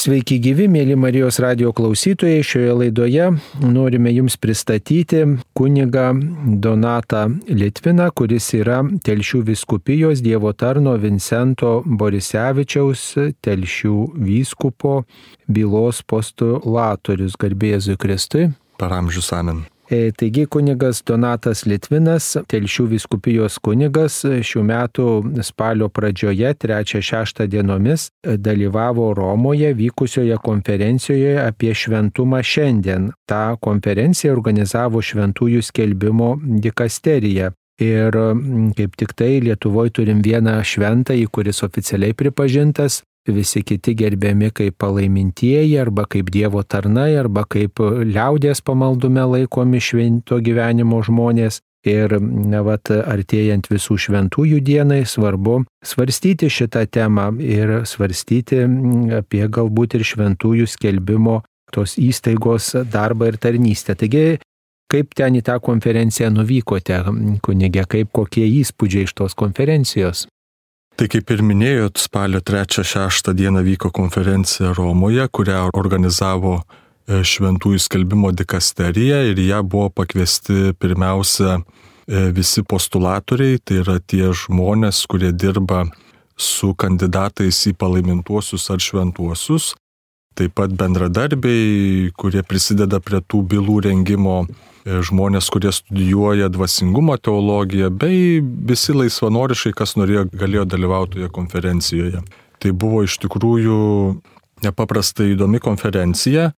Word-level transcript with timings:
Sveiki 0.00 0.38
gyvi, 0.40 0.64
mėly 0.70 0.94
Marijos 0.96 1.36
radio 1.44 1.74
klausytojai. 1.76 2.40
Šioje 2.46 2.72
laidoje 2.72 3.24
norime 3.60 4.08
Jums 4.14 4.38
pristatyti 4.40 5.18
kunigą 5.52 6.06
Donatą 6.64 7.26
Litviną, 7.50 8.06
kuris 8.16 8.46
yra 8.56 8.78
Telšių 9.04 9.42
viskupijos 9.50 10.22
Dievo 10.24 10.54
tarno 10.56 10.94
Vincento 11.02 11.82
Borisevičiaus 11.84 13.02
Telšių 13.44 13.98
vyskupo 14.30 14.94
bylos 15.44 16.00
postulatorius. 16.08 17.36
Garbėjėzui 17.36 17.98
Kristui. 18.00 18.46
Per 18.80 18.96
amžius 18.96 19.28
amen. 19.36 19.66
E, 19.90 20.12
taigi 20.12 20.44
kunigas 20.46 21.00
Donatas 21.02 21.64
Litvinas, 21.66 22.36
Telšių 22.52 22.84
viskupijos 22.92 23.56
kunigas, 23.58 24.20
šių 24.22 24.62
metų 24.68 25.06
spalio 25.42 25.88
pradžioje 25.90 26.52
3-6 26.62 27.48
dienomis 27.50 28.04
dalyvavo 28.22 29.08
Romoje 29.18 29.72
vykusioje 29.74 30.38
konferencijoje 30.46 31.40
apie 31.42 31.74
šventumą 31.74 32.38
šiandien. 32.38 33.10
Ta 33.26 33.56
konferencija 33.58 34.30
organizavo 34.30 35.02
šventųjų 35.02 35.66
skelbimo 35.72 36.36
dikasterija. 36.38 37.50
Ir 37.82 38.14
kaip 38.76 38.96
tik 39.00 39.16
tai 39.18 39.40
Lietuvoje 39.42 39.90
turim 39.96 40.22
vieną 40.22 40.60
šventąjį, 40.62 41.26
kuris 41.34 41.64
oficialiai 41.66 42.14
pripažintas 42.14 43.02
visi 43.34 43.62
kiti 43.66 43.94
gerbiami 43.94 44.50
kaip 44.54 44.76
palaimintieji 44.80 45.78
arba 45.80 46.06
kaip 46.10 46.30
Dievo 46.32 46.62
tarnai 46.62 47.14
arba 47.20 47.44
kaip 47.48 47.80
liaudės 47.80 48.62
pamaldume 48.64 49.24
laikomi 49.34 49.80
švento 49.80 50.40
gyvenimo 50.44 51.02
žmonės. 51.06 51.60
Ir 51.88 52.12
na, 52.20 52.60
vat, 52.60 52.90
artėjant 52.92 53.70
visų 53.70 53.94
šventųjų 54.04 54.58
dienai 54.60 54.98
svarbu 55.08 55.62
svarstyti 55.80 56.50
šitą 56.52 56.82
temą 56.92 57.30
ir 57.40 57.86
svarstyti 57.88 58.66
apie 59.16 59.46
galbūt 59.48 59.96
ir 59.96 60.04
šventųjų 60.04 60.68
skelbimo 60.68 61.38
tos 61.72 61.96
įstaigos 61.96 62.74
darbą 62.92 63.30
ir 63.30 63.38
tarnystę. 63.40 63.96
Taigi, 63.96 64.36
kaip 64.92 65.14
ten 65.16 65.38
į 65.38 65.44
tą 65.46 65.56
konferenciją 65.64 66.28
nuvykote, 66.34 67.00
kunigė, 67.46 67.86
kaip 67.88 68.12
kokie 68.12 68.44
įspūdžiai 68.60 69.08
iš 69.08 69.16
tos 69.16 69.38
konferencijos? 69.38 70.26
Tai 71.00 71.06
kaip 71.08 71.30
ir 71.32 71.40
minėjot, 71.40 71.96
spalio 71.96 72.42
3-6 72.44 73.30
dieną 73.32 73.62
vyko 73.64 73.88
konferencija 73.88 74.74
Romoje, 74.76 75.24
kurią 75.32 75.62
organizavo 75.72 76.58
e, 76.60 77.22
Šventųjų 77.24 77.80
skelbimo 77.80 78.34
dikasterija 78.36 79.22
ir 79.30 79.40
ją 79.40 79.62
buvo 79.64 79.86
pakviesti 80.02 80.74
pirmiausia 80.76 81.54
e, 81.56 82.26
visi 82.36 82.60
postulatoriai, 82.68 83.62
tai 83.64 83.78
yra 83.80 83.96
tie 84.04 84.28
žmonės, 84.42 85.06
kurie 85.08 85.32
dirba 85.32 85.86
su 86.36 86.74
kandidatais 86.76 87.62
į 87.72 87.72
palaimintuosius 87.80 88.68
ar 88.68 88.84
šventuosius, 88.84 89.72
taip 90.40 90.56
pat 90.56 90.72
bendradarbiai, 90.72 92.10
kurie 92.16 92.42
prisideda 92.46 93.02
prie 93.04 93.20
tų 93.20 93.44
bylų 93.52 93.78
rengimo 93.90 94.40
E, 94.80 95.00
žmonės, 95.04 95.50
kurie 95.52 95.72
studijuoja 95.76 96.48
dvasingumo 96.48 97.18
teologiją, 97.20 97.90
bei 97.92 98.40
visi 98.40 98.94
laisvanoriškai, 98.96 99.74
kas 99.76 99.92
norėjo, 100.00 100.24
galėjo 100.32 100.64
dalyvauti 100.72 101.18
toje 101.18 101.28
konferencijoje. 101.36 102.22
Tai 102.60 102.72
buvo 102.72 103.02
iš 103.04 103.18
tikrųjų 103.20 103.76
nepaprastai 104.64 105.34
įdomi 105.34 105.60
konferencija. 105.60 106.50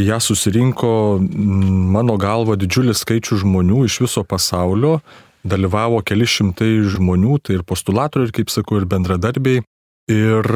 Ja 0.00 0.20
susirinko 0.20 0.92
mano 1.20 2.18
galva 2.20 2.56
didžiulis 2.60 3.00
skaičius 3.04 3.42
žmonių 3.42 3.84
iš 3.88 3.98
viso 4.04 4.24
pasaulio, 4.28 4.98
dalyvavo 5.44 6.02
keli 6.04 6.28
šimtai 6.28 6.70
žmonių, 6.94 7.40
tai 7.44 7.58
ir 7.58 7.64
postulatoriai, 7.68 8.28
ir 8.28 8.36
kaip 8.36 8.52
sakau, 8.52 8.80
ir 8.80 8.88
bendradarbiai. 8.88 9.64
Ir 10.10 10.52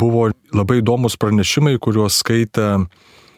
buvo 0.00 0.30
labai 0.56 0.80
įdomus 0.80 1.18
pranešimai, 1.20 1.76
kuriuos 1.82 2.20
skaitė 2.22 2.70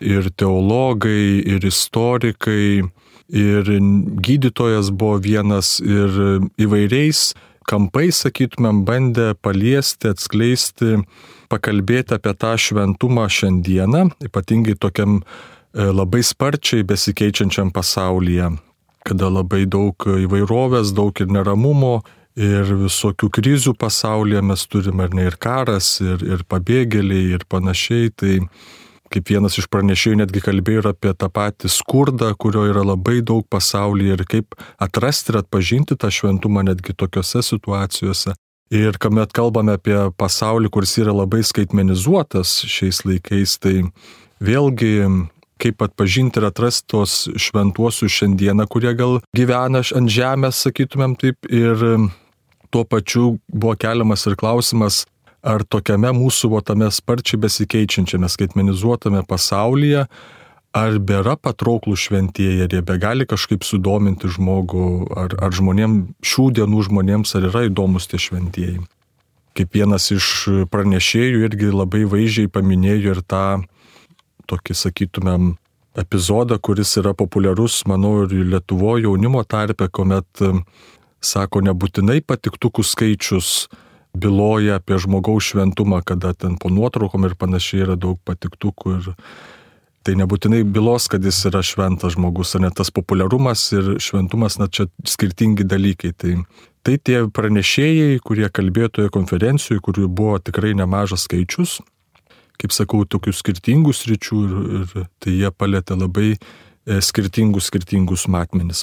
ir 0.02 0.30
teologai, 0.38 1.42
ir 1.42 1.64
istorikai, 1.66 2.82
ir 3.32 3.70
gydytojas 4.22 4.90
buvo 4.94 5.18
vienas, 5.22 5.78
ir 5.82 6.48
įvairiais 6.60 7.32
kampais, 7.68 8.22
sakytumėm, 8.24 8.82
bandė 8.86 9.32
paliesti, 9.40 10.10
atskleisti, 10.12 11.02
pakalbėti 11.52 12.16
apie 12.16 12.34
tą 12.38 12.56
šventumą 12.58 13.28
šiandieną, 13.30 14.08
ypatingai 14.26 14.74
tokiam 14.80 15.20
e, 15.20 15.22
labai 15.86 16.22
sparčiai 16.26 16.84
besikeičiančiam 16.88 17.72
pasaulyje, 17.74 18.50
kada 19.06 19.30
labai 19.30 19.64
daug 19.70 19.94
įvairovės, 20.26 20.94
daug 20.96 21.22
ir 21.22 21.30
neramumo, 21.32 22.00
ir 22.38 22.74
visokių 22.84 23.28
krizių 23.32 23.74
pasaulyje 23.78 24.42
mes 24.44 24.66
turime, 24.70 25.06
ar 25.06 25.16
ne, 25.16 25.26
ir 25.30 25.36
karas, 25.40 25.98
ir, 26.04 26.22
ir 26.24 26.44
pabėgėliai, 26.48 27.32
ir 27.36 27.44
panašiai. 27.50 28.12
Tai 28.16 28.36
kaip 29.12 29.28
vienas 29.28 29.58
iš 29.60 29.68
pranešėjų 29.72 30.22
netgi 30.22 30.40
kalbėjo 30.44 30.84
ir 30.84 30.88
apie 30.92 31.12
tą 31.18 31.28
patį 31.32 31.68
skurdą, 31.72 32.30
kurio 32.40 32.64
yra 32.70 32.84
labai 32.86 33.20
daug 33.20 33.44
pasaulyje 33.52 34.16
ir 34.16 34.24
kaip 34.28 34.56
atrasti 34.80 35.34
ir 35.34 35.42
atpažinti 35.42 35.98
tą 36.00 36.08
šventumą 36.12 36.64
netgi 36.70 36.96
tokiuose 36.96 37.44
situacijose. 37.44 38.32
Ir 38.72 38.96
kuomet 38.96 39.34
kalbame 39.36 39.74
apie 39.76 39.98
pasaulį, 40.16 40.70
kuris 40.72 40.96
yra 41.02 41.12
labai 41.12 41.42
skaitmenizuotas 41.44 42.62
šiais 42.64 43.02
laikais, 43.04 43.58
tai 43.60 43.82
vėlgi 44.40 44.94
kaip 45.62 45.84
atpažinti 45.84 46.40
ir 46.40 46.48
atrasti 46.48 46.88
tos 46.90 47.16
šventuosius 47.36 48.16
šiandieną, 48.16 48.66
kurie 48.72 48.94
gal 48.98 49.20
gyvena 49.36 49.82
ant 49.84 50.10
žemės, 50.10 50.64
sakytumėm 50.64 51.14
taip, 51.20 51.36
ir 51.52 51.84
tuo 52.72 52.84
pačiu 52.88 53.36
buvo 53.52 53.74
keliamas 53.76 54.24
ir 54.26 54.36
klausimas, 54.40 55.04
ar 55.42 55.64
tokiame 55.66 56.12
mūsų 56.16 56.52
votame 56.54 56.88
sparčiai 56.90 57.40
besikeičiančiame 57.42 58.30
skaitmenizuotame 58.30 59.24
pasaulyje, 59.28 60.06
ar 60.72 60.96
bėra 61.04 61.36
patrauklų 61.36 61.98
šventieji, 62.00 62.64
ar 62.64 62.72
jie 62.72 62.80
begali 62.86 63.26
kažkaip 63.28 63.66
sudominti 63.66 64.30
žmogų, 64.32 64.86
ar, 65.12 65.36
ar 65.44 65.52
žmonėm, 65.52 65.98
šių 66.24 66.48
dienų 66.58 66.86
žmonėms, 66.88 67.34
ar 67.36 67.48
yra 67.50 67.66
įdomus 67.68 68.08
tie 68.08 68.20
šventieji. 68.22 68.80
Kaip 69.52 69.74
vienas 69.76 70.08
iš 70.14 70.26
pranešėjų 70.72 71.42
irgi 71.44 71.74
labai 71.74 72.06
vaizdžiai 72.08 72.48
paminėjo 72.48 73.18
ir 73.18 73.20
tą 73.28 73.44
tokį, 74.48 74.78
sakytumėm, 74.78 75.52
epizodą, 75.98 76.56
kuris 76.56 76.94
yra 76.96 77.12
populiarus, 77.12 77.82
manau, 77.84 78.22
ir 78.24 78.32
Lietuvo 78.48 78.96
jaunimo 79.00 79.42
tarpe, 79.44 79.90
kuomet, 79.92 80.40
sako, 81.24 81.62
nebūtinai 81.64 82.20
patiktukų 82.26 82.84
skaičius 82.86 83.68
byloja 84.12 84.76
apie 84.80 84.98
žmogaus 85.00 85.52
šventumą, 85.52 86.02
kada 86.04 86.34
ten 86.34 86.58
po 86.60 86.70
nuotraukom 86.72 87.24
ir 87.28 87.36
panašiai 87.38 87.86
yra 87.86 87.96
daug 87.96 88.20
patiktukų 88.28 88.96
ir 88.98 89.12
tai 90.02 90.16
nebūtinai 90.18 90.64
bylos, 90.66 91.06
kad 91.10 91.24
jis 91.24 91.38
yra 91.48 91.62
šventas 91.64 92.16
žmogus, 92.16 92.56
ar 92.56 92.64
net 92.66 92.76
tas 92.78 92.90
populiarumas 92.94 93.64
ir 93.76 93.94
šventumas, 94.02 94.58
na 94.58 94.66
čia 94.66 94.88
skirtingi 95.06 95.66
dalykai. 95.68 96.10
Tai, 96.18 96.34
tai 96.82 96.96
tie 96.98 97.22
pranešėjai, 97.30 98.18
kurie 98.26 98.48
kalbėjo 98.50 98.90
toje 98.98 99.12
konferencijoje, 99.14 99.82
kurių 99.86 100.08
buvo 100.10 100.40
tikrai 100.42 100.74
nemažas 100.78 101.28
skaičius, 101.28 101.78
kaip 102.58 102.74
sakau, 102.74 103.04
tokių 103.06 103.34
skirtingų 103.34 103.94
sričių 103.94 104.40
ir, 104.42 104.58
ir 104.82 105.06
tai 105.22 105.36
jie 105.38 105.52
palėtė 105.54 105.96
labai 105.98 106.32
e, 106.34 106.98
skirtingus, 106.98 107.70
skirtingus 107.70 108.26
matmenis. 108.30 108.82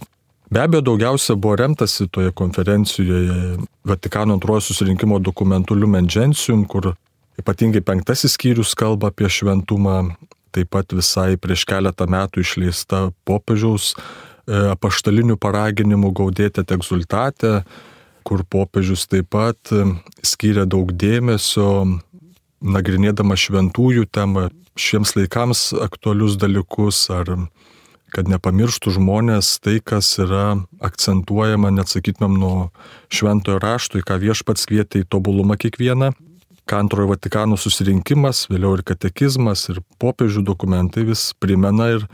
Be 0.49 0.61
abejo, 0.61 0.81
daugiausia 0.81 1.35
buvo 1.35 1.55
remtasi 1.55 2.07
toje 2.07 2.31
konferencijoje 2.31 3.57
Vatikano 3.83 4.33
antrojo 4.33 4.61
susirinkimo 4.61 5.19
dokumentu 5.19 5.75
Lumen 5.75 6.07
Gentium, 6.07 6.65
kur 6.65 6.95
ypatingai 7.37 7.81
penktasis 7.85 8.33
skyrius 8.33 8.73
kalba 8.75 9.11
apie 9.13 9.29
šventumą, 9.29 10.15
taip 10.49 10.71
pat 10.73 10.95
visai 10.97 11.37
prieš 11.37 11.67
keletą 11.69 12.07
metų 12.09 12.41
išleista 12.41 13.11
popiežiaus 13.29 13.93
e, 13.93 13.99
apaštalinių 14.73 15.37
paraginimų 15.37 16.11
gaudėti 16.17 16.65
egzultatę, 16.65 17.59
kur 18.25 18.41
popiežius 18.41 19.05
taip 19.05 19.29
pat 19.29 19.69
e, 19.69 19.85
skiria 20.25 20.65
daug 20.65 20.89
dėmesio, 20.89 21.69
nagrinėdama 22.59 23.37
šventųjų 23.37 24.09
temą, 24.09 24.49
šiems 24.73 25.13
laikams 25.13 25.67
aktualius 25.77 26.41
dalykus 26.41 27.05
ar 27.13 27.35
kad 28.13 28.29
nepamirštų 28.31 28.95
žmonės 28.97 29.57
tai, 29.63 29.77
kas 29.83 30.11
yra 30.21 30.59
akcentuojama, 30.83 31.71
net 31.75 31.91
sakytumėm, 31.91 32.39
nuo 32.41 32.55
šventojo 33.13 33.59
rašto, 33.63 34.01
į 34.01 34.07
ką 34.07 34.19
viešpats 34.23 34.67
kvietė 34.69 35.03
į 35.03 35.09
tobulumą 35.13 35.59
kiekvieną. 35.59 36.13
Ką 36.69 36.83
antrojo 36.83 37.09
Vatikano 37.13 37.57
susirinkimas, 37.57 38.43
vėliau 38.51 38.75
ir 38.77 38.83
katekizmas, 38.85 39.65
ir 39.73 39.79
popiežių 40.01 40.43
dokumentai 40.45 41.07
vis 41.07 41.31
primena 41.41 41.89
ir 41.95 42.05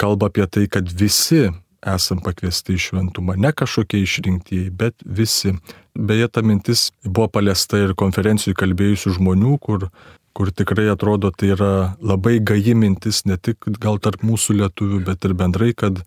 kalba 0.00 0.30
apie 0.32 0.48
tai, 0.50 0.66
kad 0.66 0.90
visi 0.90 1.46
esam 1.82 2.22
pakviesti 2.22 2.76
į 2.76 2.82
šventumą, 2.86 3.36
ne 3.38 3.50
kažkokie 3.54 4.02
išrinktieji, 4.02 4.70
bet 4.70 4.94
visi. 5.02 5.56
Beje, 5.98 6.28
ta 6.30 6.42
mintis 6.46 6.90
buvo 7.04 7.28
paliesta 7.28 7.80
ir 7.82 7.94
konferencijų 7.98 8.54
kalbėjusių 8.58 9.16
žmonių, 9.18 9.56
kur 9.62 9.88
kur 10.32 10.50
tikrai 10.50 10.88
atrodo 10.92 11.30
tai 11.30 11.52
yra 11.54 11.72
labai 12.00 12.38
gaji 12.40 12.74
mintis 12.78 13.24
ne 13.28 13.36
tik 13.36 13.68
gal 13.82 14.00
tarp 14.02 14.24
mūsų 14.24 14.58
lietuvių, 14.62 15.02
bet 15.06 15.24
ir 15.28 15.34
bendrai, 15.38 15.72
kad 15.76 16.02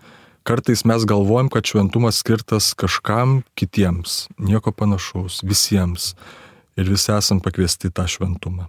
kartais 0.46 0.86
mes 0.86 1.06
galvojam, 1.10 1.50
kad 1.50 1.66
šventumas 1.66 2.22
skirtas 2.22 2.74
kažkam 2.78 3.42
kitiems, 3.58 4.26
nieko 4.38 4.74
panašaus, 4.74 5.42
visiems. 5.46 6.14
Ir 6.76 6.90
visi 6.92 7.14
esam 7.16 7.40
pakviesti 7.40 7.88
tą 7.88 8.04
šventumą. 8.12 8.68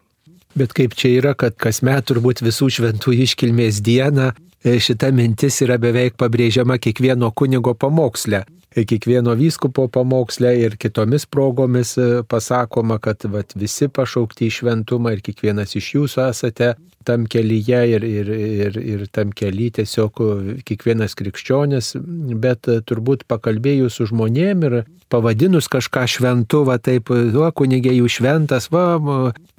Bet 0.57 0.73
kaip 0.77 0.95
čia 0.97 1.11
yra, 1.19 1.35
kad 1.37 1.57
kasmet 1.61 2.07
turbūt 2.09 2.41
visų 2.45 2.71
šventų 2.79 3.13
iškilmės 3.27 3.83
dieną 3.85 4.31
e, 4.31 4.77
šita 4.81 5.11
mintis 5.13 5.59
yra 5.67 5.77
beveik 5.83 6.15
pabrėžiama 6.21 6.79
kiekvieno 6.81 7.33
kunigo 7.37 7.75
pamoksle. 7.75 8.45
Kiekvieno 8.77 9.33
vyskupo 9.39 9.87
pamoksle 9.89 10.51
ir 10.61 10.75
kitomis 10.77 11.25
progomis 11.27 11.95
e, 11.97 12.23
pasakoma, 12.29 12.99
kad 13.01 13.25
vat, 13.33 13.55
visi 13.57 13.89
pašaukti 13.89 14.51
į 14.51 14.57
šventumą 14.59 15.15
ir 15.15 15.23
kiekvienas 15.25 15.73
iš 15.81 15.95
jūsų 15.95 16.27
esate 16.27 16.75
tam 17.07 17.27
kelyje 17.31 17.81
ir, 17.95 18.05
ir, 18.05 18.31
ir, 18.67 18.77
ir 18.95 19.07
tam 19.15 19.31
kely 19.37 19.71
tiesiog 19.79 20.21
kiekvienas 20.67 21.15
krikščionis, 21.19 21.95
bet 22.43 22.69
turbūt 22.89 23.25
pakalbėjus 23.31 24.01
su 24.01 24.09
žmonėm 24.11 24.65
ir 24.69 24.79
pavadinus 25.13 25.69
kažką 25.71 26.07
šventu, 26.11 26.65
va 26.67 26.79
taip, 26.83 27.11
va, 27.11 27.53
kunigė 27.55 27.95
jų 27.95 28.11
šventas, 28.11 28.69
va, 28.75 28.99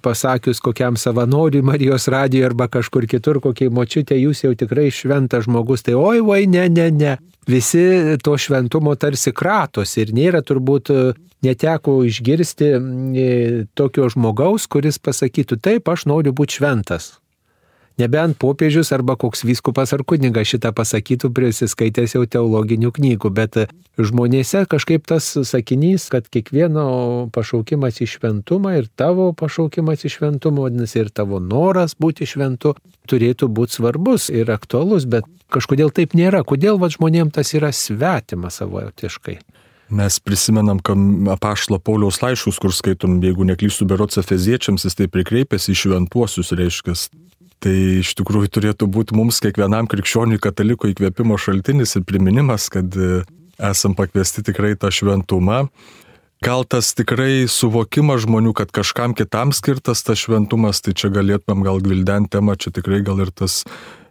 pasakius 0.04 0.60
kokiam 0.64 1.00
savanoriui 1.00 1.64
Marijos 1.66 2.10
radijoje 2.12 2.50
arba 2.50 2.68
kažkur 2.72 3.08
kitur, 3.10 3.40
kokiai 3.44 3.72
močiutė, 3.74 4.18
jūs 4.20 4.44
jau 4.44 4.54
tikrai 4.60 4.90
šventas 4.92 5.48
žmogus, 5.48 5.86
tai 5.88 5.96
oi, 5.98 6.20
oi, 6.20 6.44
ne, 6.52 6.68
ne, 6.70 6.90
ne. 6.92 7.16
Visi 7.48 8.18
to 8.24 8.36
šventumo 8.36 8.98
tarsi 9.00 9.32
kratos 9.32 9.96
ir 9.96 10.12
nėra 10.12 10.44
turbūt 10.44 10.92
neteko 11.46 12.02
išgirsti 12.04 12.74
tokio 13.78 14.10
žmogaus, 14.12 14.68
kuris 14.68 15.00
pasakytų, 15.00 15.60
taip, 15.64 15.88
aš 15.88 16.06
noriu 16.12 16.36
būti 16.36 16.60
šventas. 16.60 17.14
Nebent 17.98 18.38
popiežius 18.38 18.92
arba 18.94 19.16
koks 19.18 19.42
vyskupas 19.42 19.90
ar 19.96 20.04
kunigas 20.06 20.52
šitą 20.52 20.70
pasakytų 20.78 21.32
prisiskaitęs 21.34 22.14
jau 22.14 22.28
teologinių 22.30 22.92
knygų, 22.94 23.32
bet 23.34 23.58
žmonėse 23.98 24.62
kažkaip 24.70 25.08
tas 25.10 25.32
sakinys, 25.50 26.06
kad 26.14 26.28
kiekvieno 26.30 26.86
pašaukimas 27.34 27.98
į 28.06 28.10
šventumą 28.12 28.76
ir 28.78 28.92
tavo 28.94 29.32
pašaukimas 29.34 30.06
į 30.06 30.14
šventumą, 30.14 30.68
vadinasi, 30.68 31.02
ir 31.02 31.10
tavo 31.10 31.42
noras 31.42 31.98
būti 31.98 32.30
šventu 32.30 32.76
turėtų 33.10 33.50
būti 33.50 33.80
svarbus 33.80 34.30
ir 34.30 34.54
aktualus, 34.54 35.10
bet 35.10 35.26
kažkodėl 35.50 35.90
taip 35.90 36.14
nėra. 36.14 36.44
Kodėl 36.46 36.78
va, 36.78 36.94
žmonėms 36.94 37.34
tas 37.40 37.56
yra 37.58 37.74
svetima 37.74 38.54
savotiškai? 38.54 39.40
Mes 39.90 40.20
prisimenam, 40.20 40.84
apaštalo 41.32 41.80
Pauliaus 41.80 42.20
laiškus, 42.22 42.60
kur 42.60 42.74
skaitom, 42.76 43.22
jeigu 43.24 43.48
neklystų 43.48 43.88
berots 43.88 44.20
efeziečiams, 44.20 44.84
jis 44.84 45.00
tai 45.00 45.08
prikreipėsi 45.10 45.72
į 45.72 45.80
šventuosius, 45.82 46.52
reiškia, 46.60 46.94
Tai 47.64 47.74
iš 48.04 48.14
tikrųjų 48.20 48.52
turėtų 48.54 48.88
būti 48.94 49.16
mums 49.18 49.40
kiekvienam 49.42 49.90
krikščioniui 49.90 50.42
kataliko 50.42 50.92
įkvėpimo 50.92 51.40
šaltinis 51.42 51.96
ir 51.98 52.06
priminimas, 52.06 52.68
kad 52.74 52.94
e, 52.94 53.24
esam 53.58 53.96
pakviesti 53.98 54.44
tikrai 54.46 54.76
tą 54.78 54.92
šventumą. 54.94 55.66
Gal 56.46 56.68
tas 56.70 56.92
tikrai 56.94 57.48
suvokimas 57.50 58.22
žmonių, 58.28 58.54
kad 58.60 58.70
kažkam 58.70 59.16
kitam 59.18 59.50
skirtas 59.58 60.04
tas 60.06 60.22
šventumas, 60.22 60.84
tai 60.86 60.94
čia 60.94 61.10
galėtumėm 61.10 61.64
gal 61.66 61.82
gvildenti 61.82 62.36
temą, 62.38 62.54
čia 62.62 62.70
tikrai 62.76 63.02
gal 63.06 63.24
ir 63.26 63.34
tas 63.34 63.64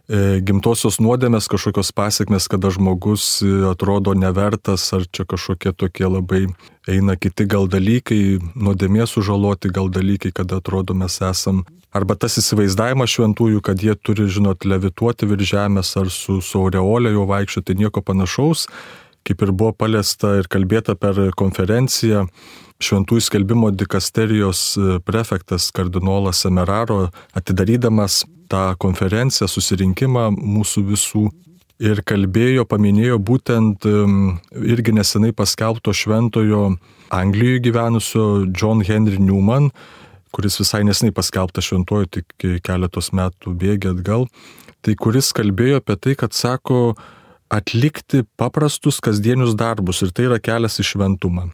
gimtosios 0.07 1.01
nuodėmės 1.03 1.49
kažkokios 1.51 1.91
pasiekmes, 1.91 2.47
kada 2.47 2.71
žmogus 2.71 3.41
e, 3.43 3.49
atrodo 3.67 4.13
nevertas, 4.15 4.85
ar 4.95 5.03
čia 5.11 5.25
kažkokie 5.27 5.73
tokie 5.75 6.07
labai 6.07 6.45
eina 6.87 7.17
kiti 7.19 7.43
gal 7.43 7.67
dalykai, 7.67 8.39
nuodėmės 8.55 9.17
sužaloti 9.17 9.73
gal 9.75 9.91
dalykai, 9.91 10.31
kada 10.31 10.61
atrodo 10.61 10.95
mes 10.95 11.19
esam 11.19 11.65
Arba 11.95 12.17
tas 12.19 12.35
įsivaizdavimas 12.37 13.09
šventųjų, 13.09 13.61
kad 13.63 13.81
jie 13.81 13.95
turi, 13.95 14.27
žinot, 14.29 14.67
levituoti 14.67 15.25
virš 15.29 15.51
žemės 15.53 15.93
ar 15.97 16.11
su, 16.11 16.41
su 16.43 16.59
aureolė 16.59 17.13
jau 17.15 17.23
vaikščioti, 17.29 17.77
nieko 17.79 18.03
panašaus, 18.05 18.67
kaip 19.25 19.41
ir 19.41 19.53
buvo 19.55 19.71
paliesta 19.73 20.35
ir 20.41 20.49
kalbėta 20.51 20.97
per 20.99 21.31
konferenciją. 21.39 22.27
Šventųjų 22.83 23.23
skelbimo 23.25 23.71
dikasterijos 23.73 24.61
e, 24.77 24.97
prefektas 25.01 25.71
kardinolas 25.73 26.43
Semeraro 26.43 27.07
atidarydamas 27.39 28.21
tą 28.51 28.63
konferenciją, 28.79 29.49
susirinkimą 29.51 30.29
mūsų 30.37 30.83
visų 30.93 31.27
ir 31.83 32.01
kalbėjo, 32.07 32.65
paminėjo 32.65 33.19
būtent 33.21 33.85
irgi 33.85 34.95
nesenai 34.97 35.33
paskelbto 35.35 35.93
šventojo 35.93 36.71
Anglijoje 37.13 37.61
gyvenusio 37.69 38.23
John 38.49 38.81
Henry 38.83 39.21
Newman 39.21 39.69
kuris 40.31 40.59
visai 40.61 40.83
nesnai 40.85 41.11
paskelbta 41.15 41.63
šventuoju 41.63 42.09
tik 42.19 42.47
keletos 42.65 43.11
metų 43.15 43.53
bėgi 43.57 43.91
atgal, 43.93 44.27
tai 44.85 44.95
kuris 44.99 45.31
kalbėjo 45.35 45.81
apie 45.81 45.95
tai, 45.97 46.17
kad 46.19 46.35
sako 46.37 46.97
atlikti 47.53 48.25
paprastus 48.39 48.99
kasdienius 49.03 49.55
darbus 49.57 50.03
ir 50.03 50.11
tai 50.15 50.27
yra 50.27 50.41
kelias 50.43 50.77
į 50.83 50.87
šventumą. 50.91 51.47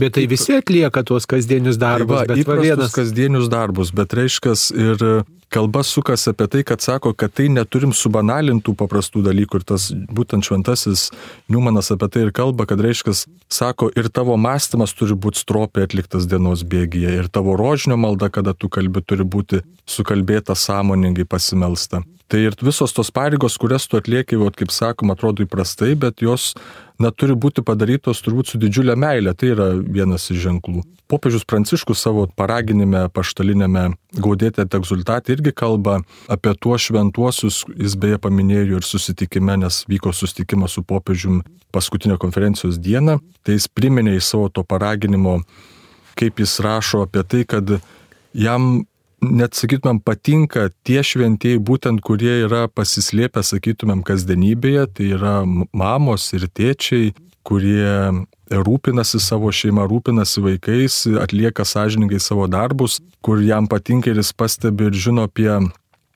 Bet 0.00 0.14
tai 0.16 0.24
visi 0.30 0.54
atlieka 0.56 1.02
tuos 1.04 1.26
kasdienius 1.28 1.76
darbus. 1.76 2.22
Tai 2.22 2.32
va, 2.32 2.40
įprastus 2.40 2.64
vienas... 2.64 2.94
kasdienius 2.94 3.50
darbus, 3.52 3.90
bet 3.92 4.14
reiškia 4.16 4.54
ir 4.80 5.04
kalba 5.50 5.82
sukasi 5.82 6.30
apie 6.30 6.46
tai, 6.46 6.62
kad 6.66 6.80
sako, 6.80 7.12
kad 7.18 7.32
tai 7.34 7.48
neturim 7.50 7.92
subanalintų 7.96 8.74
paprastų 8.78 9.24
dalykų 9.26 9.60
ir 9.60 9.66
tas 9.66 9.88
būtent 9.90 10.46
šventasis 10.46 11.08
Niumanas 11.50 11.90
apie 11.94 12.08
tai 12.12 12.22
ir 12.26 12.32
kalba, 12.34 12.66
kad 12.70 12.80
reiškia, 12.84 13.14
sako, 13.50 13.90
ir 13.98 14.08
tavo 14.14 14.36
mąstymas 14.38 14.94
turi 14.94 15.16
būti 15.18 15.42
stropiai 15.42 15.88
atliktas 15.88 16.28
dienos 16.30 16.62
bėgyje, 16.62 17.16
ir 17.22 17.28
tavo 17.32 17.56
rožinio 17.58 17.98
malda, 17.98 18.30
kada 18.30 18.54
tu 18.54 18.70
kalbi, 18.70 19.02
turi 19.02 19.26
būti 19.26 19.64
sukalbėta 19.90 20.54
sąmoningai 20.54 21.26
pasimelsta. 21.26 22.04
Tai 22.30 22.38
ir 22.38 22.54
visos 22.62 22.94
tos 22.94 23.10
pareigos, 23.10 23.56
kurias 23.58 23.88
tu 23.90 23.98
atlieki, 23.98 24.38
vat, 24.38 24.54
kaip 24.54 24.70
sakom, 24.70 25.10
atrodo 25.10 25.42
įprastai, 25.42 25.96
bet 25.98 26.22
jos 26.22 26.52
na, 27.00 27.10
turi 27.10 27.34
būti 27.38 27.64
padarytos 27.66 28.20
turbūt 28.24 28.52
su 28.52 28.60
didžiulė 28.60 28.96
meilė. 28.98 29.34
Tai 29.34 29.52
yra 29.54 29.68
vienas 29.80 30.28
iš 30.32 30.42
ženklų. 30.44 30.84
Popiežius 31.10 31.46
Pranciškus 31.48 32.02
savo 32.04 32.26
paraginime 32.38 33.06
paštalinėme 33.14 33.88
gaudėte 34.22 34.66
egzultatė 34.78 35.34
irgi 35.34 35.54
kalba 35.56 36.00
apie 36.30 36.52
tuos 36.60 36.84
šventuosius, 36.86 37.64
jis 37.74 37.96
beje 37.98 38.20
paminėjo 38.22 38.78
ir 38.78 38.86
susitikime, 38.86 39.56
nes 39.64 39.82
vyko 39.90 40.12
susitikimas 40.14 40.76
su 40.76 40.84
popiežium 40.86 41.42
paskutinę 41.74 42.18
konferencijos 42.20 42.78
dieną, 42.82 43.18
tai 43.42 43.56
jis 43.58 43.66
priminė 43.72 44.16
į 44.18 44.22
savo 44.22 44.50
to 44.54 44.62
paraginimo, 44.66 45.40
kaip 46.18 46.42
jis 46.42 46.58
rašo 46.62 47.04
apie 47.06 47.24
tai, 47.26 47.42
kad 47.48 47.78
jam 48.34 48.84
net 49.22 49.56
sakytumėm, 49.58 50.00
patinka 50.04 50.68
tie 50.86 51.02
šventieji, 51.04 51.60
būtent 51.62 52.02
kurie 52.04 52.42
yra 52.46 52.66
pasislėpę, 52.72 53.42
sakytumėm, 53.44 54.04
kasdienybėje, 54.06 54.86
tai 54.96 55.10
yra 55.16 55.34
mamos 55.46 56.30
ir 56.36 56.48
tėčiai, 56.48 57.12
kurie 57.46 58.26
rūpinasi 58.50 59.20
savo 59.22 59.52
šeimą, 59.54 59.86
rūpinasi 59.90 60.42
vaikais, 60.44 61.02
atlieka 61.22 61.64
sąžininkai 61.64 62.20
savo 62.20 62.48
darbus, 62.50 62.98
kur 63.24 63.40
jam 63.44 63.68
patinka 63.70 64.10
ir 64.10 64.20
jis 64.20 64.32
pastebi 64.36 64.90
ir 64.90 64.96
žino 64.96 65.28
apie 65.28 65.52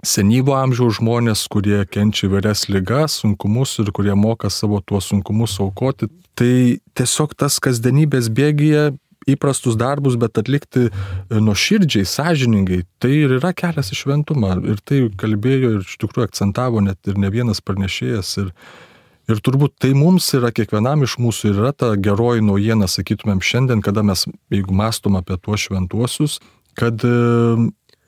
senyvo 0.05 0.57
amžiaus 0.59 0.99
žmonės, 0.99 1.47
kurie 1.49 1.81
kenčia 1.88 2.28
įvairias 2.28 2.67
lygas, 2.69 3.21
sunkumus 3.23 3.78
ir 3.81 3.90
kurie 3.95 4.14
moka 4.19 4.50
savo 4.52 4.83
tuos 4.85 5.09
sunkumus 5.11 5.57
aukoti. 5.62 6.11
Tai 6.35 6.55
tiesiog 6.99 7.37
tas 7.38 7.61
kasdienybės 7.62 8.28
bėgyje 8.35 8.88
įprastus 9.31 9.76
darbus, 9.81 10.16
bet 10.21 10.38
atlikti 10.40 10.88
e, 10.88 10.95
nuoširdžiai, 11.33 12.07
sąžiningai, 12.09 12.83
tai 13.02 13.12
ir 13.25 13.37
yra 13.38 13.52
kelias 13.57 13.93
į 13.95 14.00
šventumą. 14.00 14.57
Ir 14.75 14.83
tai 14.87 15.04
kalbėjo 15.21 15.76
ir 15.76 15.85
iš 15.85 15.99
tikrųjų 16.02 16.28
akcentavo 16.31 16.83
net 16.85 17.11
ir 17.11 17.21
ne 17.21 17.31
vienas 17.35 17.62
pranešėjas. 17.64 18.35
Ir, 18.45 18.50
ir 19.31 19.45
turbūt 19.45 19.78
tai 19.85 19.95
mums 19.99 20.28
yra 20.37 20.52
kiekvienam 20.54 21.07
iš 21.07 21.19
mūsų 21.23 21.54
yra 21.54 21.73
ta 21.76 21.95
geroji 21.97 22.45
naujiena, 22.45 22.90
sakytumėm, 22.90 23.45
šiandien, 23.45 23.85
kada 23.85 24.04
mes, 24.07 24.26
jeigu 24.52 24.76
mastom 24.76 25.19
apie 25.21 25.38
tuos 25.40 25.66
šventuosius, 25.69 26.40
kad 26.78 27.04
e, 27.07 27.16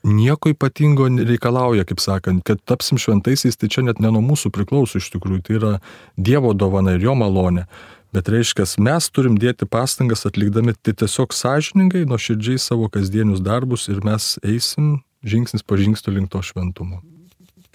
nieko 0.07 0.51
ypatingo 0.51 1.07
reikalauja, 1.27 1.85
kaip 1.87 2.01
sakant, 2.03 2.43
kad 2.47 2.61
tapsim 2.69 2.99
šventaisiais, 3.01 3.57
tai 3.57 3.69
čia 3.71 3.83
net 3.87 4.01
ne 4.03 4.11
nuo 4.13 4.23
mūsų 4.25 4.51
priklauso 4.55 5.01
iš 5.01 5.09
tikrųjų, 5.15 5.43
tai 5.45 5.59
yra 5.59 5.73
Dievo 6.17 6.53
dovana 6.53 6.95
ir 6.97 7.05
jo 7.07 7.15
malonė. 7.17 7.67
Bet 8.15 8.29
reiškia, 8.31 8.65
mes 8.79 9.09
turim 9.11 9.35
dėti 9.39 9.67
pastangas 9.67 10.25
atlikdami 10.29 10.73
tai 10.79 10.95
tiesiog 10.95 11.35
sąžiningai, 11.35 12.05
nuoširdžiai 12.07 12.61
savo 12.61 12.87
kasdienius 12.91 13.43
darbus 13.43 13.89
ir 13.91 13.99
mes 14.05 14.35
eisim 14.47 15.01
žingsnis 15.27 15.65
po 15.65 15.77
žingsnio 15.79 16.15
link 16.15 16.31
to 16.31 16.41
šventumo. 16.45 17.01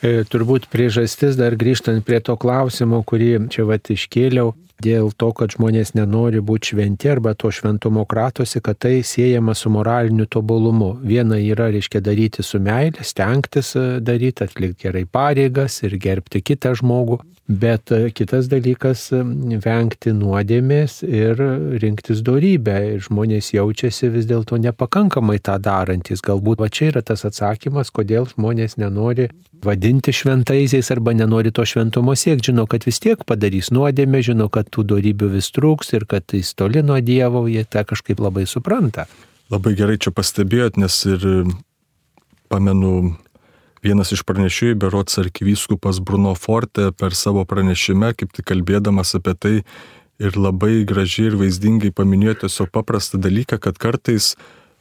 E, 0.03 0.25
turbūt 0.27 0.67
priežastis 0.73 1.37
dar 1.39 1.55
grįžtant 1.55 2.03
prie 2.07 2.19
to 2.25 2.35
klausimo, 2.41 3.03
kurį 3.07 3.47
čia 3.55 3.67
vat 3.69 3.93
iškėliau, 3.93 4.55
dėl 4.83 5.11
to, 5.17 5.31
kad 5.37 5.55
žmonės 5.55 5.95
nenori 5.97 6.43
būti 6.43 6.73
šventi 6.73 7.11
arba 7.13 7.35
to 7.39 7.51
šventumo 7.55 8.05
kratosi, 8.09 8.61
kad 8.65 8.81
tai 8.83 9.01
siejama 9.07 9.55
su 9.59 9.71
moraliniu 9.71 10.27
tobulumu. 10.27 10.95
Viena 11.03 11.39
yra, 11.41 11.71
reiškia, 11.75 12.03
daryti 12.05 12.45
su 12.47 12.61
meilė, 12.63 13.05
stengtis 13.07 13.75
e, 13.79 13.87
daryti, 14.05 14.49
atlikti 14.49 14.89
gerai 14.89 15.05
pareigas 15.07 15.83
ir 15.87 15.99
gerbti 16.03 16.43
kitą 16.43 16.75
žmogų. 16.81 17.23
Bet 17.53 17.91
e, 17.93 18.11
kitas 18.15 18.47
dalykas- 18.49 19.09
vengti 19.67 20.13
nuodėmės 20.15 21.03
ir 21.03 21.43
rinktis 21.83 22.23
darybę. 22.23 22.99
Žmonės 23.03 23.53
jaučiasi 23.57 24.13
vis 24.15 24.27
dėlto 24.31 24.59
nepakankamai 24.63 25.39
tą 25.39 25.59
darantis. 25.59 26.23
Galbūt 26.23 26.63
va 26.63 26.69
čia 26.69 26.93
yra 26.93 27.03
tas 27.03 27.25
atsakymas, 27.29 27.91
kodėl 27.91 28.31
žmonės 28.31 28.79
nenori 28.79 29.29
vadinti 29.63 30.13
šventaisiais 30.13 30.91
arba 30.91 31.13
nenori 31.15 31.51
to 31.51 31.65
šventumo 31.65 32.15
siekti. 32.15 32.51
Žino, 32.51 32.67
kad 32.67 32.87
vis 32.87 32.99
tiek 33.03 33.21
padarys 33.27 33.71
nuodėmę, 33.71 34.23
žino, 34.23 34.49
kad 34.49 34.71
tų 34.73 34.87
darybių 34.95 35.29
vis 35.37 35.51
trūks 35.55 35.93
ir 35.97 36.07
kad 36.11 36.35
jis 36.35 36.55
toli 36.59 36.83
nuo 36.85 36.99
Dievo, 37.05 37.45
jie 37.51 37.65
tą 37.65 37.85
kažkaip 37.89 38.23
labai 38.23 38.47
supranta. 38.51 39.07
Labai 39.53 39.75
gerai 39.77 39.99
čia 40.01 40.15
pastebėjot, 40.17 40.79
nes 40.81 40.97
ir 41.11 41.27
pamenu, 42.53 43.15
vienas 43.85 44.13
iš 44.15 44.23
pranešėjų, 44.29 44.79
berots 44.81 45.19
arkivyskupas 45.21 46.01
Bruno 46.05 46.33
Forte, 46.39 46.91
per 46.97 47.17
savo 47.19 47.45
pranešime, 47.49 48.15
kaip 48.17 48.33
tik 48.33 48.49
kalbėdamas 48.49 49.17
apie 49.19 49.37
tai, 49.37 49.55
ir 50.23 50.39
labai 50.39 50.83
gražiai 50.89 51.31
ir 51.31 51.39
vaizdingai 51.41 51.93
paminėjo 51.95 52.43
tiesiog 52.45 52.71
paprastą 52.75 53.21
dalyką, 53.23 53.59
kad 53.63 53.81
kartais 53.81 54.35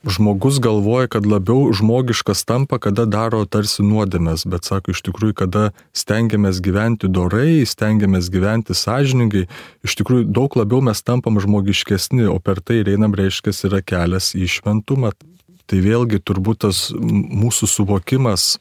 žmogus 0.04 0.60
galvoja, 0.60 1.08
kad 1.08 1.26
labiau 1.26 1.70
žmogiškas 1.74 2.44
tampa, 2.46 2.80
kada 2.82 3.06
daro 3.06 3.44
tarsi 3.46 3.86
nuodėmės, 3.86 4.48
bet 4.50 4.66
sako 4.66 4.96
iš 4.96 5.04
tikrųjų, 5.06 5.36
kada 5.44 5.64
stengiamės 5.94 6.62
gyventi 6.64 7.10
dorai, 7.12 7.62
stengiamės 7.70 8.32
gyventi 8.34 8.78
sąžiningai, 8.78 9.46
iš 9.86 9.98
tikrųjų 10.02 10.28
daug 10.34 10.58
labiau 10.58 10.82
mes 10.86 11.04
tampam 11.06 11.38
žmogiškesni, 11.42 12.26
o 12.32 12.40
per 12.42 12.64
tai 12.66 12.82
einam 12.82 13.14
reiškia 13.18 13.54
yra 13.70 13.82
kelias 13.86 14.34
į 14.34 14.50
šventumą. 14.50 15.14
Tai 15.70 15.80
vėlgi 15.80 16.20
turbūt 16.26 16.66
tas 16.66 16.90
mūsų 16.92 17.70
suvokimas, 17.70 18.58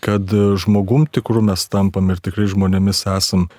kad 0.00 0.32
žmogum 0.32 1.04
tikrų 1.06 1.44
mes 1.52 1.66
tampam 1.68 2.08
ir 2.10 2.22
tikrai 2.24 2.48
žmonėmis 2.50 3.04
esam 3.12 3.50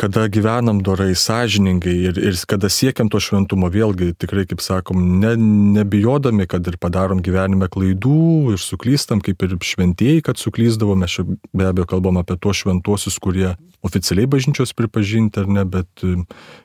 kada 0.00 0.24
gyvenam 0.32 0.80
dorai, 0.80 1.12
sąžiningai 1.14 1.92
ir, 2.08 2.16
ir 2.16 2.38
kada 2.48 2.70
siekiam 2.72 3.10
to 3.12 3.20
šventumo, 3.20 3.68
vėlgi 3.68 4.14
tikrai, 4.16 4.46
kaip 4.48 4.62
sakom, 4.64 5.02
ne, 5.20 5.34
nebijodami, 5.76 6.46
kad 6.48 6.64
ir 6.70 6.78
padarom 6.80 7.20
gyvenime 7.24 7.68
klaidų 7.68 8.54
ir 8.54 8.62
suklystam, 8.64 9.20
kaip 9.24 9.44
ir 9.44 9.58
šventieji, 9.60 10.24
kad 10.24 10.40
suklysdavom, 10.40 11.04
mes 11.04 11.18
be 11.52 11.68
abejo 11.68 11.88
kalbam 11.90 12.20
apie 12.22 12.38
tuos 12.40 12.62
šventuosius, 12.62 13.20
kurie 13.20 13.52
oficialiai 13.84 14.28
bažnyčios 14.28 14.72
pripažinti 14.76 15.42
ar 15.42 15.52
ne, 15.52 15.66
bet 15.68 16.04
e, 16.04 16.16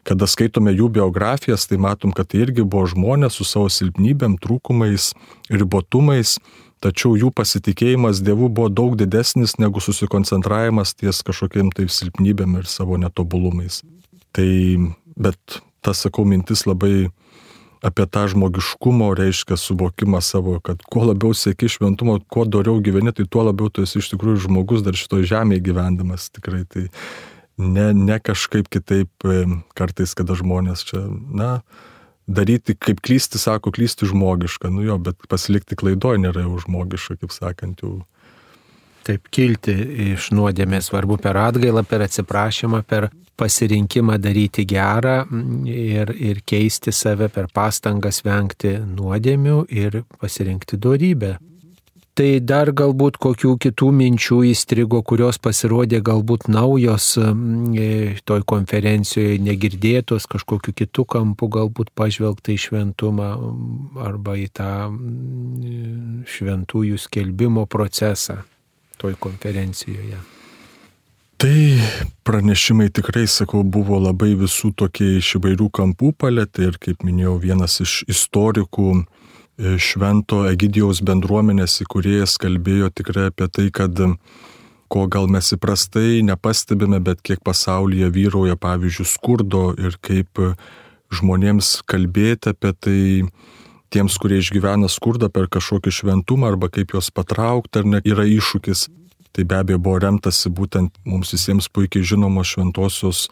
kada 0.08 0.28
skaitome 0.32 0.72
jų 0.76 0.90
biografijas, 0.96 1.68
tai 1.68 1.80
matom, 1.82 2.16
kad 2.16 2.32
tai 2.32 2.46
irgi 2.46 2.64
buvo 2.64 2.88
žmonės 2.92 3.40
su 3.40 3.48
savo 3.48 3.68
silpnybėm, 3.72 4.40
trūkumais, 4.44 5.12
ribotumais 5.52 6.38
tačiau 6.86 7.18
jų 7.18 7.32
pasitikėjimas 7.34 8.22
Dievu 8.26 8.50
buvo 8.54 8.70
daug 8.70 8.96
didesnis 9.00 9.58
negu 9.62 9.82
susikoncentravimas 9.82 10.94
ties 11.00 11.24
kažkokiem 11.26 11.74
tai 11.76 11.90
silpnybėm 11.90 12.60
ir 12.62 12.70
savo 12.70 13.00
netobulumais. 13.02 13.82
Tai, 14.36 14.50
bet 15.18 15.62
tas, 15.86 16.04
sakau, 16.06 16.26
mintis 16.28 16.66
labai 16.70 17.10
apie 17.86 18.06
tą 18.10 18.26
žmogiškumo 18.32 19.12
reiškia 19.18 19.58
suvokimą 19.62 20.22
savo, 20.26 20.58
kad 20.64 20.82
kuo 20.90 21.06
labiau 21.06 21.36
sieki 21.38 21.70
šventumo, 21.70 22.18
kuo 22.34 22.46
doriau 22.50 22.82
gyveni, 22.84 23.14
tai 23.14 23.28
tuo 23.30 23.46
labiau 23.46 23.70
tu 23.70 23.86
esi 23.86 24.02
iš 24.02 24.10
tikrųjų 24.14 24.48
žmogus 24.48 24.86
dar 24.86 24.98
šitoje 24.98 25.28
žemėje 25.30 25.66
gyvendamas. 25.68 26.32
Tikrai 26.34 26.64
tai 26.66 26.88
ne, 27.62 27.92
ne 27.94 28.18
kažkaip 28.20 28.70
kitaip 28.74 29.30
kartais, 29.78 30.16
kada 30.18 30.38
žmonės 30.38 30.86
čia, 30.90 31.06
na, 31.10 31.60
daryti, 32.28 32.76
kaip 32.76 33.02
klysti, 33.06 33.40
sako, 33.42 33.72
klysti 33.76 34.10
žmogiška, 34.10 34.70
nu 34.74 34.86
jo, 34.86 34.98
bet 35.02 35.28
pasilikti 35.30 35.78
klaidoj 35.78 36.20
nėra 36.24 36.46
jau 36.46 36.60
žmogiška, 36.66 37.20
kaip 37.22 37.34
sakant, 37.36 37.84
jau. 37.86 38.02
Taip, 39.06 39.28
kilti 39.30 39.74
iš 40.16 40.32
nuodėmės 40.34 40.88
svarbu 40.90 41.20
per 41.22 41.38
atgailą, 41.38 41.84
per 41.86 42.02
atsiprašymą, 42.08 42.80
per 42.90 43.12
pasirinkimą 43.38 44.16
daryti 44.18 44.66
gerą 44.66 45.20
ir, 45.70 46.10
ir 46.18 46.40
keisti 46.48 46.94
save 46.96 47.28
per 47.30 47.52
pastangas 47.54 48.24
vengti 48.26 48.78
nuodėmių 48.80 49.60
ir 49.70 50.02
pasirinkti 50.22 50.80
darybę. 50.82 51.36
Tai 52.16 52.28
dar 52.40 52.70
galbūt 52.72 53.18
kokių 53.20 53.58
kitų 53.60 53.90
minčių 53.92 54.38
įstrigo, 54.48 55.02
kurios 55.04 55.36
pasirodė 55.36 56.00
galbūt 56.00 56.46
naujos 56.48 57.10
e, 57.20 57.26
toj 58.24 58.46
konferencijoje, 58.48 59.42
negirdėtos, 59.44 60.24
kažkokiu 60.32 60.72
kitų 60.80 61.04
kampų 61.12 61.50
galbūt 61.58 61.92
pažvelgta 61.92 62.54
į 62.54 62.62
šventumą 62.68 63.28
arba 64.06 64.38
į 64.40 64.48
tą 64.56 64.70
šventųjų 66.38 67.02
skelbimo 67.04 67.66
procesą 67.68 68.46
toj 68.96 69.20
konferencijoje. 69.20 70.22
Tai 71.36 71.58
pranešimai 72.24 72.88
tikrai, 72.96 73.26
sakau, 73.28 73.66
buvo 73.68 74.00
labai 74.00 74.32
visų 74.40 74.72
tokie 74.80 75.18
iš 75.18 75.34
įvairių 75.42 75.68
kampų 75.68 76.14
palėtė 76.16 76.70
ir, 76.70 76.80
kaip 76.80 77.04
minėjau, 77.04 77.36
vienas 77.44 77.76
iš 77.84 78.06
istorikų 78.08 79.04
švento 79.58 80.44
Egidijaus 80.50 81.02
bendruomenės 81.06 81.80
įkūrėjas 81.86 82.36
kalbėjo 82.42 82.92
tikrai 82.92 83.30
apie 83.32 83.48
tai, 83.48 83.70
kad 83.72 84.00
ko 84.92 85.06
gal 85.12 85.30
mes 85.32 85.48
įprastai 85.56 86.22
nepastebime, 86.28 87.00
bet 87.04 87.24
kiek 87.26 87.42
pasaulyje 87.44 88.12
vyrauja, 88.14 88.58
pavyzdžiui, 88.60 89.08
skurdo 89.10 89.66
ir 89.80 89.98
kaip 90.04 90.42
žmonėms 91.16 91.80
kalbėti 91.88 92.52
apie 92.52 92.74
tai, 92.76 93.00
tiems, 93.96 94.18
kurie 94.20 94.42
išgyvena 94.42 94.90
skurdą 94.92 95.30
per 95.32 95.48
kažkokį 95.52 95.94
šventumą 95.94 96.52
arba 96.52 96.70
kaip 96.74 96.96
juos 96.96 97.12
patraukti, 97.16 97.80
ar 97.80 97.92
ne, 97.96 98.02
yra 98.04 98.28
iššūkis. 98.28 98.88
Tai 99.36 99.44
be 99.44 99.60
abejo 99.60 99.80
buvo 99.84 100.00
remtasi 100.04 100.52
būtent 100.52 100.96
mums 101.08 101.34
visiems 101.36 101.68
puikiai 101.72 102.08
žinomos 102.08 102.54
šventosios 102.56 103.26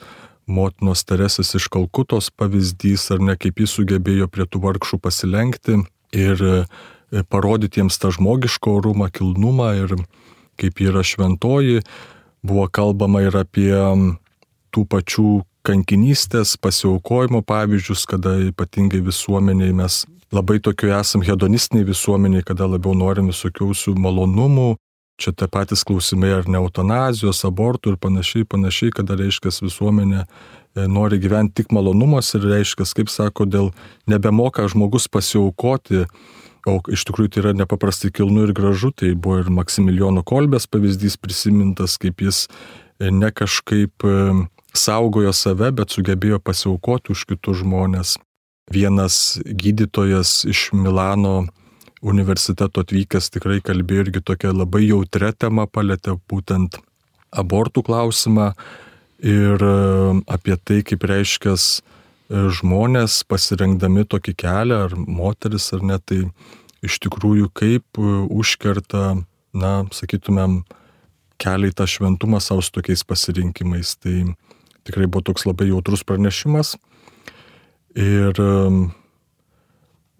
motinos 0.47 1.05
Teresės 1.07 1.53
iš 1.55 1.69
Kalkutos 1.71 2.27
pavyzdys, 2.35 3.07
ar 3.15 3.23
ne, 3.23 3.35
kaip 3.39 3.59
jis 3.63 3.75
sugebėjo 3.77 4.27
prie 4.31 4.47
tų 4.47 4.63
vargšų 4.65 4.99
pasilenkti 5.03 5.79
ir 6.13 6.43
e, 6.49 7.23
parodyti 7.29 7.81
jiems 7.81 7.99
tą 8.01 8.13
žmogišką 8.15 8.77
orumą, 8.79 9.09
kilnumą 9.13 9.73
ir 9.83 9.95
kaip 10.61 10.81
yra 10.81 11.03
šventoji. 11.05 11.83
Buvo 12.43 12.67
kalbama 12.67 13.23
ir 13.23 13.35
apie 13.39 13.73
tų 14.73 14.85
pačių 14.89 15.43
kankinystės, 15.63 16.57
pasiaukojimo 16.59 17.43
pavyzdžius, 17.47 18.03
kada 18.09 18.35
ypatingai 18.49 18.99
visuomeniai 19.05 19.71
mes 19.75 20.03
labai 20.33 20.59
tokiu 20.59 20.91
esam 20.97 21.23
hedonistiniai 21.23 21.87
visuomeniai, 21.87 22.43
kada 22.43 22.67
labiau 22.67 22.95
norim 22.97 23.29
visokiausių 23.31 23.95
malonumų. 24.01 24.73
Čia 25.21 25.31
tie 25.37 25.47
patys 25.47 25.85
klausimai 25.85 26.31
ar 26.39 26.49
ne 26.49 26.57
eutanazijos, 26.57 27.43
abortų 27.45 27.93
ir 27.93 27.99
panašiai, 28.01 28.47
panašiai, 28.49 28.91
kada 28.97 29.15
reiškia 29.19 29.53
visuomenė 29.61 30.25
nori 30.75 31.19
gyventi 31.21 31.61
tik 31.61 31.73
malonumuose 31.75 32.39
ir 32.39 32.47
reiškia, 32.49 32.87
kaip 32.97 33.11
sako, 33.13 33.45
dėl 33.45 33.71
nebemoka 34.09 34.65
žmogus 34.71 35.07
pasiaukoti, 35.11 36.05
o 36.69 36.77
iš 36.91 37.03
tikrųjų 37.09 37.33
tai 37.33 37.43
yra 37.43 37.53
nepaprastai 37.63 38.11
kilnu 38.15 38.47
ir 38.47 38.53
gražu, 38.55 38.93
tai 38.95 39.13
buvo 39.13 39.41
ir 39.43 39.51
Maksimilijono 39.53 40.23
Kolbės 40.25 40.67
pavyzdys 40.71 41.19
prisimintas, 41.21 41.97
kaip 42.01 42.23
jis 42.23 42.45
e, 42.47 43.11
ne 43.11 43.29
kažkaip 43.35 44.05
e, 44.07 44.13
saugojo 44.73 45.33
save, 45.35 45.73
bet 45.75 45.93
sugebėjo 45.93 46.39
pasiaukoti 46.41 47.13
už 47.13 47.25
kitus 47.29 47.61
žmonės. 47.61 48.15
Vienas 48.71 49.41
gydytojas 49.43 50.45
iš 50.49 50.71
Milano 50.71 51.43
universiteto 52.03 52.83
atvykęs 52.83 53.29
tikrai 53.35 53.59
kalbėjo 53.63 54.07
irgi 54.07 54.23
tokia 54.23 54.53
labai 54.55 54.85
jautrė 54.87 55.33
tema 55.35 55.67
palėtė 55.67 56.15
būtent 56.31 56.79
abortų 57.33 57.83
klausimą 57.87 58.53
ir 59.23 59.63
apie 60.27 60.57
tai, 60.59 60.81
kaip 60.83 61.05
reiškės 61.07 61.65
e, 61.79 61.83
žmonės 62.59 63.21
pasirengdami 63.29 64.03
tokį 64.11 64.35
kelią, 64.43 64.79
ar 64.89 64.95
moteris, 64.99 65.69
ar 65.75 65.85
ne, 65.87 65.97
tai 65.99 66.25
iš 66.83 66.99
tikrųjų 67.05 67.49
kaip 67.55 67.99
e, 67.99 68.07
užkerta, 68.27 69.23
na, 69.55 69.73
sakytumėm, 69.95 70.61
kelią 71.41 71.71
į 71.71 71.77
tą 71.79 71.87
šventumą 71.89 72.41
savo 72.43 72.63
su 72.63 72.73
tokiais 72.75 73.05
pasirinkimais. 73.07 73.95
Tai 74.03 74.33
tikrai 74.87 75.07
buvo 75.07 75.23
toks 75.31 75.47
labai 75.47 75.69
jautrus 75.71 76.03
pranešimas. 76.07 76.75
Ir, 77.93 78.39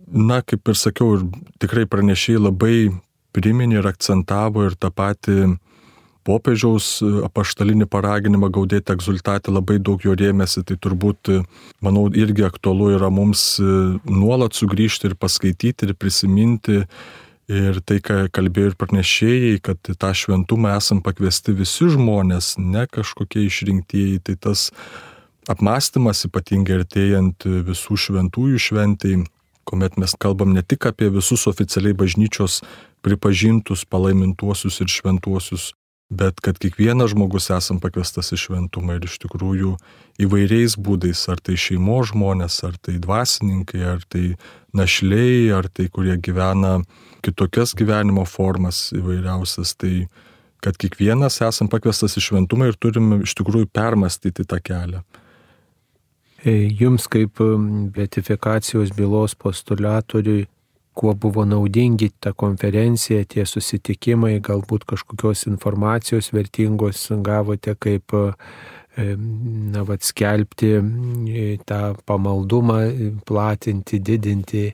na, 0.08 0.38
kaip 0.46 0.70
ir 0.70 0.78
sakiau, 0.78 1.18
ir 1.18 1.24
tikrai 1.64 1.88
pranešėjai 1.90 2.44
labai 2.44 2.76
priminė 3.34 3.80
ir 3.82 3.90
akcentavo 3.90 4.68
ir 4.68 4.78
tą 4.78 4.92
patį 4.94 5.56
popiežiaus 6.28 6.88
e, 7.04 7.10
apaštalinį 7.28 7.88
paraginimą 7.92 8.50
gaudėti 8.54 8.94
egzultatį 8.96 9.54
labai 9.54 9.80
daug 9.84 10.04
jo 10.04 10.16
rėmėsi, 10.18 10.64
tai 10.68 10.78
turbūt, 10.82 11.32
e, 11.32 11.42
manau, 11.84 12.08
irgi 12.10 12.46
aktualu 12.48 12.94
yra 12.98 13.12
mums 13.14 13.44
e, 13.60 13.68
nuolat 14.10 14.58
sugrįžti 14.58 15.12
ir 15.12 15.20
paskaityti 15.20 15.90
ir 15.90 15.98
prisiminti. 16.00 16.84
Ir 17.52 17.82
tai, 17.84 17.98
ką 18.00 18.30
kalbėjo 18.32 18.70
ir 18.72 18.76
pranešėjai, 18.80 19.56
kad 19.68 19.90
tą 20.00 20.14
šventumą 20.16 20.78
esam 20.78 21.02
pakviesti 21.04 21.52
visi 21.52 21.90
žmonės, 21.92 22.54
ne 22.56 22.86
kažkokie 22.88 23.44
išrinktieji, 23.50 24.22
tai 24.24 24.38
tas 24.40 24.70
apmąstymas 25.52 26.24
ypatingai 26.30 26.80
artėjant 26.80 27.44
visų 27.68 28.00
šventųjų 28.00 28.64
šventai, 28.64 29.18
kuomet 29.68 30.00
mes 30.00 30.16
kalbam 30.16 30.56
ne 30.56 30.64
tik 30.64 30.88
apie 30.88 31.12
visus 31.12 31.44
oficialiai 31.52 32.00
bažnyčios 32.00 32.62
pripažintus 33.04 33.84
palaimintuosius 33.92 34.80
ir 34.80 34.96
šventuosius 34.96 35.74
bet 36.14 36.42
kad 36.44 36.60
kiekvienas 36.62 37.12
žmogus 37.14 37.50
esam 37.54 37.80
pakviestas 37.84 38.32
į 38.36 38.40
šventumą 38.46 38.98
ir 38.98 39.08
iš 39.08 39.18
tikrųjų 39.26 39.74
įvairiais 40.24 40.78
būdais, 40.78 41.24
ar 41.32 41.42
tai 41.42 41.58
šeimo 41.60 42.00
žmonės, 42.10 42.60
ar 42.68 42.78
tai 42.82 43.00
dvasininkai, 43.02 43.82
ar 43.96 44.06
tai 44.10 44.36
našliai, 44.78 45.50
ar 45.56 45.70
tai 45.70 45.88
kurie 45.94 46.16
gyvena 46.22 46.80
kitokias 47.26 47.74
gyvenimo 47.78 48.26
formas 48.30 48.92
įvairiausias, 48.96 49.76
tai 49.80 50.08
kad 50.64 50.78
kiekvienas 50.80 51.42
esam 51.44 51.68
pakviestas 51.72 52.16
į 52.20 52.24
šventumą 52.30 52.70
ir 52.72 52.80
turim 52.80 53.20
iš 53.22 53.36
tikrųjų 53.40 53.68
permastyti 53.74 54.46
tą 54.48 54.62
kelią. 54.64 55.04
Jums 56.44 57.08
kaip 57.12 57.40
betifikacijos 57.96 58.92
bylos 58.96 59.36
postulatoriui 59.40 60.48
kuo 60.94 61.14
buvo 61.14 61.46
naudingi 61.46 62.10
ta 62.20 62.34
konferencija, 62.34 63.26
tie 63.26 63.46
susitikimai, 63.46 64.38
galbūt 64.44 64.86
kažkokios 64.90 65.48
informacijos 65.50 66.32
vertingos 66.34 67.08
gavote, 67.26 67.76
kaip 67.80 68.16
na, 68.98 69.84
vat, 69.88 70.06
skelbti 70.06 70.72
tą 71.66 71.82
pamaldumą, 72.06 72.80
platinti, 73.26 74.00
didinti 74.00 74.66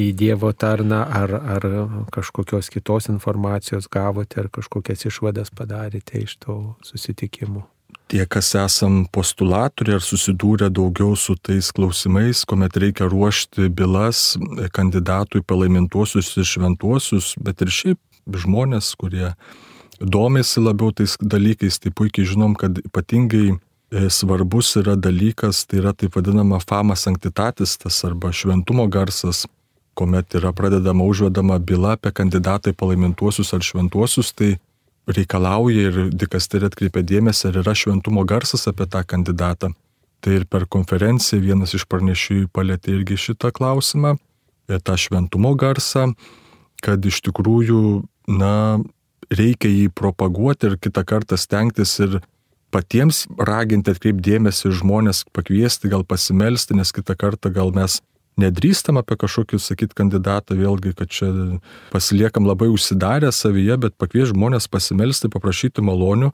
į 0.00 0.12
Dievo 0.16 0.52
tarną, 0.52 1.02
ar, 1.06 1.34
ar 1.56 1.66
kažkokios 2.14 2.70
kitos 2.72 3.10
informacijos 3.12 3.90
gavote, 3.90 4.40
ar 4.42 4.48
kažkokias 4.52 5.06
išvadas 5.10 5.52
padarėte 5.54 6.22
iš 6.24 6.38
to 6.42 6.62
susitikimų 6.86 7.66
tie, 8.10 8.24
kas 8.26 8.52
esam 8.58 9.04
postulatoriai 9.14 9.98
ar 10.00 10.04
susidūrę 10.04 10.70
daugiau 10.74 11.14
su 11.18 11.36
tais 11.38 11.70
klausimais, 11.74 12.42
kuomet 12.48 12.76
reikia 12.82 13.08
ruošti 13.10 13.70
bylas 13.70 14.34
kandidatui 14.74 15.44
palaimintuosius 15.46 16.34
ir 16.40 16.48
šventuosius, 16.52 17.34
bet 17.38 17.62
ir 17.62 17.70
šiaip 17.74 18.00
žmonės, 18.44 18.92
kurie 18.98 19.30
domisi 20.00 20.62
labiau 20.62 20.94
tais 20.96 21.16
dalykais, 21.20 21.78
tai 21.78 21.92
puikiai 21.94 22.26
žinom, 22.26 22.56
kad 22.58 22.80
ypatingai 22.82 23.46
e, 23.54 24.08
svarbus 24.10 24.74
yra 24.80 24.96
dalykas, 24.96 25.64
tai 25.68 25.82
yra 25.82 25.94
taip 25.94 26.16
vadinama 26.18 26.60
fama 26.64 26.96
sanctitatis, 26.98 27.76
tas 27.78 28.00
arba 28.08 28.32
šventumo 28.34 28.88
garsas, 28.90 29.44
kuomet 29.94 30.34
yra 30.38 30.54
pradedama 30.56 31.04
užvedama 31.04 31.58
byla 31.58 31.94
apie 31.98 32.12
kandidatai 32.16 32.72
palaimintuosius 32.72 33.54
ar 33.54 33.62
šventuosius, 33.66 34.32
tai 34.32 34.56
reikalauja 35.16 35.90
ir 35.90 36.00
dikasterė 36.14 36.70
atkreipia 36.70 37.02
dėmesį, 37.06 37.50
ar 37.50 37.60
yra 37.62 37.74
šventumo 37.76 38.24
garsas 38.28 38.66
apie 38.70 38.86
tą 38.90 39.02
kandidatą. 39.06 39.72
Tai 40.20 40.32
ir 40.36 40.44
per 40.50 40.66
konferenciją 40.68 41.40
vienas 41.40 41.72
iš 41.76 41.86
pranešėjų 41.88 42.50
palėtė 42.52 42.98
irgi 42.98 43.16
šitą 43.16 43.52
klausimą, 43.56 44.16
tą 44.68 44.96
šventumo 45.00 45.54
garsą, 45.58 46.10
kad 46.84 47.04
iš 47.04 47.22
tikrųjų, 47.26 47.80
na, 48.30 48.80
reikia 49.30 49.70
jį 49.70 49.88
propaguoti 49.96 50.70
ir 50.70 50.76
kitą 50.82 51.04
kartą 51.06 51.38
stengtis 51.40 51.96
ir 52.02 52.20
patiems 52.70 53.24
raginti 53.38 53.94
atkreipdėmėsi 53.94 54.70
žmonės, 54.80 55.24
pakviesti, 55.34 55.90
gal 55.90 56.04
pasimelsti, 56.06 56.76
nes 56.78 56.92
kitą 56.94 57.16
kartą 57.18 57.50
gal 57.54 57.72
mes 57.74 57.98
nedrįstam 58.40 58.98
apie 59.00 59.18
kažkokį, 59.20 59.60
sakyt, 59.62 59.94
kandidatą, 59.98 60.56
vėlgi, 60.58 60.94
kad 60.98 61.12
čia 61.12 61.30
pasiliekam 61.92 62.48
labai 62.48 62.70
užsidarę 62.72 63.30
savyje, 63.34 63.76
bet 63.86 63.96
pakvies 64.00 64.32
žmonės 64.32 64.68
pasimelsti, 64.72 65.30
paprašyti 65.32 65.84
malonių. 65.84 66.32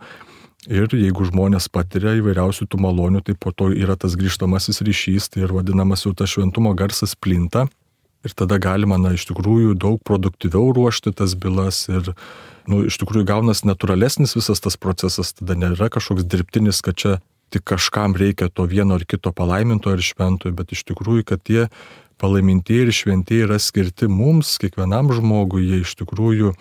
Ir 0.67 0.91
jeigu 0.91 1.29
žmonės 1.29 1.69
patiria 1.71 2.17
įvairiausių 2.19 2.67
tų 2.67 2.81
malonių, 2.83 3.23
tai 3.27 3.37
po 3.39 3.53
to 3.55 3.69
yra 3.71 3.95
tas 4.01 4.17
grįžtamasis 4.19 4.83
ryšys, 4.83 5.29
tai 5.31 5.45
ir 5.45 5.55
vadinamas 5.55 6.03
jau 6.07 6.15
tas 6.17 6.33
šventumo 6.33 6.73
garsas 6.79 7.15
plinta. 7.15 7.69
Ir 8.27 8.35
tada 8.35 8.59
galima, 8.59 8.97
na, 8.99 9.13
iš 9.15 9.29
tikrųjų 9.29 9.77
daug 9.79 10.01
produktyviau 10.03 10.73
ruošti 10.75 11.13
tas 11.15 11.37
bylas 11.39 11.85
ir, 11.87 12.11
na, 12.11 12.73
nu, 12.73 12.83
iš 12.91 12.99
tikrųjų 12.99 13.29
gaunas 13.29 13.63
natūralesnis 13.63 14.35
visas 14.35 14.63
tas 14.65 14.75
procesas, 14.81 15.31
tada 15.39 15.55
nėra 15.55 15.87
kažkoks 15.93 16.27
dirbtinis, 16.27 16.83
kad 16.83 16.99
čia 16.99 17.13
tik 17.55 17.65
kažkam 17.73 18.17
reikia 18.19 18.49
to 18.49 18.67
vieno 18.69 18.99
ar 18.99 19.05
kito 19.09 19.33
palaiminto 19.33 19.93
ir 19.95 20.03
šventojo, 20.05 20.55
bet 20.57 20.75
iš 20.75 20.85
tikrųjų, 20.91 21.27
kad 21.29 21.43
tie 21.47 21.67
palaimintieji 22.21 22.87
ir 22.87 22.95
šventieji 22.95 23.47
yra 23.47 23.59
skirti 23.63 24.09
mums, 24.11 24.57
kiekvienam 24.63 25.13
žmogui, 25.15 25.67
jie 25.67 25.83
iš 25.85 25.97
tikrųjų 26.01 26.55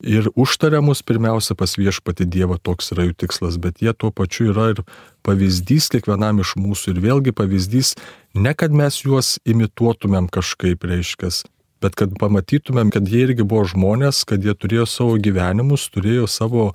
ir 0.00 0.30
užtaria 0.34 0.80
mus 0.80 1.02
pirmiausia 1.02 1.54
pas 1.54 1.76
viešpati 1.76 2.24
Dievą, 2.24 2.58
toks 2.62 2.92
yra 2.94 3.08
jų 3.08 3.16
tikslas, 3.20 3.58
bet 3.60 3.82
jie 3.84 3.92
tuo 3.92 4.10
pačiu 4.10 4.50
yra 4.54 4.70
ir 4.74 4.82
pavyzdys 5.26 5.90
kiekvienam 5.92 6.40
iš 6.40 6.56
mūsų 6.56 6.94
ir 6.94 7.02
vėlgi 7.04 7.36
pavyzdys 7.36 7.94
ne 8.34 8.54
kad 8.56 8.72
mes 8.72 9.02
juos 9.04 9.36
imituotumėm 9.44 10.30
kažkaip 10.32 10.84
reiškas, 10.88 11.44
bet 11.84 11.96
kad 12.00 12.16
pamatytumėm, 12.20 12.92
kad 12.94 13.08
jie 13.08 13.26
irgi 13.28 13.44
buvo 13.44 13.66
žmonės, 13.68 14.24
kad 14.24 14.44
jie 14.44 14.54
turėjo 14.56 14.88
savo 14.88 15.18
gyvenimus, 15.20 15.88
turėjo 15.92 16.28
savo 16.30 16.70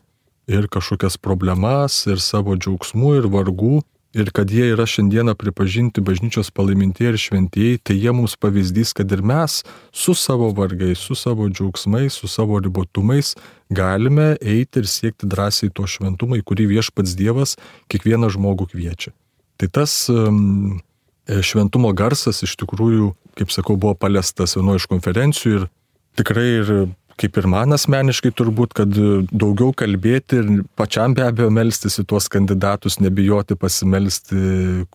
ir 0.47 0.69
kažkokias 0.71 1.17
problemas, 1.17 2.03
ir 2.09 2.21
savo 2.21 2.55
džiaugsmų, 2.57 3.15
ir 3.19 3.27
vargų, 3.33 3.81
ir 4.15 4.31
kad 4.31 4.51
jie 4.51 4.69
yra 4.71 4.85
šiandieną 4.87 5.35
pripažinti 5.35 6.03
bažnyčios 6.05 6.51
palaimintieji 6.55 7.11
ir 7.11 7.19
šventieji, 7.19 7.81
tai 7.83 7.97
jie 7.99 8.13
mums 8.15 8.37
pavyzdys, 8.39 8.93
kad 8.95 9.11
ir 9.11 9.23
mes 9.25 9.59
su 9.91 10.15
savo 10.15 10.51
vargais, 10.55 11.01
su 11.01 11.17
savo 11.19 11.49
džiaugsmais, 11.51 12.15
su 12.15 12.29
savo 12.31 12.59
ribotumais 12.63 13.33
galime 13.69 14.35
eiti 14.39 14.79
ir 14.79 14.87
siekti 14.87 15.27
drąsiai 15.27 15.73
to 15.75 15.87
šventumą, 15.89 16.39
į 16.39 16.47
kurį 16.47 16.69
viešpats 16.77 17.17
Dievas 17.19 17.57
kiekvieną 17.91 18.31
žmogų 18.31 18.69
kviečia. 18.71 19.11
Tai 19.59 19.67
tas 19.71 19.97
um, 20.11 20.79
šventumo 21.27 21.91
garsas 21.95 22.43
iš 22.47 22.55
tikrųjų, 22.61 23.11
kaip 23.35 23.51
sakau, 23.51 23.75
buvo 23.75 23.97
paliestas 23.99 24.55
vienoje 24.55 24.83
iš 24.83 24.91
konferencijų 24.91 25.57
ir 25.59 25.67
tikrai 26.15 26.47
ir 26.61 26.71
kaip 27.19 27.37
ir 27.39 27.47
man 27.47 27.75
asmeniškai 27.75 28.31
turbūt, 28.35 28.73
kad 28.75 28.91
daugiau 29.31 29.71
kalbėti 29.77 30.39
ir 30.41 30.49
pačiam 30.79 31.15
be 31.15 31.23
abejo 31.23 31.47
melstis 31.53 31.99
į 32.01 32.05
tuos 32.11 32.27
kandidatus, 32.31 32.99
nebijoti 33.03 33.55
pasimelsti, 33.59 34.39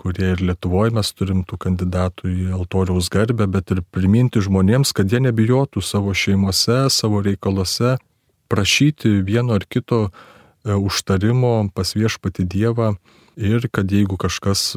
kurie 0.00 0.34
ir 0.34 0.44
Lietuvoje 0.50 0.92
mes 0.96 1.12
turim 1.16 1.42
tų 1.48 1.60
kandidatų 1.64 2.32
į 2.32 2.50
altoriaus 2.58 3.08
garbę, 3.12 3.48
bet 3.48 3.72
ir 3.72 3.80
priminti 3.94 4.42
žmonėms, 4.44 4.92
kad 4.96 5.12
jie 5.12 5.22
nebijotų 5.24 5.84
savo 5.84 6.12
šeimose, 6.16 6.82
savo 6.92 7.24
reikaluose 7.24 7.96
prašyti 8.50 9.20
vieno 9.24 9.56
ar 9.56 9.64
kito 9.64 10.08
e, 10.10 10.74
užtarimo 10.74 11.70
pas 11.74 11.94
viešpati 11.96 12.44
Dievą 12.44 12.92
ir 13.40 13.68
kad 13.72 13.88
jeigu 13.88 14.18
kažkas, 14.20 14.74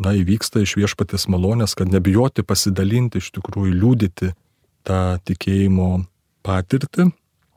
na, 0.00 0.16
įvyksta 0.16 0.62
iš 0.64 0.76
viešpatės 0.78 1.26
malonės, 1.28 1.76
kad 1.76 1.90
nebijoti 1.92 2.46
pasidalinti, 2.46 3.20
iš 3.20 3.34
tikrųjų 3.36 3.74
liūdyti 3.76 4.32
tą 4.86 5.00
tikėjimo 5.26 6.06
patirtį 6.46 7.10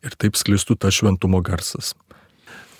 ir 0.05 0.15
taip 0.19 0.39
sklistų 0.39 0.77
tas 0.79 0.97
šventumo 0.99 1.43
garsas. 1.45 1.93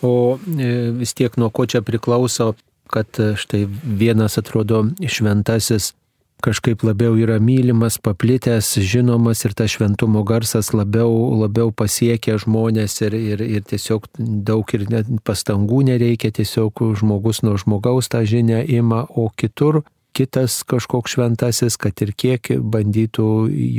O 0.01 0.39
e, 0.39 0.89
vis 0.95 1.13
tiek 1.13 1.35
nuo 1.37 1.49
ko 1.51 1.65
čia 1.67 1.83
priklauso, 1.83 2.53
kad 2.89 3.19
e, 3.19 3.33
štai 3.39 3.65
vienas 3.67 4.39
atrodo 4.39 4.85
šventasis 5.03 5.93
kažkaip 6.39 6.83
labiau 6.87 7.17
yra 7.19 7.35
mylimas, 7.43 7.97
paplitęs, 7.99 8.71
žinomas 8.79 9.43
ir 9.43 9.53
tas 9.57 9.73
šventumo 9.73 10.23
garsas 10.23 10.71
labiau, 10.71 11.11
labiau 11.41 11.73
pasiekia 11.75 12.37
žmonės 12.39 12.95
ir, 13.03 13.15
ir, 13.17 13.43
ir 13.43 13.65
tiesiog 13.67 14.07
daug 14.17 14.73
ir 14.75 14.85
pastangų 15.27 15.83
nereikia, 15.91 16.31
tiesiog 16.31 16.79
žmogus 17.01 17.43
nuo 17.43 17.57
žmogaus 17.59 18.07
tą 18.11 18.23
žinią 18.23 18.63
ima, 18.71 19.03
o 19.09 19.27
kitur 19.35 19.83
kitas 20.15 20.61
kažkoks 20.67 21.15
šventasis, 21.15 21.77
kad 21.79 22.01
ir 22.03 22.13
kiek 22.17 22.51
bandytų 22.59 23.27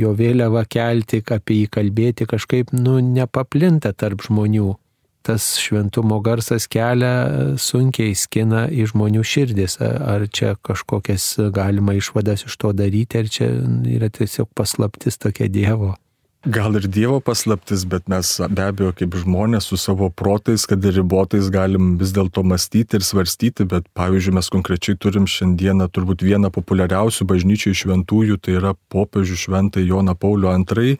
jo 0.01 0.13
vėliavą 0.17 0.63
kelti, 0.69 1.21
apie 1.23 1.63
jį 1.63 1.71
kalbėti, 1.77 2.27
kažkaip, 2.29 2.73
nu, 2.75 2.99
nepaplinta 3.03 3.93
tarp 3.93 4.23
žmonių. 4.27 4.73
Tas 5.21 5.45
šventumo 5.61 6.17
garsas 6.25 6.65
kelia 6.65 7.55
sunkiai 7.61 8.15
skina 8.17 8.65
į 8.73 8.87
žmonių 8.89 9.21
širdis. 9.21 9.77
Ar 9.81 10.25
čia 10.33 10.55
kažkokias 10.65 11.35
galima 11.53 11.93
išvadas 11.93 12.47
iš 12.49 12.57
to 12.57 12.73
daryti, 12.73 13.21
ar 13.21 13.29
čia 13.29 13.51
yra 13.93 14.09
tiesiog 14.09 14.49
paslaptis 14.57 15.21
tokia 15.21 15.45
Dievo. 15.45 15.93
Gal 16.41 16.73
ir 16.73 16.87
Dievo 16.89 17.19
paslaptis, 17.21 17.83
bet 17.85 18.07
mes 18.09 18.29
be 18.49 18.63
abejo 18.65 18.95
kaip 18.97 19.13
žmonės 19.21 19.67
su 19.69 19.77
savo 19.77 20.07
protais, 20.09 20.63
kad 20.65 20.81
ir 20.89 20.95
ribotais 20.97 21.51
galim 21.53 21.99
vis 21.99 22.15
dėlto 22.15 22.41
mąstyti 22.41 22.97
ir 22.97 23.05
svarstyti, 23.05 23.67
bet 23.69 23.85
pavyzdžiui 23.93 24.33
mes 24.39 24.49
konkrečiai 24.49 24.97
turim 24.97 25.27
šiandieną 25.29 25.85
turbūt 25.93 26.25
vieną 26.25 26.49
populiariausių 26.55 27.27
bažnyčių 27.29 27.75
šventųjų, 27.83 28.39
tai 28.41 28.57
yra 28.57 28.73
popiežių 28.89 29.37
šventai 29.37 29.85
Joną 29.85 30.17
Paulių 30.17 30.55
II, 30.65 30.97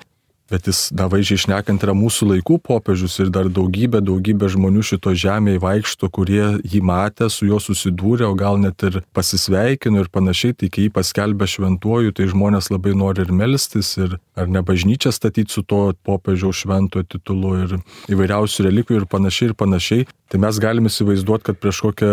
Bet 0.52 0.68
jis, 0.68 0.90
na, 0.92 1.06
vaizdžiai 1.08 1.40
išnekant, 1.40 1.84
yra 1.86 1.94
mūsų 1.96 2.28
laikų 2.34 2.58
popiežius 2.66 3.14
ir 3.24 3.30
dar 3.32 3.48
daugybė, 3.48 4.02
daugybė 4.04 4.50
žmonių 4.52 4.84
šito 4.84 5.14
žemėje 5.16 5.62
vaikšto, 5.64 6.10
kurie 6.12 6.44
jį 6.68 6.82
matė, 6.84 7.30
su 7.32 7.48
juo 7.48 7.62
susidūrė, 7.64 8.28
o 8.28 8.36
gal 8.36 8.60
net 8.60 8.84
ir 8.84 9.00
pasisveikino 9.16 10.04
ir 10.04 10.12
panašiai, 10.12 10.58
tai 10.60 10.68
kai 10.68 10.90
jį 10.90 10.94
paskelbė 10.98 11.48
šventuoju, 11.48 12.12
tai 12.18 12.28
žmonės 12.34 12.68
labai 12.74 12.98
nori 13.00 13.24
ir 13.24 13.32
melstis, 13.32 13.94
ir 13.96 14.18
ar 14.36 14.52
ne 14.52 14.60
bažnyčią 14.68 15.14
statyti 15.16 15.56
su 15.56 15.64
to 15.64 15.94
popiežiaus 16.04 16.66
šventojo 16.66 17.08
titulu, 17.16 17.56
ir 17.64 17.78
įvairiausių 18.12 18.68
relikvijų 18.68 19.06
ir 19.06 19.12
panašiai, 19.12 19.54
ir 19.54 19.60
panašiai. 19.64 20.08
Tai 20.32 20.40
mes 20.44 20.60
galime 20.64 20.92
įsivaizduoti, 20.92 21.48
kad 21.48 21.64
prieš 21.64 21.86
kokią 21.88 22.12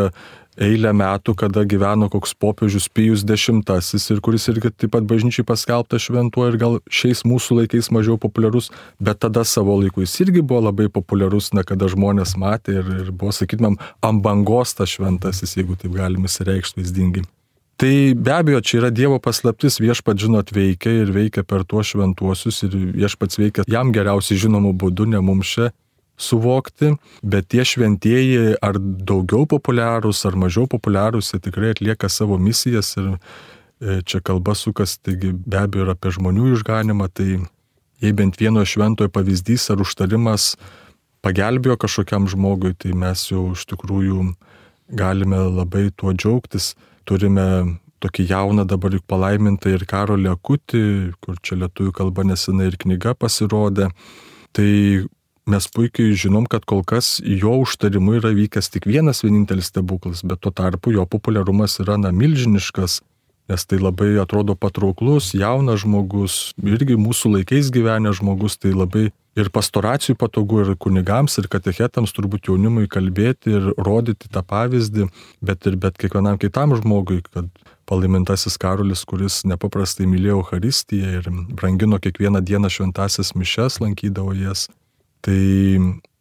eilę 0.63 0.93
metų, 0.97 1.35
kada 1.39 1.65
gyveno 1.69 2.09
koks 2.13 2.35
popiežius 2.39 2.89
Pijus 2.93 3.25
X 3.25 4.11
ir 4.11 4.21
kuris 4.25 4.49
irgi 4.51 4.73
taip 4.75 4.93
pat 4.93 5.07
bažnyčiai 5.09 5.47
paskelbtas 5.47 6.07
šventuoju 6.09 6.53
ir 6.53 6.59
gal 6.61 6.79
šiais 6.91 7.25
mūsų 7.29 7.63
laikais 7.63 7.91
mažiau 7.95 8.19
populiarus, 8.19 8.71
bet 9.01 9.21
tada 9.23 9.45
savo 9.45 9.79
laiku 9.81 10.03
jis 10.03 10.19
irgi 10.27 10.43
buvo 10.43 10.67
labai 10.69 10.89
populiarus, 10.89 11.53
na 11.53 11.63
kada 11.63 11.89
žmonės 11.89 12.37
matė 12.37 12.81
ir, 12.81 12.93
ir 13.05 13.11
buvo, 13.13 13.33
sakytumėm, 13.33 13.79
ant 14.03 14.23
bangos 14.23 14.75
tas 14.75 14.95
šventasis, 14.97 15.57
jeigu 15.59 15.79
taip 15.79 15.95
galime 15.97 16.29
įsireikšti 16.29 16.83
vaizdingai. 16.83 17.27
Tai 17.79 17.95
be 18.19 18.33
abejo, 18.35 18.59
čia 18.59 18.81
yra 18.81 18.89
Dievo 18.91 19.21
paslaptis, 19.23 19.77
viešpat 19.79 20.19
žinot 20.19 20.51
veikia 20.51 21.05
ir 21.05 21.13
veikia 21.15 21.45
per 21.47 21.63
tuos 21.63 21.93
šventuosius 21.93 22.65
ir 22.67 22.73
viešpats 22.75 23.39
veikia 23.39 23.65
jam 23.71 23.93
geriausiai 23.95 24.41
žinomų 24.43 24.73
būdų, 24.83 25.13
ne 25.13 25.21
mums 25.23 25.53
čia 25.55 25.69
suvokti, 26.19 26.93
bet 27.23 27.49
tie 27.53 27.65
šventieji 27.67 28.57
ar 28.65 28.79
daugiau 28.81 29.47
populiarūs, 29.49 30.25
ar 30.29 30.39
mažiau 30.39 30.67
populiarūs, 30.71 31.33
jie 31.33 31.43
tikrai 31.47 31.73
atlieka 31.77 32.11
savo 32.11 32.39
misijas 32.43 32.97
ir 32.99 33.13
e, 33.15 34.01
čia 34.03 34.21
kalba 34.25 34.57
sukas, 34.59 34.99
taigi 34.99 35.33
be 35.33 35.63
abejo 35.63 35.87
ir 35.87 35.95
apie 35.95 36.13
žmonių 36.19 36.53
išganimą, 36.57 37.09
tai 37.15 37.29
jei 38.03 38.15
bent 38.15 38.39
vieno 38.41 38.65
šventojo 38.67 39.11
pavyzdys 39.15 39.71
ar 39.73 39.83
užtarimas 39.83 40.55
pagelbėjo 41.25 41.79
kažkokiam 41.83 42.29
žmogui, 42.31 42.75
tai 42.79 42.95
mes 42.95 43.25
jau 43.31 43.51
iš 43.55 43.67
tikrųjų 43.71 44.33
galime 44.89 45.41
labai 45.51 45.89
tuo 45.97 46.15
džiaugtis. 46.15 46.73
Turime 47.09 47.79
tokį 48.03 48.29
jauną 48.31 48.65
dabar 48.69 48.95
juk 48.95 49.05
palaimintą 49.11 49.73
ir 49.75 49.85
Karolį 49.89 50.31
Akutį, 50.33 50.83
kur 51.25 51.39
čia 51.43 51.59
lietuvių 51.65 51.93
kalba 51.97 52.25
nesenai 52.27 52.71
ir 52.71 52.79
knyga 52.81 53.17
pasirodė. 53.19 53.91
Tai 54.55 54.71
mes 55.49 55.69
puikiai 55.75 56.17
žinom, 56.19 56.47
kad 56.51 56.67
kol 56.69 56.85
kas 56.87 57.19
jo 57.25 57.57
užtarimu 57.65 58.19
yra 58.21 58.33
vykęs 58.37 58.71
tik 58.75 58.89
vienas 58.89 59.25
vienintelis 59.25 59.73
stebuklas, 59.73 60.25
bet 60.25 60.43
tuo 60.45 60.53
tarpu 60.53 60.93
jo 60.95 61.07
populiarumas 61.09 61.79
yra 61.83 61.97
na 62.01 62.13
milžiniškas, 62.15 63.01
nes 63.49 63.65
tai 63.65 63.79
labai 63.81 64.11
atrodo 64.21 64.55
patrauklus, 64.55 65.33
jaunas 65.33 65.81
žmogus, 65.85 66.37
irgi 66.61 66.99
mūsų 67.01 67.39
laikais 67.39 67.73
gyvenęs 67.73 68.21
žmogus, 68.21 68.59
tai 68.61 68.75
labai 68.77 69.09
ir 69.39 69.51
pastoracijų 69.55 70.19
patogu, 70.21 70.61
ir 70.65 70.75
kunigams, 70.81 71.39
ir 71.41 71.49
katechetams 71.51 72.13
turbūt 72.17 72.51
jaunimui 72.51 72.89
kalbėti 72.91 73.55
ir 73.57 73.71
rodyti 73.79 74.31
tą 74.33 74.43
pavyzdį, 74.45 75.09
bet 75.41 75.69
ir 75.71 75.79
bet 75.81 75.97
kiekvienam 76.01 76.41
kitam 76.43 76.77
žmogui, 76.77 77.23
kad 77.25 77.49
palaimintasis 77.89 78.59
Karolis, 78.61 79.07
kuris 79.09 79.41
nepaprastai 79.49 80.09
mylėjo 80.11 80.43
Euharistiją 80.43 81.15
ir 81.21 81.31
brangino 81.57 82.01
kiekvieną 82.03 82.45
dieną 82.45 82.69
šventasias 82.73 83.33
mišes, 83.39 83.81
lankydavo 83.81 84.37
jas. 84.37 84.69
Tai, 85.25 85.41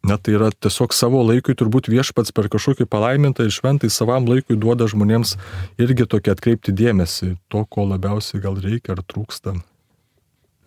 na, 0.02 0.18
tai 0.18 0.34
yra 0.34 0.50
tiesiog 0.50 0.94
savo 0.96 1.22
laikui 1.26 1.56
turbūt 1.58 1.90
viešpats 1.92 2.34
per 2.34 2.50
kažkokį 2.52 2.88
palaimintą 2.90 3.46
ir 3.46 3.54
šventai 3.54 3.90
savam 3.92 4.26
laikui 4.28 4.58
duoda 4.58 4.88
žmonėms 4.90 5.36
irgi 5.78 6.08
tokį 6.10 6.34
atkreipti 6.34 6.74
dėmesį, 6.74 7.36
to, 7.52 7.64
ko 7.70 7.86
labiausiai 7.88 8.42
gal 8.42 8.58
reikia 8.62 8.96
ar 8.96 9.04
trūksta. 9.06 9.58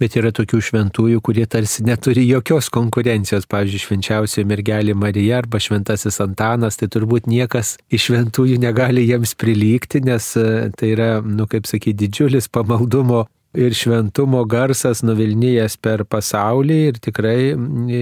Bet 0.02 0.16
yra 0.18 0.32
tokių 0.34 0.58
šventųjų, 0.66 1.20
kurie 1.22 1.44
tarsi 1.46 1.84
neturi 1.86 2.24
jokios 2.26 2.72
konkurencijos. 2.74 3.46
Pavyzdžiui, 3.52 3.82
švenčiausioji 3.84 4.48
mergelė 4.50 4.96
Marija 4.98 5.38
arba 5.44 5.60
šventasis 5.62 6.18
Antanas, 6.24 6.80
tai 6.82 6.90
turbūt 6.90 7.30
niekas 7.30 7.76
iš 7.94 8.08
šventųjų 8.08 8.58
negali 8.64 9.04
jiems 9.06 9.36
prilygti, 9.38 10.02
nes 10.08 10.32
e, 10.42 10.72
tai 10.74 10.96
yra, 10.96 11.12
nu 11.22 11.46
kaip 11.52 11.70
sakyti, 11.70 12.00
didžiulis 12.08 12.50
pamaldumo 12.50 13.28
ir 13.58 13.76
šventumo 13.76 14.44
garsas 14.50 15.04
nuvilnyjas 15.04 15.78
per 15.82 16.06
pasaulį 16.08 16.80
ir 16.92 17.00
tikrai 17.04 17.52
e, 17.52 18.02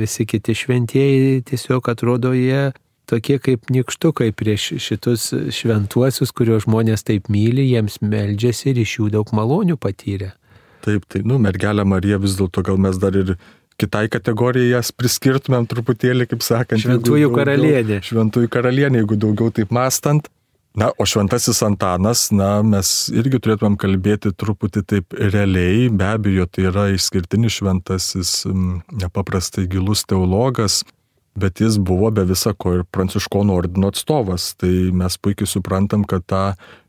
visi 0.00 0.26
kiti 0.28 0.56
šventieji 0.56 1.42
tiesiog 1.50 1.90
atrodo 1.92 2.32
jie 2.36 2.70
tokie 3.06 3.38
kaip 3.42 3.70
nikštukai 3.70 4.32
prieš 4.34 4.72
šitus 4.82 5.28
šventuosius, 5.54 6.32
kuriuos 6.34 6.64
žmonės 6.66 7.06
taip 7.06 7.30
myli, 7.30 7.68
jiems 7.70 8.00
meldžiasi 8.02 8.72
ir 8.72 8.82
iš 8.82 8.96
jų 8.98 9.12
daug 9.14 9.30
malonių 9.36 9.78
patyrė. 9.78 10.32
Taip, 10.86 11.06
tai, 11.10 11.22
nu, 11.26 11.38
mergelė 11.42 11.86
Marija 11.86 12.18
vis 12.22 12.36
dėlto 12.38 12.64
gal 12.66 12.80
mes 12.82 12.98
dar 13.02 13.14
ir 13.18 13.36
kitai 13.80 14.06
kategorijai 14.10 14.76
jas 14.76 14.92
priskirtumėm 14.94 15.66
truputėlį, 15.70 16.28
kaip 16.30 16.44
sakant. 16.46 16.82
Šventųjų 16.82 17.30
karalienė. 17.34 18.00
Šventųjų 18.06 18.50
karalienė, 18.52 19.02
jeigu 19.02 19.18
daugiau 19.20 19.52
taip 19.54 19.74
mastant. 19.74 20.30
Na, 20.76 20.90
o 20.98 21.06
šventasis 21.08 21.62
Antanas, 21.64 22.26
na, 22.36 22.60
mes 22.60 23.06
irgi 23.08 23.38
turėtumėm 23.40 23.78
kalbėti 23.80 24.34
truputį 24.36 24.82
taip 24.84 25.14
realiai, 25.16 25.86
be 25.88 26.04
abejo, 26.04 26.44
tai 26.52 26.66
yra 26.68 26.90
išskirtinis 26.92 27.54
šventasis, 27.62 28.32
nepaprastai 28.92 29.64
gilus 29.72 30.04
teologas, 30.04 30.82
bet 31.32 31.62
jis 31.64 31.78
buvo 31.80 32.10
be 32.12 32.26
visa 32.28 32.52
ko 32.52 32.74
ir 32.76 32.82
pranciškonų 32.92 33.54
ordino 33.56 33.88
atstovas. 33.92 34.50
Tai 34.60 34.72
mes 35.00 35.16
puikiai 35.16 35.48
suprantam, 35.48 36.04
kad 36.04 36.26
tą 36.28 36.42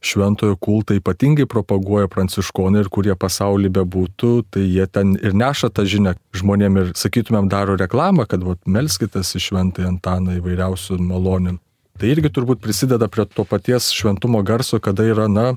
šventojo 0.04 0.58
kultą 0.60 0.98
ypatingai 1.00 1.48
propaguoja 1.48 2.10
pranciškonai 2.12 2.84
ir 2.84 2.90
kurie 2.92 3.16
pasaulyje 3.16 3.72
bebūtų, 3.80 4.34
tai 4.52 4.66
jie 4.66 4.88
ten 4.92 5.16
ir 5.16 5.32
neša 5.32 5.72
tą 5.72 5.88
žinią 5.88 6.18
žmonėm 6.36 6.82
ir, 6.84 6.92
sakytumėm, 7.00 7.48
daro 7.52 7.80
reklamą, 7.80 8.28
kad 8.28 8.44
vat, 8.44 8.60
melskitės 8.68 9.32
į 9.40 9.46
šventąją 9.48 9.96
Antaną 9.96 10.36
įvairiausių 10.42 11.00
malonim. 11.08 11.62
Tai 11.98 12.10
irgi 12.14 12.30
turbūt 12.34 12.62
prisideda 12.62 13.10
prie 13.10 13.26
to 13.26 13.46
paties 13.48 13.90
šventumo 13.96 14.44
garso, 14.46 14.78
kada 14.84 15.06
yra, 15.10 15.26
na, 15.32 15.54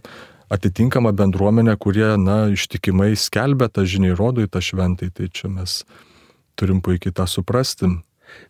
atitinkama 0.50 1.12
bendruomenė, 1.16 1.76
kurie, 1.80 2.14
na, 2.20 2.46
ištikimai 2.54 3.12
skelbia 3.18 3.68
tą 3.68 3.84
žinią, 3.84 4.14
įrodo 4.14 4.46
į 4.46 4.50
tą 4.52 4.62
šventai. 4.64 5.10
Tai 5.14 5.28
čia 5.28 5.50
mes 5.52 5.82
turim 6.58 6.80
puikiai 6.84 7.12
tą 7.16 7.28
suprasti. 7.28 7.90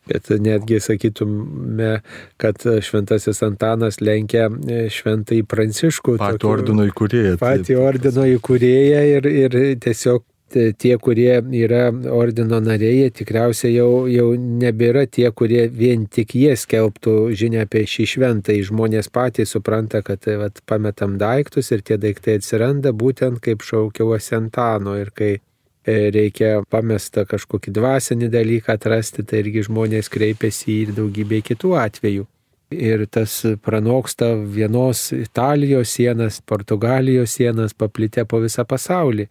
Bet 0.06 0.28
netgi 0.44 0.76
sakytume, 0.84 1.92
kad 2.40 2.62
šventasis 2.84 3.40
Antanas 3.46 4.00
lenkia 4.04 4.50
e, 4.50 4.82
šventai 4.92 5.40
Pranciškų. 5.48 6.18
Patį 6.20 6.48
ordino 6.50 6.84
įkūrėją. 6.88 7.38
Patį 7.40 7.78
ordino 7.80 8.26
įkūrėją 8.28 9.00
ir, 9.16 9.30
ir 9.46 9.56
tiesiog 9.80 10.24
tie, 10.54 10.94
kurie 11.02 11.40
yra 11.60 11.90
ordino 12.14 12.60
nariai, 12.62 13.10
tikriausiai 13.14 13.74
jau, 13.74 14.06
jau 14.10 14.30
nebėra 14.38 15.06
tie, 15.06 15.28
kurie 15.32 15.66
vien 15.68 16.06
tik 16.06 16.34
jie 16.38 16.56
skelbtų 16.58 17.16
žinę 17.36 17.66
apie 17.66 17.84
šį 17.88 18.08
šventą. 18.14 18.56
Žmonės 18.70 19.10
patys 19.12 19.54
supranta, 19.56 20.02
kad 20.06 20.26
vat, 20.40 20.62
pametam 20.66 21.18
daiktus 21.20 21.70
ir 21.74 21.84
tie 21.86 22.00
daiktai 22.00 22.40
atsiranda 22.40 22.92
būtent 22.92 23.42
kaip 23.44 23.62
šaukiausi 23.66 24.36
Antano. 24.40 24.96
Ir 25.00 25.14
kai 25.14 25.38
E, 25.80 26.10
reikia 26.12 26.60
pamestą 26.68 27.24
kažkokį 27.28 27.72
dvasinį 27.72 28.28
dalyką 28.34 28.74
atrasti, 28.76 29.24
tai 29.24 29.40
irgi 29.40 29.64
žmonės 29.64 30.10
kreipiasi 30.12 30.74
į 30.74 30.96
daugybę 30.98 31.40
kitų 31.46 31.72
atvejų. 31.80 32.26
Ir 32.70 33.06
tas 33.10 33.40
pranoksta 33.64 34.34
vienos 34.56 35.08
Italijos 35.16 35.90
sienas, 35.96 36.38
Portugalijos 36.46 37.32
sienas, 37.38 37.72
paplitę 37.74 38.26
po 38.28 38.42
visą 38.44 38.66
pasaulį. 38.68 39.26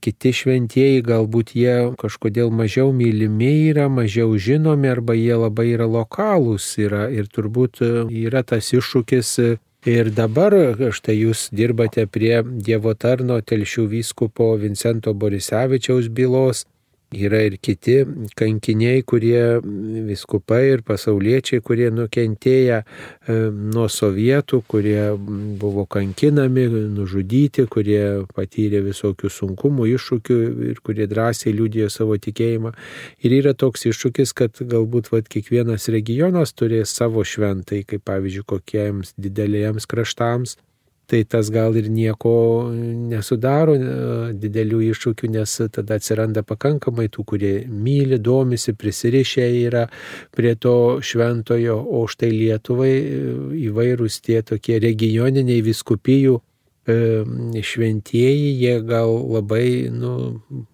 Kiti 0.00 0.32
šventieji 0.32 1.02
galbūt 1.06 1.54
jie 1.58 1.74
kažkodėl 1.98 2.52
mažiau 2.54 2.92
mylimi 2.94 3.70
yra, 3.70 3.88
mažiau 3.90 4.36
žinomi 4.38 4.90
arba 4.92 5.16
jie 5.18 5.34
labai 5.34 5.72
yra 5.74 5.88
lokalūs 5.90 6.66
yra 6.78 7.08
ir 7.10 7.26
turbūt 7.26 7.82
yra 7.82 8.44
tas 8.46 8.70
iššūkis. 8.74 9.32
Ir 9.88 10.10
dabar 10.10 10.52
štai 10.92 11.14
jūs 11.16 11.48
dirbate 11.54 12.04
prie 12.10 12.42
Dievo 12.42 12.92
tarno 12.98 13.38
telšių 13.40 13.86
vyskupo 13.92 14.50
Vincento 14.58 15.14
Borisevičiaus 15.14 16.10
bylos 16.10 16.64
Yra 17.08 17.38
ir 17.46 17.54
kiti 17.56 18.02
kankiniai, 18.36 19.00
kurie 19.08 19.62
viskupai 20.04 20.74
ir 20.74 20.82
pasauliečiai, 20.84 21.62
kurie 21.64 21.86
nukentėję 21.88 22.82
e, 22.82 23.36
nuo 23.48 23.86
sovietų, 23.88 24.60
kurie 24.68 25.14
buvo 25.56 25.86
kankinami, 25.88 26.66
nužudyti, 26.98 27.64
kurie 27.72 28.26
patyrė 28.36 28.82
visokių 28.90 29.32
sunkumų, 29.32 29.88
iššūkių 29.94 30.38
ir 30.68 30.84
kurie 30.84 31.08
drąsiai 31.08 31.56
liūdėjo 31.56 31.88
savo 31.96 32.20
tikėjimą. 32.20 32.74
Ir 33.24 33.38
yra 33.40 33.56
toks 33.56 33.88
iššūkis, 33.88 34.36
kad 34.36 34.60
galbūt 34.60 35.08
vat, 35.14 35.32
kiekvienas 35.32 35.88
regionas 35.88 36.52
turės 36.52 36.92
savo 36.92 37.24
šventai, 37.24 37.86
kaip 37.88 38.04
pavyzdžiui, 38.04 38.48
kokiems 38.52 39.16
dideliems 39.16 39.88
kraštams 39.88 40.58
tai 41.08 41.22
tas 41.24 41.48
gal 41.48 41.76
ir 41.80 41.88
nieko 41.88 42.32
nesudaro 43.08 43.74
e, 43.76 43.84
didelių 44.36 44.82
iššūkių, 44.90 45.30
nes 45.38 45.54
tada 45.72 45.96
atsiranda 45.96 46.42
pakankamai 46.44 47.08
tų, 47.12 47.24
kurie 47.32 47.52
myli, 47.68 48.18
domisi, 48.20 48.74
prisirišę 48.76 49.46
yra 49.62 49.86
prie 50.36 50.52
to 50.60 50.98
šventojo, 51.00 51.78
o 51.80 52.04
štai 52.12 52.28
Lietuvai 52.34 52.92
e, 52.92 53.22
įvairūs 53.70 54.20
tie 54.28 54.42
tokie 54.44 54.76
regioniniai 54.84 55.64
viskupijų 55.64 56.36
e, 56.36 57.00
šventieji, 57.64 58.52
jie 58.60 58.76
gal 58.84 59.14
labai 59.38 59.88
nu, 59.88 60.12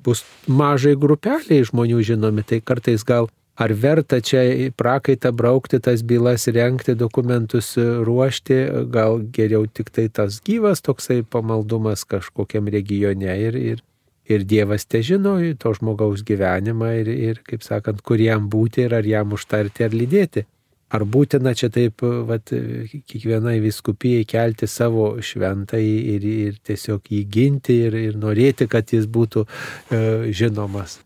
bus 0.02 0.26
mažai 0.50 0.96
grupeliai 0.98 1.62
žmonių 1.70 2.02
žinomi, 2.10 2.42
tai 2.42 2.58
kartais 2.58 3.06
gal 3.06 3.30
Ar 3.54 3.70
verta 3.70 4.18
čia 4.18 4.40
prakaitą 4.74 5.30
braukti, 5.30 5.78
tas 5.78 6.02
bylas 6.02 6.48
renkti, 6.50 6.96
dokumentus 6.98 7.76
ruošti, 7.78 8.56
gal 8.90 9.20
geriau 9.36 9.68
tik 9.70 9.92
tai 9.94 10.08
tas 10.10 10.40
gyvas 10.42 10.82
toksai 10.82 11.20
pamaldumas 11.22 12.02
kažkokiam 12.02 12.66
regione 12.66 13.36
ir, 13.38 13.54
ir, 13.54 13.84
ir 14.26 14.42
Dievas 14.42 14.88
te 14.90 15.04
žino 15.06 15.36
to 15.54 15.74
žmogaus 15.78 16.26
gyvenimą 16.26 16.90
ir, 17.04 17.12
ir, 17.14 17.40
kaip 17.46 17.62
sakant, 17.62 18.02
kur 18.02 18.18
jam 18.18 18.50
būti 18.50 18.88
ir 18.88 18.98
ar 18.98 19.06
jam 19.06 19.38
užtarti 19.38 19.86
ar 19.86 19.94
lydėti. 19.94 20.46
Ar 20.94 21.06
būtina 21.06 21.54
čia 21.54 21.70
taip, 21.74 22.02
vat, 22.26 22.50
kiekvienai 22.50 23.56
viskupijai 23.62 24.26
kelti 24.26 24.66
savo 24.70 25.12
šventąjį 25.22 25.96
ir, 26.16 26.28
ir 26.50 26.60
tiesiog 26.66 27.06
jį 27.06 27.24
ginti 27.38 27.80
ir, 27.86 28.02
ir 28.10 28.18
norėti, 28.18 28.66
kad 28.70 28.90
jis 28.94 29.06
būtų 29.06 29.46
e, 29.46 30.06
žinomas 30.34 31.03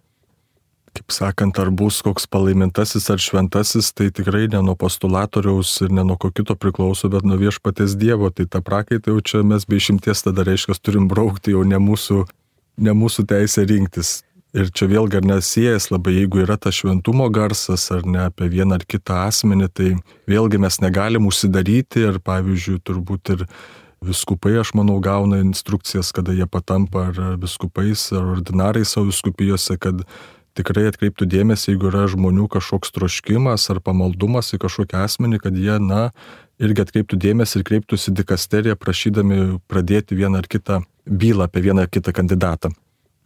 kaip 0.99 1.15
sakant, 1.15 1.59
ar 1.63 1.71
bus 1.71 2.01
koks 2.03 2.27
palaimintasis 2.31 3.09
ar 3.13 3.23
šventasis, 3.23 3.93
tai 3.95 4.11
tikrai 4.15 4.49
ne 4.51 4.61
nuo 4.67 4.75
postulatoriaus 4.79 5.71
ir 5.87 5.95
ne 5.95 6.05
nuo 6.05 6.19
ko 6.21 6.31
kito 6.35 6.57
priklauso, 6.59 7.11
bet 7.13 7.27
nuo 7.27 7.39
viešpatės 7.39 7.97
Dievo. 7.99 8.31
Tai 8.35 8.49
tą 8.51 8.63
prakaitą 8.65 9.15
jau 9.15 9.23
čia 9.23 9.43
mes 9.47 9.67
be 9.69 9.79
išimties 9.79 10.25
tada 10.27 10.47
reiškia, 10.47 10.79
turim 10.83 11.09
braukti 11.09 11.55
jau 11.55 11.65
ne 11.65 11.79
mūsų, 11.79 12.25
ne 12.85 12.95
mūsų 12.99 13.27
teisė 13.31 13.67
rinktis. 13.71 14.23
Ir 14.57 14.71
čia 14.73 14.89
vėlgi 14.89 15.19
ar 15.21 15.27
nesiejas 15.29 15.91
labai, 15.93 16.15
jeigu 16.23 16.41
yra 16.41 16.57
tas 16.57 16.79
šventumo 16.79 17.27
garsas 17.31 17.91
ar 17.93 18.07
ne 18.09 18.23
apie 18.31 18.49
vieną 18.49 18.79
ar 18.79 18.87
kitą 18.89 19.27
asmenį, 19.27 19.69
tai 19.69 19.91
vėlgi 20.31 20.61
mes 20.63 20.81
negalim 20.81 21.29
užsidaryti 21.29 22.07
ir 22.09 22.17
pavyzdžiui 22.25 22.81
turbūt 22.81 23.35
ir 23.37 23.45
viskupai, 24.01 24.55
aš 24.63 24.73
manau, 24.79 24.97
gauna 25.05 25.43
instrukcijas, 25.43 26.15
kada 26.17 26.33
jie 26.33 26.47
patampa 26.49 27.09
ar 27.11 27.21
viskupais, 27.43 28.07
ar 28.15 28.33
ordinarai 28.39 28.87
savo 28.89 29.11
viskupijose, 29.11 29.77
kad 29.77 30.07
tikrai 30.59 30.89
atkreiptų 30.91 31.29
dėmesį, 31.31 31.73
jeigu 31.73 31.89
yra 31.93 32.07
žmonių 32.11 32.49
kažkoks 32.53 32.93
troškimas 32.97 33.69
ar 33.73 33.81
pamaldumas 33.85 34.53
į 34.55 34.61
kažkokią 34.65 35.05
asmenį, 35.07 35.41
kad 35.45 35.57
jie, 35.57 35.79
na, 35.83 36.09
irgi 36.63 36.85
atkreiptų 36.85 37.21
dėmesį 37.25 37.61
ir 37.61 37.67
kreiptųsi 37.71 38.15
dikasteriją, 38.19 38.77
prašydami 38.81 39.41
pradėti 39.71 40.19
vieną 40.19 40.43
ar 40.43 40.51
kitą 40.51 40.83
bylą 41.07 41.49
apie 41.49 41.65
vieną 41.69 41.87
ar 41.87 41.93
kitą 41.93 42.15
kandidatą. 42.17 42.75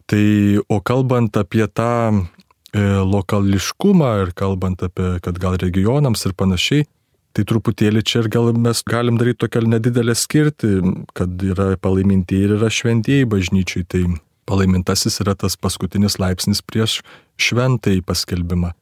Tai, 0.09 0.25
o 0.69 0.79
kalbant 0.83 1.37
apie 1.39 1.65
tą 1.67 1.91
e, 2.11 2.81
lokališkumą 3.13 4.11
ir 4.25 4.33
kalbant 4.37 4.83
apie, 4.85 5.15
kad 5.23 5.39
gal 5.39 5.57
regionams 5.61 6.27
ir 6.27 6.35
panašiai, 6.37 6.85
Tai 7.33 7.47
truputėlį 7.49 8.03
čia 8.05 8.19
ir 8.21 8.27
gal 8.29 8.51
mes 8.53 8.83
galim 8.85 9.17
daryti 9.17 9.41
tokią 9.41 9.63
nedidelę 9.65 10.13
skirtį, 10.13 10.69
kad 11.17 11.41
yra 11.41 11.71
palaiminti 11.81 12.37
ir 12.45 12.53
yra 12.59 12.69
šventieji 12.69 13.25
bažnyčiai. 13.25 13.87
Tai 13.89 14.01
palaimintasis 14.49 15.19
yra 15.23 15.35
tas 15.39 15.57
paskutinis 15.59 16.19
laipsnis 16.21 16.61
prieš 16.65 17.01
šventąjį 17.41 18.03
paskelbimą. 18.07 18.73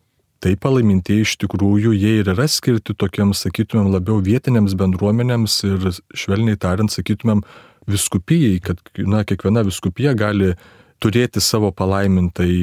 Tai 0.41 0.55
palaimintieji 0.57 1.21
iš 1.21 1.35
tikrųjų 1.43 1.93
jie 1.93 2.15
ir 2.23 2.31
yra 2.33 2.47
skirti 2.49 2.95
tokiems, 2.97 3.43
sakytumėm, 3.45 3.91
labiau 3.93 4.17
vietiniams 4.25 4.73
bendruomenėms 4.77 5.57
ir 5.69 5.89
švelniai 6.17 6.57
tariant, 6.57 6.89
sakytumėm, 6.89 7.43
viskupijai, 7.89 8.57
kad 8.65 8.81
na, 8.97 9.21
kiekviena 9.27 9.61
viskupija 9.67 10.15
gali 10.17 10.55
turėti 11.01 11.41
savo 11.41 11.71
palaimintai, 11.73 12.53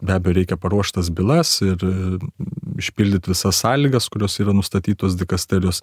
be 0.00 0.16
abejo, 0.16 0.36
reikia 0.36 0.58
paruoštas 0.60 1.12
bylas 1.12 1.58
ir 1.64 1.80
išpildyti 2.80 3.32
visas 3.32 3.60
sąlygas, 3.62 4.08
kurios 4.12 4.38
yra 4.42 4.54
nustatytos 4.56 5.16
dikasterijos. 5.18 5.82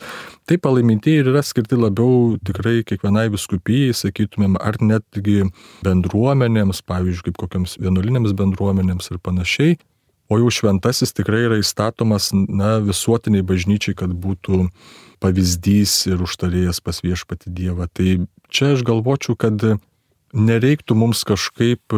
Tai 0.50 0.58
palaimintieji 0.64 1.24
yra 1.26 1.44
skirti 1.46 1.80
labiau 1.80 2.36
tikrai 2.46 2.82
kiekvienai 2.88 3.30
viskupijai, 3.34 3.96
sakytumėm, 3.98 4.60
ar 4.62 4.80
netgi 4.84 5.48
bendruomenėms, 5.86 6.84
pavyzdžiui, 6.90 7.30
kaip 7.30 7.42
kokiams 7.46 7.78
vienuolinėms 7.82 8.36
bendruomenėms 8.40 9.12
ir 9.14 9.24
panašiai. 9.24 9.80
O 10.32 10.40
jau 10.40 10.50
šventasis 10.50 11.12
tikrai 11.14 11.44
yra 11.46 11.60
įstatomas, 11.62 12.32
na, 12.34 12.78
visuotiniai 12.82 13.44
bažnyčiai, 13.46 13.96
kad 14.00 14.14
būtų 14.18 14.68
pavyzdys 15.24 15.98
ir 16.10 16.24
užtarėjas 16.24 16.80
pas 16.84 17.04
viešpati 17.04 17.52
Dievą. 17.54 17.90
Tai 17.92 18.24
čia 18.50 18.74
aš 18.74 18.86
galvočiau, 18.88 19.36
kad 19.40 19.60
nereiktų 20.34 20.96
mums 20.98 21.22
kažkaip 21.28 21.94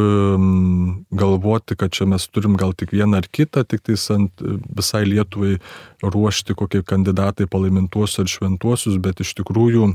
galvoti, 1.15 1.78
kad 1.80 1.93
čia 1.95 2.08
mes 2.10 2.28
turim 2.28 2.58
gal 2.60 2.76
tik 2.78 2.91
vieną 2.95 3.21
ar 3.24 3.30
kitą, 3.32 3.63
tik 3.63 3.86
tais 3.88 4.04
ant 4.13 4.43
visai 4.76 5.06
Lietuvai 5.08 5.58
ruošti 6.04 6.56
kokie 6.58 6.84
kandidatai 6.84 7.48
palaimintuosius 7.48 8.26
ar 8.26 8.32
šventuosius, 8.32 9.00
bet 9.02 9.24
iš 9.24 9.34
tikrųjų, 9.39 9.93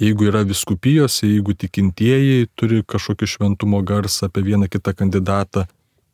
jeigu 0.00 0.28
yra 0.28 0.44
viskupijose, 0.48 1.26
jeigu 1.28 1.56
tikintieji 1.56 2.50
turi 2.56 2.84
kažkokį 2.84 3.28
šventumo 3.34 3.82
garsą 3.86 4.28
apie 4.28 4.44
vieną 4.44 4.68
kitą 4.70 4.94
kandidatą, 4.96 5.66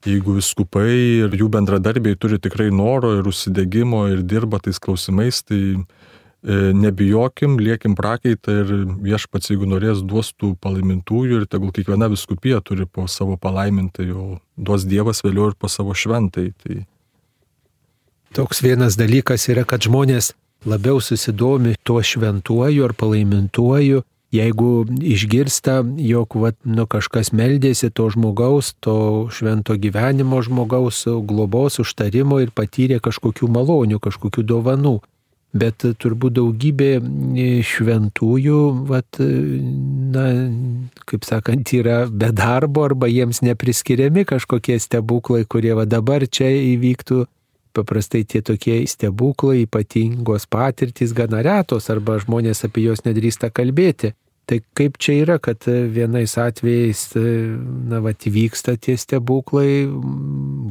jeigu 0.07 0.37
viskupai 0.39 0.91
ir 1.27 1.35
jų 1.35 1.51
bendradarbiai 1.51 2.19
turi 2.19 2.39
tikrai 2.39 2.71
noro 2.71 3.17
ir 3.19 3.27
užsidėgymo 3.27 4.07
ir 4.15 4.23
dirba 4.23 4.63
tais 4.63 4.79
klausimais, 4.79 5.43
tai 5.43 5.83
E, 5.83 6.26
nebijokim, 6.47 7.59
liekim 7.59 7.97
prakaitą 7.99 8.55
ir 8.63 8.73
viešpats, 9.03 9.51
jeigu 9.51 9.67
norės, 9.67 10.03
duos 10.07 10.31
tų 10.39 10.53
palaimintųjų 10.63 11.41
ir 11.41 11.47
tegul 11.51 11.73
kiekviena 11.75 12.07
viskupija 12.13 12.61
turi 12.63 12.87
po 12.87 13.09
savo 13.11 13.35
palaimintą, 13.37 14.07
jau 14.07 14.27
duos 14.57 14.87
Dievas 14.87 15.25
vėliau 15.27 15.51
ir 15.51 15.57
po 15.59 15.69
savo 15.73 15.95
šventai. 15.95 16.53
Tai... 16.63 16.85
Toks 18.37 18.63
vienas 18.63 18.99
dalykas 19.01 19.49
yra, 19.51 19.65
kad 19.67 19.83
žmonės 19.83 20.35
labiau 20.67 21.01
susidomi 21.03 21.75
tuo 21.83 21.99
šventuoju 22.03 22.87
ar 22.87 22.95
palaimintuoju, 22.95 24.05
jeigu 24.37 24.71
išgirsta, 25.03 25.81
jog 25.99 26.39
vat, 26.39 26.57
nu, 26.63 26.87
kažkas 26.87 27.33
meldėsi 27.35 27.91
to 27.91 28.07
žmogaus, 28.15 28.75
to 28.79 29.27
švento 29.35 29.75
gyvenimo 29.75 30.39
žmogaus, 30.47 31.03
globos 31.27 31.81
užtarimo 31.83 32.39
ir 32.45 32.55
patyrė 32.55 33.01
kažkokių 33.03 33.51
malonių, 33.51 33.99
kažkokių 34.03 34.47
dovanų 34.47 34.99
bet 35.55 35.85
turbūt 36.03 36.37
daugybė 36.39 36.91
e, 36.99 37.47
šventųjų, 37.65 38.59
vat, 38.91 39.21
na, 39.21 40.27
kaip 41.09 41.25
sakant, 41.29 41.73
yra 41.77 42.05
be 42.11 42.33
darbo 42.37 42.87
arba 42.89 43.09
jiems 43.11 43.43
nepriskiriami 43.47 44.27
kažkokie 44.29 44.79
stebuklai, 44.83 45.45
kurie 45.49 45.75
va 45.79 45.87
dabar 45.89 46.27
čia 46.27 46.51
įvyktų. 46.75 47.25
Paprastai 47.77 48.23
tie 48.25 48.41
tokie 48.41 48.79
stebuklai, 48.89 49.67
ypatingos 49.67 50.47
patirtys 50.49 51.13
gana 51.17 51.43
retos 51.45 51.91
arba 51.93 52.17
žmonės 52.23 52.65
apie 52.65 52.87
juos 52.87 53.05
nedrįsta 53.05 53.51
kalbėti. 53.53 54.15
Tai 54.47 54.61
kaip 54.79 55.01
čia 55.03 55.17
yra, 55.25 55.41
kad 55.43 55.65
vienais 55.67 56.37
atvejais, 56.39 57.01
na, 57.91 57.99
va, 58.05 58.13
vyksta 58.15 58.77
tie 58.79 58.95
stebuklai, 58.95 59.89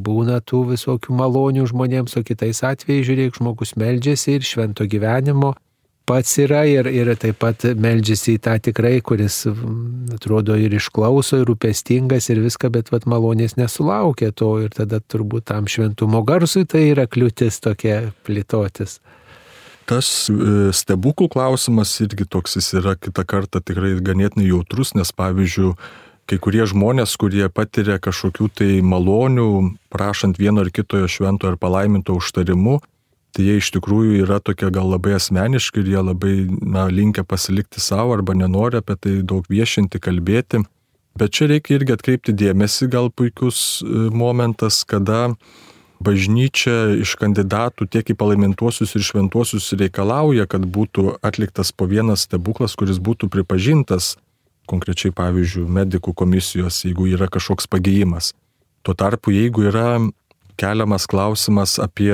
būna 0.06 0.40
tų 0.48 0.62
visokių 0.72 1.18
malonių 1.20 1.68
žmonėms, 1.74 2.16
o 2.16 2.24
kitais 2.24 2.64
atvejais, 2.64 3.04
žiūrėk, 3.10 3.36
žmogus 3.42 3.76
meldžiasi 3.76 4.38
ir 4.38 4.48
švento 4.48 4.88
gyvenimo 4.88 5.56
pats 6.06 6.38
yra 6.38 6.64
ir, 6.70 6.86
ir 6.86 7.10
taip 7.18 7.40
pat 7.42 7.66
meldžiasi 7.82 8.36
į 8.38 8.42
tą 8.46 8.56
tikrai, 8.68 9.00
kuris 9.06 9.42
atrodo 10.14 10.58
ir 10.62 10.74
išklauso, 10.78 11.42
ir 11.42 11.50
rūpestingas, 11.50 12.30
ir 12.30 12.44
viską, 12.46 12.70
bet 12.74 12.92
vat 12.94 13.08
malonės 13.10 13.58
nesulaukia 13.58 14.32
to 14.32 14.52
ir 14.66 14.74
tada 14.76 15.02
turbūt 15.02 15.50
tam 15.52 15.70
šventumo 15.72 16.22
garsui 16.28 16.66
tai 16.70 16.88
yra 16.92 17.08
kliūtis 17.10 17.58
tokia 17.66 18.12
plėtotis. 18.28 19.00
Tas 19.90 20.08
e, 20.34 20.72
stebuklų 20.74 21.30
klausimas 21.36 21.94
irgi 22.02 22.26
toks 22.26 22.58
jis 22.58 22.72
yra 22.82 22.96
kitą 22.98 23.26
kartą 23.28 23.62
tikrai 23.62 23.94
ganėtinai 24.02 24.48
jautrus, 24.50 24.96
nes 24.98 25.12
pavyzdžiui, 25.14 25.76
kai 26.26 26.40
kurie 26.42 26.66
žmonės, 26.66 27.14
kurie 27.22 27.46
patiria 27.54 28.00
kažkokių 28.02 28.50
tai 28.58 28.70
malonių, 28.82 29.48
prašant 29.94 30.42
vieno 30.42 30.66
ar 30.66 30.72
kitojo 30.74 31.10
švento 31.12 31.52
ar 31.52 31.60
palaiminto 31.62 32.18
užtarimu, 32.18 32.80
tai 33.36 33.46
jie 33.46 33.60
iš 33.60 33.70
tikrųjų 33.76 34.24
yra 34.24 34.40
tokie 34.42 34.72
gal 34.74 34.90
labai 34.90 35.20
asmeniški 35.20 35.84
ir 35.84 35.92
jie 35.94 36.02
labai 36.02 36.34
na, 36.64 36.88
linkia 36.90 37.26
pasilikti 37.28 37.84
savo 37.84 38.16
arba 38.16 38.34
nenori 38.34 38.82
apie 38.82 38.98
tai 38.98 39.20
daug 39.22 39.46
viešinti, 39.52 40.02
kalbėti. 40.02 40.64
Bet 41.16 41.36
čia 41.36 41.48
reikia 41.52 41.78
irgi 41.78 41.94
atkreipti 41.94 42.34
dėmesį, 42.36 42.90
gal 42.92 43.12
puikus 43.14 43.84
e, 43.86 44.08
momentas, 44.12 44.82
kada 44.88 45.36
bažnyčia 46.04 46.96
iš 47.02 47.16
kandidatų 47.20 47.88
tiek 47.92 48.10
į 48.12 48.16
palaimintuosius 48.20 48.96
ir 48.98 49.06
šventuosius 49.06 49.72
reikalauja, 49.80 50.48
kad 50.50 50.66
būtų 50.66 51.18
atliktas 51.26 51.72
po 51.72 51.88
vienas 51.90 52.26
stebuklas, 52.28 52.76
kuris 52.76 53.00
būtų 53.00 53.30
pripažintas, 53.32 54.16
konkrečiai 54.70 55.14
pavyzdžiui, 55.16 55.68
medikų 55.70 56.14
komisijos, 56.18 56.84
jeigu 56.86 57.08
yra 57.14 57.30
kažkoks 57.32 57.70
pagėjimas. 57.70 58.34
Tuo 58.86 58.94
tarpu, 58.98 59.34
jeigu 59.34 59.68
yra 59.70 60.00
keliamas 60.60 61.08
klausimas 61.10 61.78
apie 61.82 62.14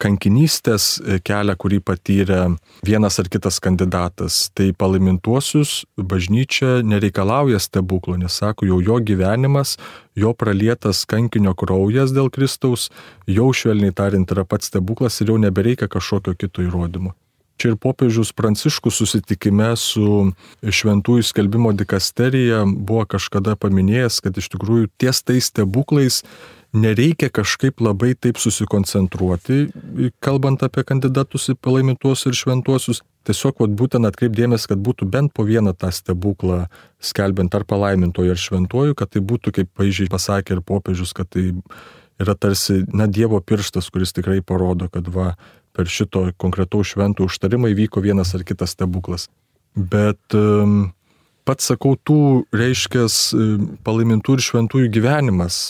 kankinystės 0.00 0.98
e, 1.00 1.18
kelią, 1.24 1.56
kurį 1.60 1.80
patyrė 1.84 2.40
vienas 2.86 3.18
ar 3.22 3.30
kitas 3.32 3.60
kandidatas. 3.62 4.48
Tai 4.54 4.70
palaimintuosius 4.78 5.84
bažnyčia 5.96 6.80
nereikalauja 6.86 7.60
stebuklo, 7.62 8.16
nes 8.20 8.36
sako, 8.42 8.68
jau 8.70 8.80
jo 8.84 9.00
gyvenimas, 9.04 9.76
jo 10.18 10.34
pralietas 10.34 11.02
kankinio 11.10 11.56
kraujas 11.58 12.14
dėl 12.16 12.30
Kristaus, 12.34 12.90
jau 13.26 13.50
švelniai 13.56 13.96
tariant 13.96 14.30
yra 14.30 14.44
pats 14.44 14.70
stebuklas 14.70 15.20
ir 15.20 15.34
jau 15.34 15.40
nebereikia 15.40 15.90
kažkokio 15.90 16.36
kito 16.38 16.64
įrodymo. 16.66 17.16
Čia 17.60 17.74
ir 17.74 17.76
popiežius 17.76 18.30
Pranciškus 18.32 19.02
susitikime 19.02 19.74
su 19.76 20.30
šventųjų 20.64 21.26
skelbimo 21.28 21.74
dikasterija 21.76 22.62
buvo 22.64 23.02
kažkada 23.12 23.52
paminėjęs, 23.60 24.22
kad 24.24 24.38
iš 24.40 24.48
tikrųjų 24.54 24.88
ties 24.96 25.20
tais 25.20 25.50
stebuklais 25.52 26.22
nereikia 26.72 27.30
kažkaip 27.32 27.80
labai 27.82 28.14
taip 28.14 28.38
susikoncentruoti, 28.38 29.70
kalbant 30.22 30.62
apie 30.62 30.84
kandidatus 30.86 31.50
į 31.52 31.56
palaimintuosius 31.62 32.30
ir 32.30 32.38
šventuosius. 32.38 33.02
Tiesiog 33.26 33.58
vat, 33.60 33.72
būtent 33.76 34.08
atkreipdėmės, 34.08 34.64
kad 34.70 34.80
būtų 34.80 35.08
bent 35.10 35.34
po 35.36 35.44
vieną 35.44 35.74
tą 35.76 35.90
stebuklą 35.92 36.62
skelbiant 37.04 37.54
ar 37.54 37.66
palaimintoju 37.68 38.32
ar 38.32 38.40
šventuoju, 38.40 38.96
kad 38.96 39.10
tai 39.12 39.20
būtų, 39.20 39.52
kaip 39.58 39.72
paaižiai 39.76 40.08
pasakė 40.12 40.56
ir 40.56 40.62
popiežius, 40.64 41.12
kad 41.16 41.28
tai 41.28 41.50
yra 42.20 42.36
tarsi, 42.38 42.84
na, 42.88 43.08
Dievo 43.10 43.40
pirštas, 43.44 43.90
kuris 43.92 44.14
tikrai 44.16 44.40
parodo, 44.40 44.88
kad 44.92 45.10
va, 45.12 45.34
per 45.76 45.90
šito 45.90 46.30
konkretaus 46.40 46.94
šventų 46.94 47.28
užtarimą 47.28 47.74
įvyko 47.74 48.02
vienas 48.04 48.32
ar 48.36 48.46
kitas 48.46 48.72
stebuklas. 48.76 49.28
Bet 49.76 50.34
um, 50.34 50.90
pats 51.44 51.68
sakau, 51.70 51.94
tų 51.96 52.46
reiškia 52.56 53.04
palaimintų 53.84 54.38
ir 54.38 54.44
šventųjų 54.48 54.90
gyvenimas 54.96 55.60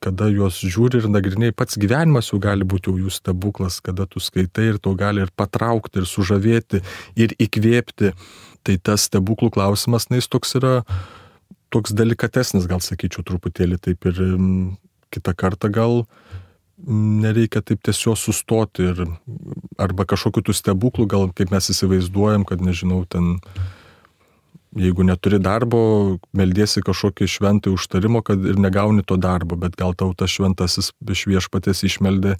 kada 0.00 0.30
juos 0.32 0.58
žiūri 0.64 1.02
ir 1.02 1.08
nagrinėjai, 1.12 1.54
pats 1.56 1.78
gyvenimas 1.80 2.30
jau 2.32 2.40
gali 2.42 2.64
būti 2.64 2.90
jau 2.90 2.96
jų 3.02 3.12
stebuklas, 3.12 3.80
kada 3.84 4.06
tu 4.08 4.22
skaitai 4.22 4.70
ir 4.72 4.78
to 4.82 4.94
gali 4.98 5.24
ir 5.24 5.32
patraukti, 5.36 6.00
ir 6.00 6.08
sužavėti, 6.08 6.82
ir 7.20 7.34
įkvėpti. 7.36 8.14
Tai 8.64 8.76
tas 8.84 9.06
stebuklų 9.08 9.48
klausimas, 9.54 10.10
na, 10.10 10.18
jis 10.20 10.28
toks 10.28 10.56
yra, 10.58 10.74
toks 11.72 11.94
delikatesnis, 11.96 12.68
gal 12.68 12.82
sakyčiau, 12.84 13.24
truputėlį 13.24 13.78
taip 13.80 14.04
ir 14.10 14.20
kitą 15.14 15.34
kartą 15.36 15.70
gal 15.72 16.02
nereikia 16.86 17.60
taip 17.64 17.82
tiesiog 17.84 18.16
sustoti 18.16 18.86
ir 18.88 19.02
arba 19.80 20.06
kažkokiu 20.08 20.44
tų 20.48 20.56
stebuklų, 20.56 21.06
gal 21.10 21.28
kaip 21.36 21.52
mes 21.52 21.68
įsivaizduojam, 21.72 22.46
kad 22.48 22.62
nežinau, 22.64 23.02
ten 23.08 23.36
Jeigu 24.78 25.02
neturi 25.02 25.40
darbo, 25.42 25.80
meldiesi 26.36 26.82
kažkokį 26.86 27.26
šventą 27.26 27.72
užtarimo, 27.74 28.20
kad 28.22 28.44
ir 28.46 28.58
negauni 28.60 29.02
to 29.02 29.16
darbo, 29.18 29.56
bet 29.58 29.74
gal 29.78 29.96
tau 29.98 30.12
tas 30.14 30.30
šventasis 30.30 30.92
iš 31.10 31.24
viešpatės 31.26 31.82
išmeldė 31.88 32.36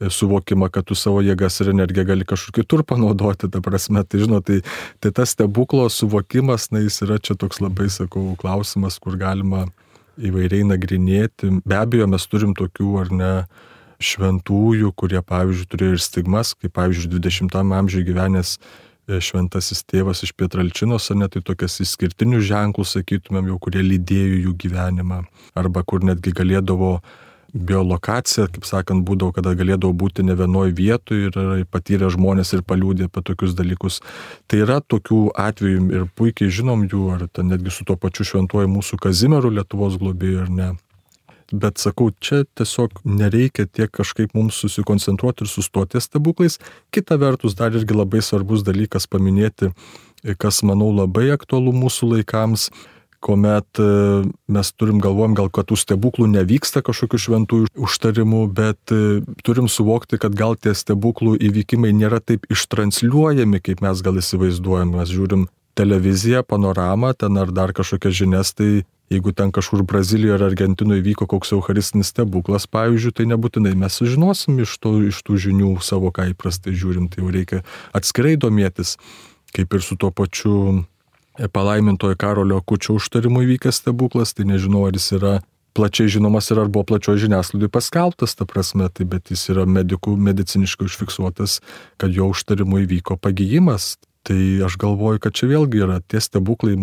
suvokimą, 0.00 0.70
kad 0.72 0.86
tu 0.88 0.96
savo 0.96 1.20
jėgas 1.24 1.60
ir 1.60 1.72
energiją 1.72 2.06
gali 2.08 2.24
kažkur 2.28 2.54
kitur 2.60 2.84
panaudoti, 2.84 3.48
ta 3.52 3.60
prasme, 3.64 4.02
tai 4.04 4.22
žinot, 4.24 4.48
tai, 4.48 4.62
tai 5.00 5.12
tas 5.12 5.32
stebuklo 5.36 5.88
suvokimas, 5.92 6.70
na, 6.72 6.80
jis 6.84 7.00
yra 7.04 7.20
čia 7.20 7.36
toks 7.36 7.60
labai, 7.64 7.88
sakau, 7.92 8.34
klausimas, 8.40 8.96
kur 9.00 9.16
galima 9.20 9.66
įvairiai 10.16 10.64
nagrinėti. 10.68 11.58
Be 11.64 11.76
abejo, 11.76 12.08
mes 12.08 12.24
turim 12.28 12.56
tokių 12.56 12.96
ar 13.02 13.12
ne 13.12 13.32
šventųjų, 14.00 14.92
kurie, 14.96 15.20
pavyzdžiui, 15.24 15.68
turėjo 15.72 15.96
ir 15.96 16.04
stigmas, 16.04 16.52
kaip, 16.56 16.72
pavyzdžiui, 16.76 17.16
20-ame 17.16 17.76
amžiuje 17.80 18.08
gyvenęs 18.10 18.56
e, 18.56 18.85
šventasis 19.06 19.84
tėvas 19.86 20.24
iš 20.26 20.32
Pietralčinos, 20.36 21.10
ar 21.10 21.20
net 21.22 21.36
tai 21.36 21.44
tokias 21.46 21.78
išskirtinius 21.84 22.46
ženklus, 22.48 22.96
sakytumėm, 22.96 23.52
jau 23.52 23.60
kurie 23.62 23.84
lydėjo 23.84 24.42
jų 24.48 24.56
gyvenimą, 24.66 25.22
arba 25.58 25.84
kur 25.86 26.04
netgi 26.06 26.34
galėdavo 26.34 26.98
biolokacija, 27.56 28.48
kaip 28.52 28.66
sakant, 28.68 29.04
būdavo, 29.06 29.32
kada 29.36 29.54
galėdavo 29.56 29.94
būti 29.96 30.24
ne 30.26 30.34
vienoje 30.36 30.74
vietoje 30.76 31.30
ir 31.30 31.68
patyrę 31.72 32.10
žmonės 32.12 32.52
ir 32.56 32.64
paliūdė 32.66 33.08
apie 33.08 33.22
tokius 33.24 33.54
dalykus. 33.56 34.00
Tai 34.50 34.60
yra 34.64 34.80
tokių 34.82 35.20
atvejų 35.46 35.86
ir 35.94 36.08
puikiai 36.18 36.52
žinom 36.52 36.84
jų, 36.90 37.04
ar 37.14 37.28
netgi 37.46 37.72
su 37.72 37.86
tuo 37.88 37.96
pačiu 38.00 38.26
šventuoju 38.28 38.72
mūsų 38.74 39.00
Kazimieru 39.00 39.54
Lietuvos 39.54 39.96
globėjų 40.02 40.42
ar 40.44 40.52
ne. 40.52 40.68
Bet 41.52 41.78
sakau, 41.78 42.10
čia 42.18 42.42
tiesiog 42.58 43.04
nereikia 43.06 43.68
tiek 43.70 43.92
kažkaip 43.94 44.34
mums 44.34 44.58
susikoncentruoti 44.64 45.46
ir 45.46 45.50
sustoti 45.50 46.02
stebuklais. 46.02 46.58
Kita 46.90 47.18
vertus, 47.22 47.54
dar 47.54 47.74
irgi 47.74 47.94
labai 47.94 48.22
svarbus 48.24 48.66
dalykas 48.66 49.06
paminėti, 49.06 49.70
kas 50.42 50.64
manau 50.66 50.90
labai 50.94 51.28
aktualu 51.36 51.74
mūsų 51.76 52.16
laikams 52.16 52.70
kuomet 53.26 53.80
e, 53.80 53.86
mes 54.52 54.72
turim 54.78 55.00
galvojam 55.02 55.34
gal, 55.36 55.50
kad 55.50 55.68
tų 55.70 55.78
stebuklų 55.80 56.28
nevyksta 56.30 56.82
kažkokių 56.86 57.20
šventųjų 57.24 57.70
užtarimų, 57.86 58.42
bet 58.54 58.94
e, 58.94 59.20
turim 59.46 59.70
suvokti, 59.72 60.20
kad 60.22 60.36
gal 60.38 60.56
tie 60.60 60.76
stebuklų 60.76 61.36
įvykimai 61.48 61.92
nėra 61.96 62.20
taip 62.22 62.46
ištransliuojami, 62.52 63.62
kaip 63.64 63.82
mes 63.84 64.02
gal 64.04 64.20
įsivaizduojam. 64.20 64.94
Mes 64.98 65.12
žiūrim 65.12 65.46
televiziją, 65.76 66.44
panoramą, 66.46 67.12
ten 67.18 67.36
ar 67.40 67.52
dar 67.52 67.74
kažkokias 67.76 68.14
žinias, 68.16 68.54
tai 68.56 68.86
jeigu 69.10 69.32
ten 69.32 69.52
kažkur 69.54 69.82
Brazilijoje 69.82 70.34
ar 70.38 70.46
Argentinoje 70.48 71.04
vyko 71.04 71.28
koks 71.30 71.52
eucharistinis 71.56 72.10
stebuklas, 72.10 72.66
pavyzdžiui, 72.66 73.14
tai 73.14 73.28
nebūtinai 73.30 73.74
mes 73.78 73.98
sužinosim 74.00 74.60
iš, 74.64 74.76
to, 74.82 74.96
iš 75.10 75.22
tų 75.26 75.38
žinių 75.46 75.72
savo, 75.84 76.10
ką 76.14 76.30
įprastai 76.34 76.74
žiūrim, 76.74 77.08
tai 77.12 77.22
jau 77.22 77.32
reikia 77.32 77.62
atskirai 77.96 78.36
domėtis, 78.40 78.96
kaip 79.56 79.74
ir 79.74 79.84
su 79.84 79.98
tuo 80.00 80.10
pačiu 80.10 80.84
palaimintojo 81.52 82.16
Karolio 82.18 82.62
Kučio 82.64 82.96
užtarimu 82.96 83.44
įvykęs 83.44 83.82
stebuklas, 83.82 84.34
tai 84.34 84.48
nežinau, 84.48 84.86
ar 84.88 84.96
jis 84.96 85.12
yra 85.18 85.34
plačiai 85.76 86.08
žinomas 86.08 86.48
ir 86.50 86.62
ar 86.62 86.70
buvo 86.72 86.86
plačioje 86.88 87.26
žiniasklaidoje 87.26 87.70
paskelbtas, 87.72 88.34
ta 88.34 88.48
prasme, 88.48 88.88
tai 88.88 89.04
bet 89.04 89.30
jis 89.32 89.44
yra 89.52 89.66
medikų 89.68 90.16
mediciniškai 90.16 90.88
užfiksuotas, 90.88 91.60
kad 92.00 92.16
jo 92.16 92.30
užtarimu 92.32 92.80
įvyko 92.86 93.18
pagyjimas. 93.20 93.96
Tai 94.26 94.38
aš 94.66 94.74
galvoju, 94.82 95.20
kad 95.22 95.36
čia 95.38 95.46
vėlgi 95.52 95.84
yra 95.84 96.00
tie 96.10 96.18
stebuklai 96.18 96.74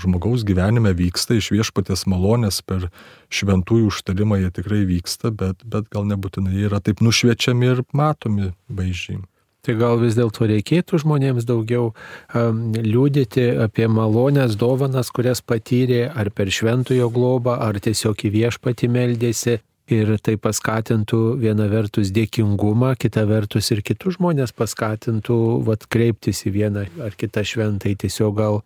žmogaus 0.00 0.46
gyvenime 0.48 0.94
vyksta, 0.96 1.36
iš 1.36 1.50
viešpatės 1.52 2.06
malonės 2.08 2.62
per 2.64 2.86
šventųjų 3.28 3.90
užtarimą 3.90 4.38
jie 4.40 4.48
tikrai 4.56 4.86
vyksta, 4.88 5.28
bet, 5.28 5.60
bet 5.60 5.90
gal 5.92 6.08
nebūtinai 6.08 6.54
jie 6.56 6.70
yra 6.70 6.80
taip 6.80 7.04
nušviečiami 7.04 7.68
ir 7.74 7.84
matomi 7.92 8.54
vaizdžiai. 8.72 9.20
Tai 9.60 9.74
gal 9.76 9.98
vis 10.00 10.16
dėlto 10.16 10.46
reikėtų 10.48 11.02
žmonėms 11.02 11.44
daugiau 11.44 11.90
um, 11.92 12.70
liūdėti 12.72 13.44
apie 13.60 13.84
malonės 13.92 14.56
dovanas, 14.56 15.12
kurias 15.12 15.44
patyrė 15.44 16.06
ar 16.08 16.32
per 16.32 16.48
šventojo 16.48 17.10
globą, 17.12 17.58
ar 17.60 17.76
tiesiog 17.76 18.24
į 18.24 18.32
viešpatį 18.38 18.88
meldėsi. 18.88 19.58
Ir 19.90 20.12
tai 20.22 20.36
paskatintų 20.38 21.18
viena 21.42 21.66
vertus 21.66 22.12
dėkingumą, 22.14 22.92
kita 23.00 23.24
vertus 23.26 23.72
ir 23.74 23.80
kitus 23.82 24.20
žmonės 24.20 24.54
paskatintų 24.54 25.38
vat, 25.66 25.88
kreiptis 25.90 26.44
į 26.46 26.52
vieną 26.54 26.84
ar 27.02 27.16
kitą 27.18 27.42
šventai. 27.42 27.96
Tiesiog 27.98 28.36
gal 28.38 28.60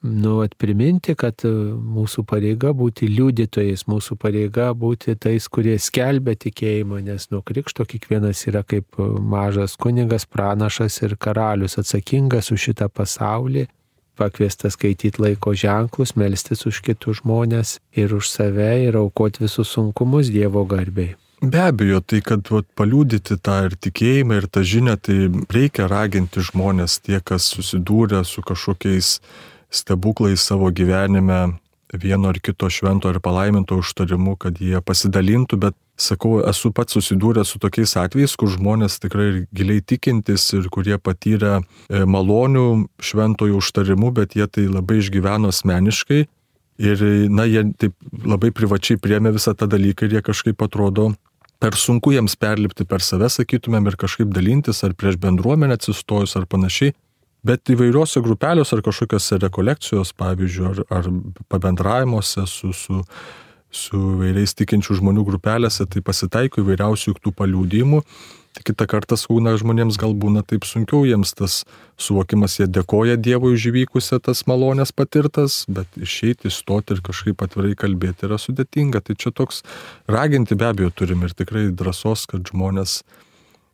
nu, 0.00 0.38
atpriminti, 0.40 1.12
kad 1.18 1.44
e, 1.44 1.50
mūsų 1.96 2.24
pareiga 2.28 2.72
būti 2.76 3.08
liudytojais, 3.10 3.84
mūsų 3.90 4.16
pareiga 4.20 4.70
būti 4.72 5.16
tais, 5.20 5.48
kurie 5.52 5.76
skelbia 5.76 6.36
tikėjimą, 6.40 7.02
nes 7.04 7.28
nuo 7.34 7.42
krikšto 7.44 7.84
kiekvienas 7.84 8.46
yra 8.48 8.64
kaip 8.64 8.96
e, 8.96 9.08
mažas 9.20 9.76
kunigas, 9.80 10.24
pranašas 10.24 11.02
ir 11.04 11.18
karalius 11.20 11.76
atsakingas 11.82 12.48
už 12.54 12.70
šitą 12.70 12.88
pasaulį, 12.88 13.66
pakviestas 14.20 14.76
skaityti 14.76 15.22
laiko 15.24 15.54
ženklus, 15.56 16.14
melstis 16.20 16.66
už 16.68 16.82
kitus 16.84 17.22
žmonės 17.22 17.78
ir 17.96 18.14
už 18.16 18.28
save 18.28 18.70
ir 18.84 19.00
aukoti 19.00 19.46
visus 19.46 19.72
sunkumus 19.72 20.30
Dievo 20.30 20.66
garbiai. 20.68 21.16
Be 21.40 21.60
abejo, 21.64 22.02
tai 22.04 22.20
kad 22.20 22.44
vat, 22.52 22.66
paliūdyti 22.76 23.38
tą 23.40 23.62
ir 23.70 23.76
tikėjimą, 23.80 24.42
ir 24.42 24.46
tą 24.52 24.60
žinią, 24.60 24.96
tai 25.00 25.16
reikia 25.48 25.86
raginti 25.88 26.44
žmonės, 26.44 26.98
tie, 27.00 27.16
kas 27.24 27.46
susidūrė 27.54 28.20
su 28.28 28.44
kažkokiais 28.44 29.14
stebuklai 29.72 30.34
savo 30.36 30.68
gyvenime 30.68 31.40
vieno 31.92 32.30
ar 32.30 32.38
kito 32.40 32.70
švento 32.70 33.10
ar 33.10 33.20
palaiminto 33.20 33.78
užtarimu, 33.80 34.36
kad 34.40 34.60
jie 34.60 34.80
pasidalintų, 34.84 35.58
bet 35.60 35.76
sakau, 36.00 36.38
esu 36.48 36.72
pats 36.72 36.96
susidūręs 36.96 37.52
su 37.52 37.60
tokiais 37.60 37.96
atvejais, 38.00 38.36
kur 38.38 38.50
žmonės 38.52 39.00
tikrai 39.02 39.46
giliai 39.54 39.82
tikintis 39.82 40.46
ir 40.56 40.68
kurie 40.72 40.96
patyrė 40.98 41.58
e, 41.60 42.04
malonių 42.04 42.66
šventojų 43.02 43.58
užtarimu, 43.60 44.12
bet 44.16 44.36
jie 44.38 44.46
tai 44.46 44.68
labai 44.70 45.00
išgyveno 45.02 45.50
asmeniškai. 45.52 46.26
Ir, 46.80 47.02
na, 47.28 47.44
jie 47.44 47.66
taip 47.76 47.92
labai 48.24 48.54
privačiai 48.56 48.96
priemė 48.96 49.34
visą 49.36 49.52
tą 49.52 49.68
dalyką 49.68 50.06
ir 50.06 50.16
jie 50.16 50.22
kažkaip 50.24 50.62
atrodo 50.64 51.10
per 51.60 51.76
sunku 51.76 52.14
jiems 52.14 52.38
perlipti 52.40 52.86
per 52.88 53.04
save, 53.04 53.28
sakytumėm, 53.28 53.90
ir 53.90 53.98
kažkaip 54.00 54.32
dalintis, 54.32 54.80
ar 54.86 54.96
prieš 54.96 55.20
bendruomenę 55.20 55.76
atsistojus, 55.76 56.38
ar 56.40 56.48
panašiai. 56.48 56.94
Bet 57.46 57.70
įvairiuose 57.72 58.20
grupeliuose 58.24 58.76
ar 58.76 58.82
kažkokiose 58.84 59.38
rekolekcijos, 59.40 60.12
pavyzdžiui, 60.20 60.66
ar, 60.70 60.82
ar 60.98 61.06
pabendravimuose 61.48 62.44
su, 62.50 62.74
su, 62.76 63.00
su 63.72 64.00
vairiais 64.20 64.52
tikinčių 64.58 64.98
žmonių 65.00 65.24
grupelėse, 65.28 65.86
tai 65.88 66.04
pasitaiko 66.04 66.60
įvairiausių 66.60 67.16
tų 67.16 67.32
paliūdimų. 67.38 68.02
Tai 68.50 68.64
kitą 68.66 68.84
kartą 68.90 69.14
skauna 69.14 69.52
žmonėms 69.54 69.94
gal 70.00 70.10
būna 70.18 70.42
taip 70.42 70.64
sunkiau, 70.66 71.04
jiems 71.06 71.36
tas 71.38 71.60
suvokimas, 72.02 72.56
jie 72.58 72.66
dėkoja 72.66 73.14
Dievui 73.14 73.54
už 73.54 73.68
įvykusią 73.70 74.18
tas 74.26 74.42
malonės 74.50 74.90
patirtas, 74.90 75.62
bet 75.70 75.86
išeiti, 75.94 76.50
stoti 76.50 76.96
ir 76.96 77.02
kažkaip 77.06 77.44
atvirai 77.46 77.76
kalbėti 77.78 78.26
yra 78.26 78.40
sudėtinga. 78.42 79.04
Tai 79.06 79.14
čia 79.14 79.30
toks 79.30 79.62
raginti 80.10 80.58
be 80.58 80.66
abejo 80.66 80.90
turim 80.90 81.22
ir 81.22 81.36
tikrai 81.38 81.68
drąsos, 81.70 82.26
kad 82.32 82.50
žmonės 82.50 83.04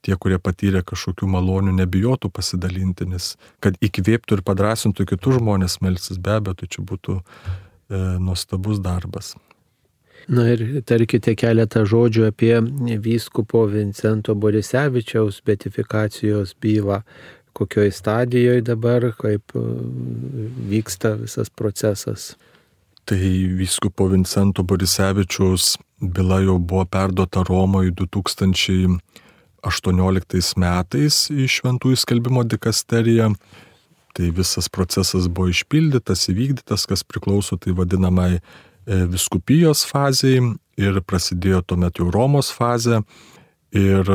tie, 0.07 0.15
kurie 0.21 0.39
patyrė 0.43 0.85
kažkokių 0.87 1.29
malonių, 1.35 1.75
nebijotų 1.81 2.31
pasidalinti, 2.35 3.09
nes 3.11 3.35
kad 3.65 3.77
įkvėptų 3.83 4.39
ir 4.39 4.45
padrasintų 4.47 5.09
kitus 5.13 5.41
žmonės 5.41 5.81
melsis, 5.83 6.21
be 6.23 6.39
abejo, 6.39 6.61
tai 6.61 6.71
čia 6.71 6.87
būtų 6.87 7.19
e, 7.19 7.23
nuostabus 8.23 8.81
darbas. 8.83 9.35
Na 10.27 10.49
ir 10.51 10.63
tarkite 10.87 11.37
keletą 11.39 11.85
žodžių 11.87 12.25
apie 12.33 12.55
vyskupo 13.03 13.63
Vincento 13.71 14.35
Borisevičiaus 14.35 15.39
betifikacijos 15.47 16.57
bylą, 16.63 17.03
kokioje 17.57 17.93
stadijoje 17.95 18.65
dabar, 18.67 19.11
kaip 19.19 19.55
e, 19.55 19.65
vyksta 20.73 21.17
visas 21.21 21.51
procesas. 21.51 22.35
Tai 23.07 23.23
vyskupo 23.59 24.09
Vincento 24.11 24.67
Borisevičiaus 24.67 25.77
byla 26.03 26.41
jau 26.43 26.59
buvo 26.59 26.85
perduota 26.91 27.45
Romoje 27.47 27.95
2000. 27.95 28.99
18 29.67 30.57
metais 30.63 31.27
į 31.33 31.49
Šventųjų 31.51 31.99
skelbimo 32.01 32.45
dikasteriją. 32.47 33.33
Tai 34.17 34.31
visas 34.33 34.71
procesas 34.73 35.27
buvo 35.29 35.51
išpildytas, 35.53 36.29
įvykdytas, 36.33 36.87
kas 36.89 37.05
priklauso 37.05 37.59
tai 37.61 37.75
vadinamai 37.77 38.39
e, 38.39 38.41
viskupijos 39.13 39.85
fazai 39.85 40.39
ir 40.81 41.03
prasidėjo 41.05 41.61
tuomet 41.69 42.01
jau 42.01 42.09
Romos 42.15 42.49
fazė. 42.55 43.03
Ir 43.77 44.09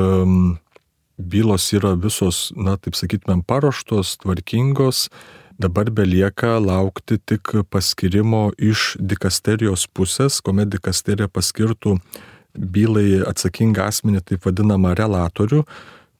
bylos 1.22 1.68
yra 1.76 1.94
visos, 2.00 2.50
na, 2.58 2.78
taip 2.82 2.98
sakytumėm, 2.98 3.44
paruoštos, 3.46 4.18
tvarkingos. 4.24 5.10
Dabar 5.62 5.92
belieka 5.94 6.56
laukti 6.58 7.20
tik 7.22 7.54
paskirimo 7.70 8.50
iš 8.58 8.96
dikasterijos 8.98 9.86
pusės, 9.94 10.40
kuomet 10.42 10.72
dikasterija 10.74 11.30
paskirtų 11.30 12.00
bylai 12.56 13.22
atsakingą 13.28 13.88
asmenį, 13.88 14.24
taip 14.28 14.46
vadinamą 14.48 14.94
relatorių, 14.98 15.64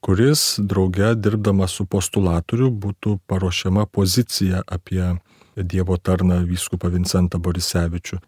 kuris 0.02 0.56
drauge 0.58 1.12
dirbdamas 1.14 1.76
su 1.78 1.86
postulatoriu 1.86 2.70
būtų 2.70 3.18
paruošiama 3.30 3.86
pozicija 3.86 4.64
apie 4.66 5.14
Dievo 5.52 5.98
tarną 6.00 6.40
vyskupą 6.48 6.88
Vincentą 6.88 7.38
Borisevičių. 7.38 8.18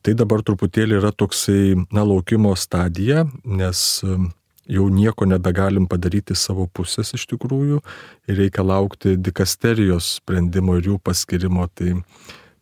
Tai 0.00 0.14
dabar 0.16 0.40
truputėlį 0.40 0.96
yra 0.96 1.10
toksai, 1.12 1.76
na, 1.92 2.04
laukimo 2.08 2.54
stadija, 2.56 3.26
nes 3.44 4.00
um, 4.06 4.30
jau 4.64 4.86
nieko 4.88 5.26
nebegalim 5.28 5.84
padaryti 5.90 6.32
savo 6.32 6.64
pusės 6.72 7.12
iš 7.18 7.26
tikrųjų 7.34 7.82
ir 8.30 8.38
reikia 8.40 8.64
laukti 8.64 9.18
dikasterijos 9.20 10.14
sprendimo 10.22 10.78
ir 10.80 10.88
jų 10.92 10.96
paskirimo. 11.04 11.68
Tai, 11.76 11.98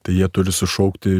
tai 0.08 0.16
jie 0.16 0.28
turi 0.32 0.52
sušaukti 0.52 1.10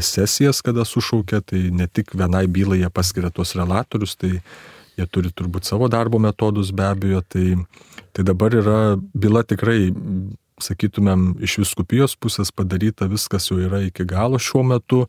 sesijas, 0.00 0.62
kada 0.64 0.86
sušaukia, 0.88 1.42
tai 1.44 1.66
ne 1.76 1.84
tik 1.86 2.14
vienai 2.16 2.46
bylai 2.48 2.78
jie 2.80 2.88
paskiria 2.88 3.28
tuos 3.28 3.52
relatorius, 3.52 4.14
tai 4.16 4.38
jie 4.96 5.06
turi 5.12 5.28
turbūt 5.28 5.68
savo 5.68 5.90
darbo 5.92 6.16
metodus 6.16 6.70
be 6.72 6.86
abejo. 6.88 7.20
Tai, 7.28 7.44
tai 8.16 8.24
dabar 8.24 8.56
yra 8.56 8.78
byla 8.96 9.44
tikrai 9.44 9.92
sakytumėm, 10.56 11.34
iš 11.44 11.58
viskupijos 11.66 12.16
pusės 12.16 12.48
padaryta, 12.48 13.10
viskas 13.12 13.50
jau 13.50 13.60
yra 13.60 13.82
iki 13.84 14.08
galo 14.08 14.40
šiuo 14.40 14.64
metu, 14.72 15.02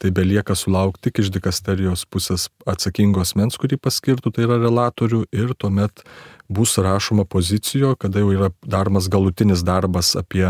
tai 0.00 0.08
belieka 0.16 0.56
sulaukti 0.56 1.10
tik 1.10 1.20
iš 1.20 1.28
dikasterijos 1.36 2.08
pusės 2.08 2.48
atsakingos 2.64 3.36
mens, 3.36 3.60
kurį 3.60 3.76
paskirtų, 3.76 4.32
tai 4.32 4.48
yra 4.48 4.56
relatorių, 4.64 5.26
ir 5.36 5.52
tuomet 5.52 6.00
bus 6.48 6.78
rašoma 6.80 7.28
pozicijo, 7.28 7.92
kada 8.00 8.24
jau 8.24 8.32
yra 8.32 8.54
daromas 8.64 9.12
galutinis 9.12 9.60
darbas 9.68 10.16
apie 10.16 10.48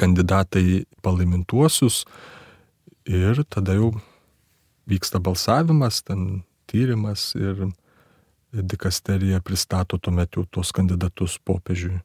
kandidatai 0.00 0.84
palaimintuosius 1.04 2.04
ir 3.08 3.44
tada 3.48 3.76
jau 3.76 3.92
vyksta 4.90 5.20
balsavimas, 5.22 6.02
ten 6.02 6.42
tyrimas 6.70 7.34
ir 7.38 7.68
dikasterija 8.52 9.40
pristato 9.40 9.98
tuomet 9.98 10.36
jau 10.36 10.46
tuos 10.50 10.72
kandidatus 10.74 11.38
popiežiui. 11.44 12.00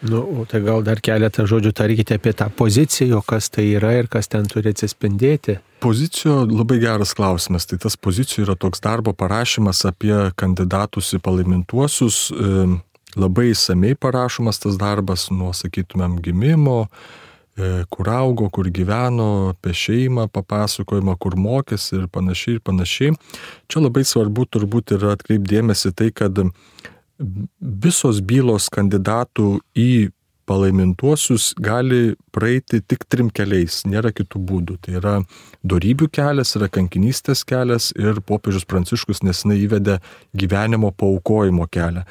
Nu, 0.00 0.44
tai 0.48 0.60
gal 0.60 0.82
dar 0.84 1.00
keletą 1.00 1.46
žodžių 1.48 1.72
tarkite 1.72 2.18
apie 2.18 2.34
tą 2.36 2.50
poziciją, 2.52 3.22
kas 3.24 3.48
tai 3.48 3.64
yra 3.78 3.94
ir 3.96 4.10
kas 4.12 4.28
ten 4.28 4.44
turi 4.48 4.74
atsispindėti. 4.74 5.56
Pozicijo 5.80 6.42
labai 6.44 6.78
geras 6.82 7.14
klausimas. 7.16 7.64
Tai 7.68 7.78
tas 7.80 7.96
pozicijų 7.96 8.44
yra 8.44 8.56
toks 8.60 8.84
darbo 8.84 9.14
parašymas 9.16 9.86
apie 9.88 10.14
kandidatus 10.36 11.14
į 11.16 11.22
palaimintuosius. 11.24 12.26
Labai 13.16 13.50
įsamei 13.54 13.96
parašomas 13.96 14.60
tas 14.60 14.76
darbas 14.80 15.30
nuo, 15.32 15.52
sakytumėm, 15.56 16.18
gimimo, 16.24 16.86
e, 17.56 17.84
kur 17.90 18.10
augo, 18.12 18.50
kur 18.52 18.68
gyveno, 18.68 19.54
apie 19.54 19.72
šeimą 19.72 20.26
papasakojimą, 20.34 21.16
kur 21.18 21.38
mokėsi 21.40 21.96
ir 22.00 22.10
panašiai 22.12 22.58
ir 22.58 22.64
panašiai. 22.66 23.14
Čia 23.72 23.86
labai 23.86 24.04
svarbu 24.04 24.44
turbūt 24.52 24.92
yra 24.98 25.14
atkreipdėmėsi 25.16 25.94
tai, 25.96 26.10
kad 26.12 26.44
visos 27.60 28.20
bylos 28.20 28.68
kandidatų 28.72 29.48
į 29.72 29.90
palaimintuosius 30.46 31.54
gali 31.58 32.14
praeiti 32.30 32.80
tik 32.80 33.04
trim 33.10 33.30
keliais, 33.34 33.80
nėra 33.88 34.12
kitų 34.14 34.40
būdų. 34.50 34.78
Tai 34.84 34.96
yra 35.00 35.14
darybių 35.66 36.08
kelias, 36.14 36.54
yra 36.58 36.68
kankinystės 36.72 37.42
kelias 37.48 37.90
ir 37.98 38.20
popiežius 38.26 38.68
Pranciškus 38.70 39.24
nesinai 39.26 39.58
įvedė 39.64 39.98
gyvenimo 40.38 40.92
paukojimo 40.94 41.66
kelią. 41.72 42.06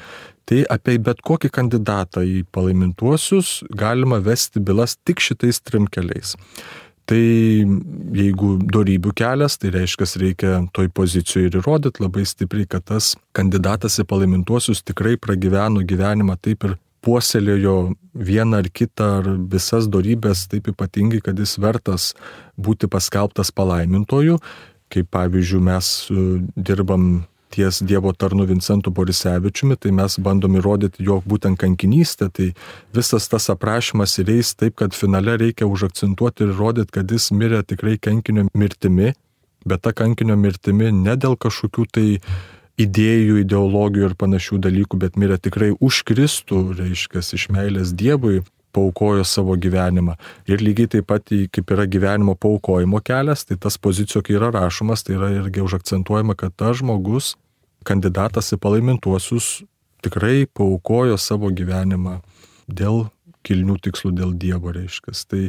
Tai 0.46 0.62
apie 0.70 0.96
bet 1.02 1.22
kokį 1.26 1.50
kandidatą 1.50 2.22
į 2.22 2.44
palaimintuosius 2.54 3.64
galima 3.74 4.20
vesti 4.22 4.62
bylas 4.62 4.94
tik 5.02 5.22
šitais 5.24 5.58
trim 5.66 5.88
keliais. 5.90 6.36
Tai 7.06 7.18
jeigu 7.18 8.52
darybių 8.66 9.12
kelias, 9.14 9.58
tai 9.62 9.70
reiškia, 9.74 10.06
reikia 10.22 10.54
toj 10.74 10.88
pozicijoje 10.94 11.50
ir 11.50 11.58
įrodyti 11.60 12.02
labai 12.02 12.24
stipriai, 12.26 12.66
kad 12.70 12.86
tas 12.90 13.12
kandidatas 13.34 14.00
į 14.02 14.06
palaimintuosius 14.10 14.82
tikrai 14.86 15.14
pragyveno 15.22 15.84
gyvenimą 15.86 16.34
taip 16.42 16.66
ir 16.66 16.74
puoselėjo 17.06 17.76
vieną 18.14 18.62
ar 18.62 18.70
kitą 18.74 19.10
ar 19.20 19.30
visas 19.52 19.86
darybės 19.90 20.48
taip 20.50 20.72
ypatingai, 20.72 21.22
kad 21.22 21.38
jis 21.38 21.54
vertas 21.62 22.10
būti 22.58 22.90
paskelbtas 22.90 23.54
palaimintoju. 23.54 24.40
Kaip 24.90 25.10
pavyzdžiui, 25.14 25.62
mes 25.66 25.92
e, 26.10 26.26
dirbam 26.54 27.26
ties 27.56 27.80
Dievo 27.80 28.12
tarnu 28.12 28.44
Vincentu 28.48 28.92
Borisevičiumi, 28.92 29.78
tai 29.80 29.92
mes 29.96 30.18
bandom 30.20 30.58
įrodyti 30.58 31.04
jo 31.06 31.20
būtent 31.24 31.58
kankinystę, 31.60 32.28
tai 32.28 32.50
visas 32.94 33.28
tas 33.32 33.48
aprašymas 33.52 34.18
ir 34.20 34.32
eis 34.36 34.52
taip, 34.54 34.76
kad 34.80 34.96
finale 34.96 35.38
reikia 35.40 35.68
užakcentuoti 35.68 36.44
ir 36.44 36.52
įrodyti, 36.52 36.92
kad 36.98 37.12
jis 37.12 37.30
mirė 37.32 37.62
tikrai 37.64 37.96
kankinio 37.96 38.46
mirtimi, 38.52 39.14
bet 39.66 39.82
ta 39.86 39.94
kankinio 39.96 40.36
mirtimi 40.36 40.92
ne 40.92 41.16
dėl 41.16 41.38
kažkokių 41.40 41.86
tai 41.96 42.08
idėjų, 42.76 43.40
ideologijų 43.40 44.10
ir 44.10 44.18
panašių 44.20 44.60
dalykų, 44.66 45.00
bet 45.00 45.16
mirė 45.16 45.40
tikrai 45.40 45.72
už 45.80 46.02
Kristų, 46.08 46.60
reiškia, 46.76 47.24
iš 47.24 47.48
meilės 47.54 47.94
Dievui 47.96 48.42
paukojo 48.76 49.24
savo 49.24 49.56
gyvenimą. 49.56 50.18
Ir 50.44 50.60
lygiai 50.60 50.90
taip 50.92 51.08
pat, 51.08 51.32
kaip 51.32 51.72
yra 51.72 51.86
gyvenimo 51.88 52.36
paukojimo 52.36 53.00
kelias, 53.00 53.46
tai 53.48 53.56
tas 53.56 53.80
pozicijų, 53.80 54.20
kai 54.26 54.36
yra 54.36 54.52
rašomas, 54.52 55.06
tai 55.06 55.16
yra 55.16 55.32
irgi 55.38 55.64
užakcentuojama, 55.64 56.36
kad 56.36 56.52
tas 56.52 56.82
žmogus 56.82 57.32
kandidatas 57.86 58.52
į 58.54 58.60
palaimintuosius 58.62 59.60
tikrai 60.04 60.46
paukojo 60.46 61.18
savo 61.18 61.50
gyvenimą 61.54 62.20
dėl 62.66 63.06
kilnių 63.46 63.78
tikslų, 63.82 64.14
dėl 64.18 64.34
Dievo 64.38 64.72
reiškia. 64.74 65.14
Tai, 65.30 65.42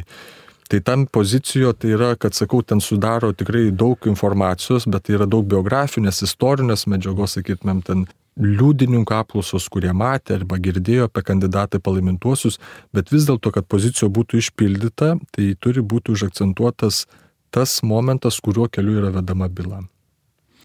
tai 0.70 0.80
tam 0.86 1.06
pozicijoje 1.10 1.74
tai 1.82 1.92
yra, 1.96 2.12
kad 2.20 2.36
sakau, 2.38 2.62
ten 2.62 2.82
sudaro 2.84 3.32
tikrai 3.34 3.68
daug 3.74 4.08
informacijos, 4.10 4.86
bet 4.90 5.08
tai 5.08 5.18
yra 5.18 5.26
daug 5.30 5.46
biografinės, 5.50 6.22
istorinės 6.26 6.86
medžiagos, 6.90 7.38
sakytumėm, 7.38 7.82
ten 7.86 8.06
liudininkų 8.38 9.16
apklausos, 9.16 9.66
kurie 9.72 9.90
matė 9.90 10.36
arba 10.38 10.60
girdėjo 10.62 11.08
apie 11.08 11.24
kandidatą 11.26 11.82
palaimintuosius, 11.82 12.60
bet 12.94 13.10
vis 13.10 13.26
dėlto, 13.26 13.50
kad 13.54 13.66
pozicija 13.66 14.10
būtų 14.14 14.38
išpildyta, 14.44 15.16
tai 15.34 15.52
turi 15.58 15.82
būti 15.82 16.14
užakcentuotas 16.14 17.08
tas 17.50 17.78
momentas, 17.82 18.38
kuriuo 18.44 18.70
keliu 18.70 19.00
yra 19.00 19.14
vedama 19.18 19.50
byla 19.50 19.82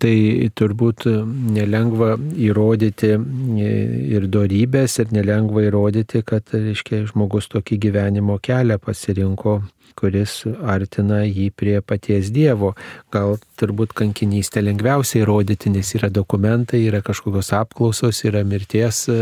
tai 0.04 0.16
turbūt 0.60 1.08
nelengva 1.56 2.18
įrodyti 2.20 3.14
ir 3.16 4.28
darybės, 4.34 5.00
ir 5.00 5.16
nelengva 5.16 5.64
įrodyti, 5.70 6.24
kad, 6.28 6.52
reiškia, 6.52 7.06
žmogus 7.14 7.48
tokį 7.54 7.80
gyvenimo 7.88 8.38
kelią 8.44 8.80
pasirinko 8.84 9.62
kuris 9.98 10.42
artina 10.66 11.22
jį 11.26 11.50
prie 11.58 11.78
paties 11.86 12.32
Dievo. 12.34 12.74
Gal 13.14 13.38
turbūt 13.60 13.94
kankinystę 13.98 14.64
lengviausiai 14.66 15.24
įrodyti, 15.24 15.72
nes 15.74 15.94
yra 15.98 16.10
dokumentai, 16.14 16.84
yra 16.88 17.04
kažkokios 17.06 17.54
apklausos, 17.58 18.24
yra 18.28 18.44
mirties 18.48 19.06
e, 19.12 19.20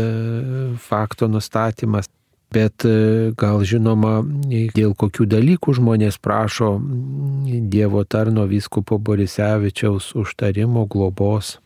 fakto 0.82 1.28
nustatymas. 1.30 2.10
Bet 2.52 2.84
e, 2.84 3.32
gal 3.38 3.62
žinoma, 3.64 4.20
dėl 4.76 4.92
kokių 4.98 5.26
dalykų 5.30 5.76
žmonės 5.78 6.18
prašo 6.20 6.74
Dievo 7.72 8.04
tarno 8.04 8.44
vyskupo 8.50 8.98
Borisevičiaus 8.98 10.12
užtarimo 10.18 10.84
globos. 10.90 11.56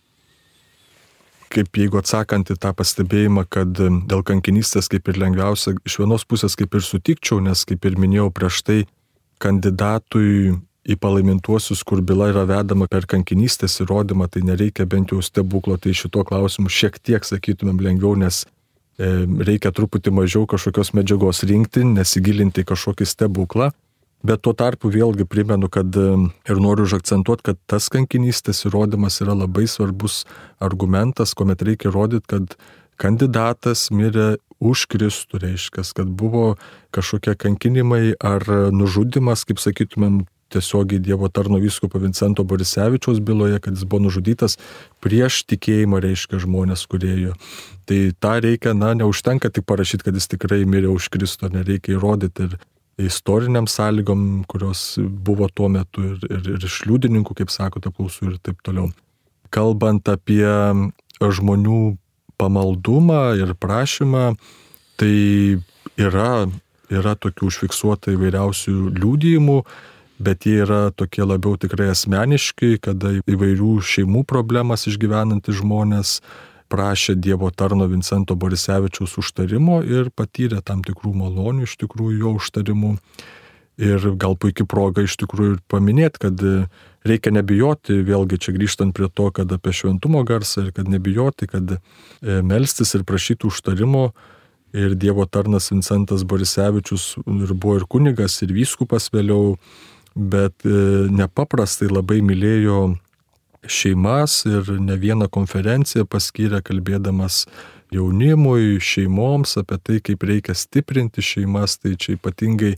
Kaip 1.51 1.79
jeigu 1.79 1.99
atsakant 2.01 2.51
į 2.51 2.59
tą 2.61 2.73
pastebėjimą, 2.77 3.47
kad 3.51 3.71
dėl 3.75 4.23
kankinystės 4.27 4.91
kaip 4.93 5.09
ir 5.09 5.21
lengviausia, 5.23 5.77
iš 5.87 5.99
vienos 6.03 6.27
pusės 6.27 6.59
kaip 6.59 6.75
ir 6.75 6.85
sutikčiau, 6.85 7.39
nes 7.43 7.63
kaip 7.69 7.87
ir 7.87 7.99
minėjau 8.03 8.31
prieš 8.35 8.63
tai, 8.67 8.81
kandidatui 9.43 10.57
į 10.87 10.97
palaimintuosius, 11.03 11.83
kur 11.87 12.03
byla 12.07 12.31
yra 12.33 12.45
vedama 12.47 12.87
per 12.91 13.07
kankinystės 13.11 13.81
įrodymą, 13.83 14.29
tai 14.31 14.45
nereikia 14.47 14.87
bent 14.87 15.15
jau 15.15 15.23
stebuklo, 15.25 15.79
tai 15.83 15.95
šito 15.99 16.23
klausimu 16.27 16.71
šiek 16.71 16.99
tiek 17.03 17.27
sakytumėm 17.27 17.81
lengviau, 17.83 18.15
nes 18.19 18.45
reikia 18.99 19.73
truputį 19.75 20.13
mažiau 20.15 20.47
kažkokios 20.49 20.95
medžiagos 20.97 21.43
rinkti, 21.49 21.85
nesigilinti 21.85 22.65
kažkokį 22.65 23.09
stebuklą. 23.09 23.73
Bet 24.27 24.41
tuo 24.43 24.55
tarpu 24.57 24.89
vėlgi 24.91 25.27
primenu, 25.29 25.69
kad 25.71 25.93
ir 25.95 26.61
noriu 26.63 26.87
užakcentuoti, 26.89 27.45
kad 27.53 27.61
tas 27.69 27.91
kankinystės 27.93 28.65
įrodymas 28.67 29.21
yra 29.23 29.37
labai 29.37 29.67
svarbus 29.71 30.25
argumentas, 30.59 31.37
kuomet 31.37 31.63
reikia 31.63 31.93
įrodyti, 31.93 32.27
kad 32.33 32.57
kandidatas 32.97 33.91
mirė 33.93 34.39
už 34.59 34.87
Kristų, 34.89 35.43
reiškia, 35.45 35.85
kad 35.95 36.09
buvo 36.09 36.57
kažkokie 36.97 37.37
kankinimai 37.37 38.17
ar 38.25 38.43
nužudimas, 38.73 39.45
kaip 39.45 39.61
sakytumėm, 39.61 40.25
tiesiogiai 40.53 41.03
Dievo 41.03 41.29
tarno 41.29 41.59
vyskupo 41.63 41.99
Vincento 42.03 42.45
Borisevičiaus 42.45 43.21
byloje, 43.21 43.59
kad 43.61 43.75
jis 43.75 43.85
buvo 43.85 44.07
nužudytas 44.07 44.59
prieš 45.05 45.43
tikėjimą, 45.51 46.01
reiškia 46.05 46.41
žmonės, 46.45 46.87
kurie 46.91 47.15
jo. 47.21 47.35
Tai 47.87 47.99
tą 48.21 48.37
reikia, 48.45 48.75
na, 48.75 48.95
neužtenka 48.99 49.51
tik 49.51 49.67
parašyti, 49.67 50.07
kad 50.07 50.19
jis 50.19 50.31
tikrai 50.31 50.65
mirė 50.69 50.91
už 50.95 51.11
Kristų, 51.15 51.51
nereikia 51.55 51.97
įrodyti 51.97 52.49
ir 52.49 52.59
istoriniam 52.97 53.67
sąlygom, 53.69 54.45
kurios 54.49 54.95
buvo 54.99 55.49
tuo 55.53 55.69
metu 55.69 56.05
ir, 56.13 56.21
ir, 56.31 56.53
ir 56.57 56.65
iš 56.65 56.85
liudininkų, 56.89 57.37
kaip 57.43 57.53
sakote, 57.53 57.91
apklausų 57.93 58.31
ir 58.31 58.39
taip 58.41 58.63
toliau. 58.65 58.89
Kalbant 59.53 60.09
apie 60.09 60.47
žmonių 61.21 61.97
pamaldumą 62.41 63.37
ir 63.41 63.53
prašymą, 63.61 64.31
tai 65.01 65.61
yra, 66.01 66.47
yra 66.93 67.15
tokių 67.21 67.51
užfiksuota 67.51 68.15
įvairiausių 68.17 68.77
liūdėjimų 68.97 69.61
bet 70.19 70.47
jie 70.47 70.61
yra 70.65 70.91
tokie 70.97 71.25
labiau 71.27 71.57
tikrai 71.61 71.91
asmeniški, 71.93 72.77
kada 72.85 73.17
įvairių 73.29 73.77
šeimų 73.85 74.25
problemas 74.29 74.87
išgyvenantys 74.89 75.61
žmonės 75.61 76.21
prašė 76.73 77.15
Dievo 77.23 77.51
tarno 77.55 77.87
Vincento 77.87 78.35
Borisevičiaus 78.35 79.17
užtarimo 79.21 79.83
ir 79.87 80.11
patyrė 80.11 80.63
tam 80.67 80.83
tikrų 80.87 81.15
malonių 81.15 81.67
iš 81.69 81.77
tikrųjų 81.83 82.19
jo 82.25 82.37
užtarimų. 82.41 82.97
Ir 83.77 84.01
gal 84.17 84.39
puikia 84.41 84.65
proga 84.65 85.03
iš 85.05 85.19
tikrųjų 85.21 85.59
ir 85.59 85.65
paminėti, 85.69 86.21
kad 86.23 86.43
reikia 87.07 87.33
nebijoti, 87.37 87.99
vėlgi 88.07 88.39
čia 88.41 88.55
grįžtant 88.57 88.97
prie 88.97 89.11
to, 89.13 89.29
kad 89.37 89.53
apie 89.53 89.75
šventumo 89.77 90.23
garsą 90.25 90.65
ir 90.65 90.71
kad 90.77 90.89
nebijoti, 90.89 91.49
kad 91.51 91.77
e, 91.77 91.81
melstis 92.41 92.95
ir 92.97 93.05
prašyti 93.05 93.51
užtarimo. 93.51 94.09
Ir 94.77 94.97
Dievo 94.99 95.25
tarnas 95.29 95.71
Vincentas 95.71 96.25
Borisevičius 96.27 97.05
ir 97.23 97.53
buvo 97.55 97.77
ir 97.79 97.85
kunigas, 97.89 98.41
ir 98.45 98.51
vyskupas 98.53 99.07
vėliau, 99.15 99.55
bet 100.17 100.65
e, 100.65 100.73
nepaprastai 101.13 101.91
labai 101.93 102.23
mylėjo 102.25 102.97
šeimas 103.67 104.45
ir 104.49 104.69
ne 104.81 104.97
vieną 104.97 105.29
konferenciją 105.33 106.07
paskyrė 106.09 106.63
kalbėdamas 106.65 107.45
jaunimui, 107.95 108.79
šeimoms 108.83 109.57
apie 109.61 109.79
tai, 109.83 109.99
kaip 110.03 110.25
reikia 110.27 110.55
stiprinti 110.57 111.23
šeimas. 111.23 111.77
Tai 111.83 111.95
čia 112.01 112.17
ypatingai 112.17 112.77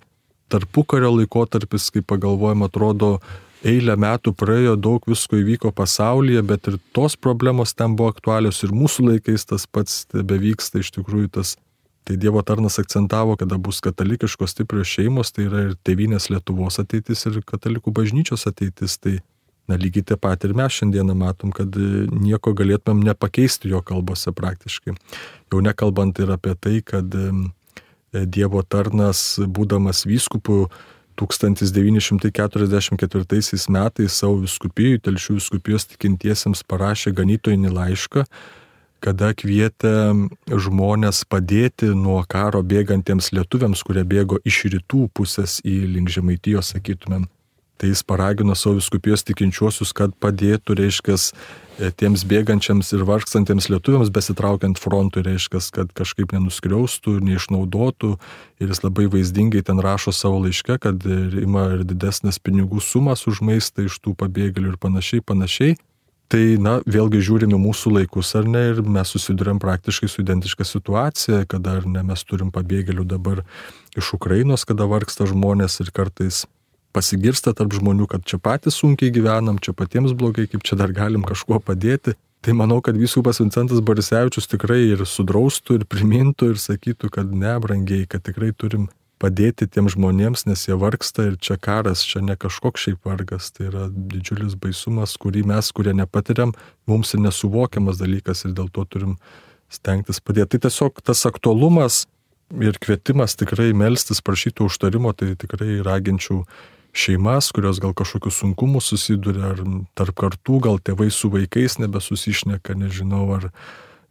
tarpukario 0.53 1.13
laikotarpis, 1.15 1.91
kai 1.95 2.03
pagalvojam, 2.03 2.65
atrodo, 2.67 3.19
eilę 3.67 3.97
metų 3.99 4.35
praėjo, 4.39 4.77
daug 4.81 5.07
visko 5.09 5.39
įvyko 5.41 5.73
pasaulyje, 5.77 6.43
bet 6.47 6.69
ir 6.71 6.79
tos 6.97 7.17
problemos 7.17 7.75
ten 7.75 7.97
buvo 7.99 8.13
aktualios 8.15 8.63
ir 8.65 8.75
mūsų 8.75 9.13
laikais 9.13 9.49
tas 9.51 9.67
pats 9.67 10.05
bevyksta 10.13 10.83
iš 10.83 10.93
tikrųjų 10.99 11.33
tas. 11.39 11.57
Tai 12.09 12.17
Dievo 12.17 12.43
tarnas 12.43 12.79
akcentavo, 12.81 13.35
kada 13.37 13.59
bus 13.61 13.83
katalikiškos 13.85 14.55
stiprios 14.55 14.89
šeimos, 14.89 15.29
tai 15.37 15.45
yra 15.45 15.67
ir 15.67 15.75
tėvynės 15.85 16.31
Lietuvos 16.33 16.81
ateitis, 16.81 17.27
ir 17.29 17.43
katalikų 17.45 17.93
bažnyčios 17.93 18.49
ateitis. 18.49 18.97
Tai 18.97 19.19
na, 19.69 19.77
lygiai 19.77 20.07
taip 20.09 20.23
pat 20.25 20.41
ir 20.49 20.57
mes 20.57 20.73
šiandieną 20.73 21.13
matom, 21.21 21.53
kad 21.53 21.69
nieko 21.77 22.57
galėtumėm 22.57 23.05
nepakeisti 23.11 23.69
jo 23.75 23.83
kalbose 23.85 24.33
praktiškai. 24.33 24.97
Jau 25.53 25.61
nekalbant 25.61 26.17
ir 26.25 26.33
apie 26.33 26.57
tai, 26.57 26.81
kad 26.81 27.13
Dievo 28.09 28.65
tarnas, 28.65 29.37
būdamas 29.45 30.09
vyskupų, 30.09 30.73
1944 31.19 33.67
metais 33.75 34.15
savo 34.15 34.39
viskupijų, 34.47 35.03
telšių 35.05 35.35
viskupijos 35.43 35.85
tikintiesiems 35.93 36.65
parašė 36.65 37.13
ganytojinį 37.19 37.69
laišką, 37.75 38.23
kada 39.05 39.33
kvietė 39.37 39.95
žmonės 40.49 41.25
padėti 41.31 41.93
nuo 41.95 42.21
karo 42.29 42.63
bėgantiems 42.67 43.33
lietuviams, 43.37 43.83
kurie 43.87 44.05
bėgo 44.09 44.43
iš 44.45 44.65
rytų 44.75 45.09
pusės 45.15 45.59
į 45.65 45.81
link 45.97 46.13
žemaitijos, 46.13 46.75
sakytumėm. 46.75 47.29
Tai 47.79 47.89
jis 47.89 48.03
paragino 48.03 48.57
savo 48.59 48.81
viskupijos 48.81 49.23
tikinčiuosius, 49.23 49.93
kad 49.95 50.11
padėtų, 50.19 50.75
reiškia, 50.81 51.15
e, 51.15 51.91
tiems 51.95 52.25
bėgančiams 52.27 52.91
ir 52.97 53.05
vargstantiems 53.07 53.69
lietuviams 53.71 54.11
besitraukiant 54.11 54.81
frontui, 54.83 55.23
reiškia, 55.23 55.61
kad 55.77 55.93
kažkaip 55.95 56.35
nenuskriaustų, 56.35 57.21
neišnaudotų. 57.23 58.17
Ir 58.59 58.75
jis 58.75 58.83
labai 58.83 59.07
vaizdingai 59.13 59.63
ten 59.63 59.79
rašo 59.79 60.11
savo 60.11 60.43
laiške, 60.43 60.81
kad 60.83 61.07
ima 61.07 61.69
ir 61.77 61.87
didesnės 61.87 62.43
pinigų 62.43 62.83
sumas 62.83 63.23
už 63.31 63.45
maistą 63.47 63.87
iš 63.87 64.01
tų 64.03 64.17
pabėgėlių 64.19 64.75
ir 64.75 64.83
panašiai, 64.83 65.23
panašiai. 65.23 65.79
Tai, 66.29 66.43
na, 66.61 66.75
vėlgi 66.85 67.23
žiūrime 67.25 67.57
mūsų 67.57 67.95
laikus 67.95 68.35
ar 68.37 68.45
ne 68.45 68.61
ir 68.75 68.83
mes 68.85 69.09
susidurėm 69.15 69.57
praktiškai 69.63 70.11
su 70.13 70.21
identiška 70.21 70.67
situacija, 70.69 71.47
kada 71.49 71.79
ar 71.79 71.87
ne 71.89 72.03
mes 72.05 72.25
turim 72.29 72.51
pabėgėlių 72.53 73.07
dabar 73.09 73.41
iš 73.97 74.13
Ukrainos, 74.19 74.67
kada 74.69 74.85
vargsta 74.91 75.25
žmonės 75.31 75.81
ir 75.81 75.89
kartais 75.97 76.43
pasigirsta 76.93 77.55
tarp 77.57 77.73
žmonių, 77.73 78.11
kad 78.13 78.29
čia 78.29 78.37
patys 78.45 78.77
sunkiai 78.77 79.13
gyvenam, 79.15 79.57
čia 79.57 79.73
patiems 79.73 80.13
blogai, 80.13 80.45
kaip 80.53 80.69
čia 80.69 80.77
dar 80.77 80.93
galim 80.93 81.25
kažkuo 81.25 81.63
padėti. 81.65 82.13
Tai 82.45 82.55
manau, 82.55 82.83
kad 82.85 83.01
vyskupas 83.01 83.41
Vincentas 83.41 83.81
Borisevičius 83.83 84.47
tikrai 84.53 84.83
ir 84.93 85.09
sudraustų, 85.09 85.81
ir 85.81 85.89
primintų, 85.91 86.53
ir 86.53 86.61
sakytų, 86.61 87.09
kad 87.17 87.33
ne, 87.33 87.57
brangiai, 87.59 88.05
kad 88.07 88.23
tikrai 88.29 88.53
turim 88.53 88.87
padėti 89.23 89.69
tiem 89.71 89.89
žmonėms, 89.91 90.47
nes 90.49 90.63
jie 90.69 90.77
vargsta 90.79 91.29
ir 91.31 91.37
čia 91.43 91.59
karas, 91.61 92.05
čia 92.07 92.23
ne 92.25 92.37
kažkoks 92.39 92.87
šiaip 92.87 93.09
vargas, 93.09 93.51
tai 93.55 93.69
yra 93.69 93.89
didžiulis 93.91 94.55
baisumas, 94.61 95.17
kurį 95.21 95.45
mes, 95.51 95.73
kurie 95.75 95.95
nepatiriam, 95.97 96.55
mums 96.91 97.15
ir 97.15 97.25
nesuvokiamas 97.27 98.01
dalykas 98.01 98.47
ir 98.47 98.55
dėl 98.59 98.71
to 98.73 98.87
turim 98.89 99.19
stengtis 99.73 100.23
padėti. 100.25 100.57
Tai 100.57 100.69
tiesiog 100.69 101.03
tas 101.05 101.27
aktualumas 101.29 102.07
ir 102.57 102.79
kvietimas 102.81 103.37
tikrai 103.37 103.73
melstis, 103.77 104.23
prašyti 104.25 104.65
užtarimo, 104.65 105.13
tai 105.13 105.35
tikrai 105.39 105.81
raginčiau 105.85 106.45
šeimas, 106.97 107.51
kurios 107.53 107.81
gal 107.83 107.93
kažkokius 107.97 108.41
sunkumus 108.41 108.89
susiduria, 108.91 109.53
ar 109.53 109.61
tarp 109.99 110.17
kartų, 110.19 110.63
gal 110.65 110.81
tėvai 110.81 111.11
su 111.15 111.31
vaikais 111.33 111.79
nebesusišneka, 111.83 112.77
nežinau, 112.79 113.27
ar 113.37 113.51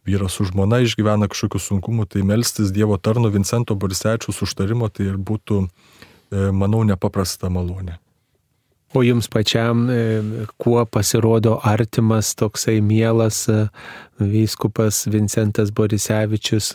vyras 0.08 0.38
su 0.38 0.48
žmona 0.48 0.80
išgyvena 0.86 1.28
kažkokių 1.30 1.62
sunkumų, 1.68 2.08
tai 2.14 2.24
melstis 2.26 2.72
Dievo 2.74 2.98
tarno 2.98 3.30
Vincento 3.34 3.76
Borisečiaus 3.76 4.42
užtarimo 4.46 4.88
tai 4.88 5.10
ir 5.12 5.16
būtų, 5.20 5.64
e, 5.64 6.50
manau, 6.52 6.84
nepaprasta 6.88 7.52
malonė. 7.52 7.98
O 8.94 9.02
jums 9.04 9.26
pačiam, 9.28 9.90
e, 9.90 10.22
kuo 10.56 10.84
pasirodo 10.86 11.58
artimas 11.62 12.30
toksai 12.34 12.80
mielas 12.80 13.42
e, 13.48 13.66
vyskupas 14.18 15.02
Vincentas 15.12 15.68
Borisevičius, 15.70 16.70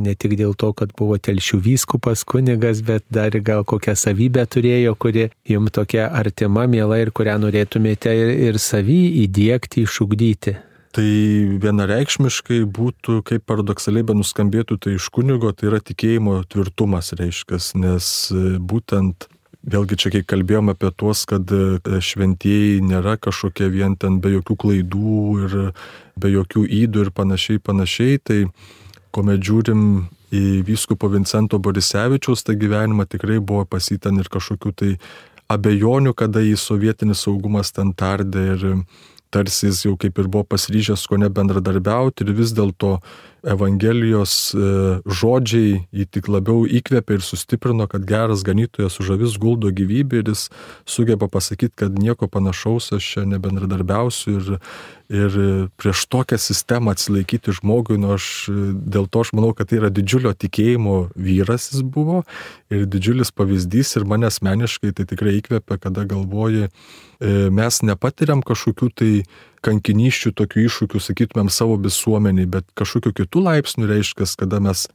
ne 0.00 0.14
tik 0.14 0.38
dėl 0.40 0.56
to, 0.56 0.72
kad 0.72 0.94
buvo 0.96 1.18
telšių 1.20 1.60
vyskupas 1.66 2.24
kunigas, 2.24 2.80
bet 2.80 3.04
dar 3.12 3.36
gal 3.44 3.66
kokią 3.68 3.92
savybę 4.00 4.46
turėjo, 4.48 4.94
kuri 4.96 5.26
jums 5.44 5.76
tokia 5.76 6.08
artima, 6.08 6.64
miela 6.64 7.02
ir 7.02 7.12
kurią 7.12 7.36
norėtumėte 7.44 8.16
ir 8.48 8.56
savį 8.56 9.02
įdėkti, 9.26 9.84
išugdyti. 9.84 10.56
Tai 10.96 11.08
vienareikšmiškai 11.62 12.62
būtų, 12.64 13.20
kaip 13.28 13.44
paradoksaliai 13.46 14.06
be 14.08 14.16
nuskambėtų, 14.16 14.78
tai 14.80 14.94
iš 14.96 15.10
kunigo 15.12 15.52
tai 15.52 15.68
yra 15.68 15.82
tikėjimo 15.84 16.40
tvirtumas 16.48 17.12
reiškia, 17.18 17.60
nes 17.76 18.12
būtent 18.58 19.28
Vėlgi 19.68 19.96
čia, 19.98 20.10
kai 20.14 20.20
kalbėjom 20.24 20.70
apie 20.70 20.88
tuos, 20.96 21.24
kad 21.28 21.50
e, 21.50 21.98
šventieji 22.00 22.78
nėra 22.86 23.16
kažkokie 23.20 23.66
vien 23.72 23.96
ten 24.00 24.20
be 24.22 24.30
jokių 24.36 24.54
klaidų 24.62 25.16
ir 25.44 25.56
be 26.16 26.30
jokių 26.30 26.62
įdų 26.84 27.02
ir 27.04 27.10
panašiai, 27.12 27.60
panašiai, 27.60 28.20
tai 28.22 28.38
kuomet 29.12 29.42
žiūrim 29.44 29.82
į 30.32 30.62
vyskupo 30.68 31.10
Vincento 31.12 31.58
Borisevičiaus 31.58 32.46
tą 32.46 32.54
gyvenimą, 32.60 33.08
tikrai 33.10 33.40
buvo 33.42 33.66
pasitan 33.68 34.22
ir 34.22 34.30
kažkokių 34.30 34.72
tai 34.78 34.94
abejonių, 35.50 36.14
kada 36.14 36.44
į 36.44 36.54
sovietinį 36.60 37.18
saugumas 37.18 37.74
ten 37.74 37.92
tardė 37.96 38.44
ir 38.54 38.66
tarsi 39.30 39.68
jis 39.68 39.82
jau 39.86 39.96
kaip 40.00 40.18
ir 40.22 40.28
buvo 40.32 40.44
pasiryžęs 40.54 41.06
ko 41.10 41.18
ne 41.20 41.28
bendradarbiauti 41.38 42.24
ir 42.26 42.34
vis 42.40 42.54
dėlto 42.56 42.98
Evangelijos 43.48 44.32
e, 44.52 44.58
žodžiai 45.08 45.78
jį 45.94 46.06
tik 46.12 46.28
labiau 46.28 46.66
įkvėpė 46.68 47.18
ir 47.18 47.24
sustiprino, 47.24 47.86
kad 47.90 48.04
geras 48.08 48.44
ganytojas 48.46 48.98
už 49.00 49.14
avis 49.16 49.38
guldo 49.40 49.72
gyvybę 49.74 50.20
ir 50.22 50.30
jis 50.32 50.48
sugeba 50.88 51.30
pasakyti, 51.32 51.74
kad 51.84 51.96
nieko 51.98 52.28
panašaus 52.28 52.92
aš 52.98 53.08
čia 53.14 53.24
nebendradarbiausiu 53.30 54.36
ir, 54.36 54.60
ir 55.08 55.40
prieš 55.80 56.04
tokią 56.12 56.38
sistemą 56.42 56.92
atsilaikyti 56.92 57.56
žmogui, 57.60 57.96
nu 58.00 58.14
aš 58.18 58.28
dėl 58.48 59.08
to 59.08 59.24
aš 59.24 59.32
manau, 59.38 59.54
kad 59.56 59.72
tai 59.72 59.80
yra 59.80 59.92
didžiulio 59.94 60.34
tikėjimo 60.36 60.98
vyras 61.16 61.72
jis 61.72 61.82
buvo 61.82 62.22
ir 62.68 62.84
didžiulis 62.84 63.32
pavyzdys 63.32 63.96
ir 63.96 64.08
mane 64.08 64.28
asmeniškai 64.28 64.92
tai 64.92 65.08
tikrai 65.08 65.38
įkvėpė, 65.40 65.80
kada 65.88 66.04
galvoji, 66.08 66.68
E, 67.18 67.48
mes 67.50 67.80
nepatiriam 67.82 68.44
kažkokių 68.46 68.88
tai 68.94 69.12
kankiniščių, 69.64 70.32
tokių 70.38 70.64
iššūkių, 70.68 71.00
sakytumėm, 71.02 71.50
savo 71.52 71.78
visuomeniai, 71.82 72.48
bet 72.50 72.66
kažkokiu 72.78 73.14
kitų 73.22 73.44
laipsnių 73.46 73.88
reiškia, 73.90 74.28
kada 74.38 74.60
mes 74.64 74.86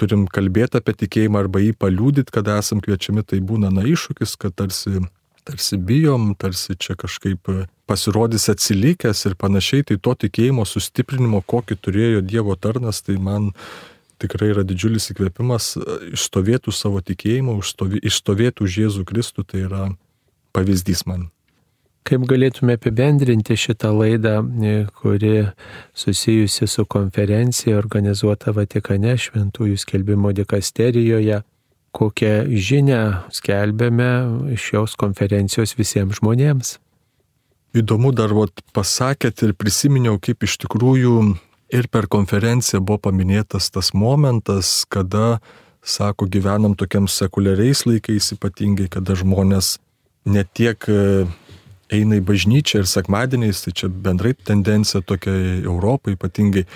turim 0.00 0.26
kalbėti 0.28 0.80
apie 0.80 0.94
tikėjimą 1.04 1.44
arba 1.44 1.62
jį 1.64 1.74
paliūdyti, 1.80 2.32
kada 2.34 2.58
esam 2.60 2.82
kviečiami, 2.84 3.24
tai 3.24 3.40
būna 3.44 3.72
na 3.74 3.84
iššūkis, 3.88 4.36
kad 4.40 4.56
tarsi, 4.56 5.02
tarsi 5.48 5.80
bijom, 5.80 6.34
tarsi 6.38 6.76
čia 6.76 6.96
kažkaip 7.00 7.50
pasirodys 7.88 8.48
atsilikęs 8.52 9.26
ir 9.28 9.36
panašiai, 9.40 9.86
tai 9.86 9.98
to 10.02 10.16
tikėjimo 10.26 10.66
sustiprinimo, 10.68 11.42
kokį 11.46 11.78
turėjo 11.80 12.24
Dievo 12.26 12.56
tarnas, 12.60 13.02
tai 13.06 13.16
man 13.22 13.52
tikrai 14.22 14.50
yra 14.54 14.64
didžiulis 14.66 15.10
įkvėpimas 15.12 15.74
išstovėtų 16.16 16.74
savo 16.74 17.04
tikėjimą, 17.04 17.58
išstovėtų 18.02 18.66
už 18.66 18.82
Jėzų 18.84 19.06
Kristų, 19.08 19.46
tai 19.48 19.64
yra 19.68 19.88
pavyzdys 20.56 21.04
man. 21.08 21.28
Kaip 22.06 22.22
galėtume 22.30 22.76
apibendrinti 22.78 23.56
šitą 23.58 23.90
laidą, 23.90 24.38
e, 24.62 24.74
kuri 25.00 25.48
susijusi 25.94 26.68
su 26.70 26.84
konferencija 26.86 27.78
organizuota 27.80 28.52
Vatikane 28.54 29.16
Šventųjų 29.18 29.78
skelbimo 29.82 30.30
dikasterijoje, 30.36 31.40
kokią 31.96 32.34
žinę 32.46 33.00
skelbėme 33.34 34.10
šios 34.54 34.94
konferencijos 35.00 35.74
visiems 35.78 36.20
žmonėms. 36.20 36.76
Įdomu 37.76 38.12
dar 38.14 38.32
vat, 38.36 38.62
pasakėt 38.76 39.42
ir 39.42 39.56
prisiminiau, 39.58 40.20
kaip 40.22 40.46
iš 40.46 40.56
tikrųjų 40.62 41.16
ir 41.74 41.88
per 41.90 42.06
konferenciją 42.06 42.80
buvo 42.80 43.00
paminėtas 43.08 43.72
tas 43.74 43.90
momentas, 43.92 44.84
kada, 44.88 45.40
sako, 45.82 46.28
gyvenam 46.30 46.76
tokiam 46.78 47.10
sekuliariais 47.10 47.82
laikais 47.88 48.30
ypatingai, 48.36 48.86
kada 48.92 49.18
žmonės 49.18 49.76
ne 50.26 50.46
tiek 50.54 50.86
eina 51.92 52.18
į 52.18 52.24
bažnyčią 52.26 52.82
ir 52.82 52.90
sekmadieniais, 52.90 53.62
tai 53.64 53.72
čia 53.76 53.88
bendrai 53.90 54.34
tendencija 54.34 55.02
tokia 55.06 55.34
Europai 55.64 56.16
ypatingai. 56.16 56.66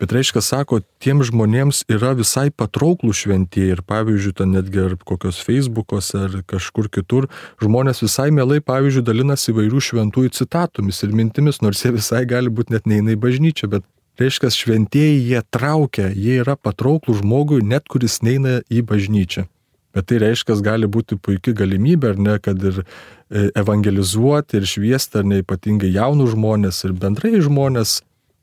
Bet 0.00 0.14
reiškia, 0.16 0.40
sako, 0.40 0.78
tiem 1.02 1.20
žmonėms 1.26 1.82
yra 1.92 2.14
visai 2.16 2.46
patrauklų 2.48 3.12
šventieji 3.12 3.74
ir 3.74 3.82
pavyzdžiui, 3.84 4.32
ten 4.38 4.54
netgi 4.56 4.80
ar 4.86 4.94
kokios 4.96 5.42
Facebook'ose 5.44 6.22
ar 6.24 6.38
kažkur 6.48 6.88
kitur, 6.88 7.28
žmonės 7.60 8.00
visai 8.06 8.30
mielai, 8.32 8.62
pavyzdžiui, 8.64 9.04
dalinasi 9.04 9.52
įvairių 9.52 9.84
šventųjų 9.90 10.32
citatomis 10.38 11.02
ir 11.04 11.12
mintimis, 11.12 11.60
nors 11.60 11.84
jie 11.84 11.92
visai 11.98 12.24
gali 12.24 12.48
būti 12.48 12.72
net 12.72 12.88
neina 12.88 13.12
į 13.12 13.20
bažnyčią, 13.20 13.68
bet 13.76 13.84
reiškia, 14.20 14.54
šventieji 14.56 15.20
jie 15.34 15.44
traukia, 15.52 16.08
jie 16.16 16.40
yra 16.40 16.56
patrauklų 16.56 17.20
žmogui, 17.20 17.60
net 17.60 17.84
kuris 17.92 18.22
neina 18.24 18.62
į 18.72 18.86
bažnyčią. 18.88 19.44
Bet 19.92 20.06
tai 20.06 20.20
reiškia, 20.22 20.54
gali 20.62 20.86
būti 20.86 21.18
puikia 21.18 21.52
galimybė, 21.60 22.14
ar 22.14 22.20
ne, 22.22 22.36
kad 22.38 22.62
ir 22.62 22.84
evangelizuoti 23.30 24.58
ir 24.58 24.66
šviesti, 24.66 25.20
ar 25.20 25.26
ne 25.30 25.40
ypatingai 25.44 25.92
jaunus 25.94 26.34
žmonės 26.34 26.84
ir 26.86 26.96
bendrai 26.98 27.38
žmonės, 27.42 28.00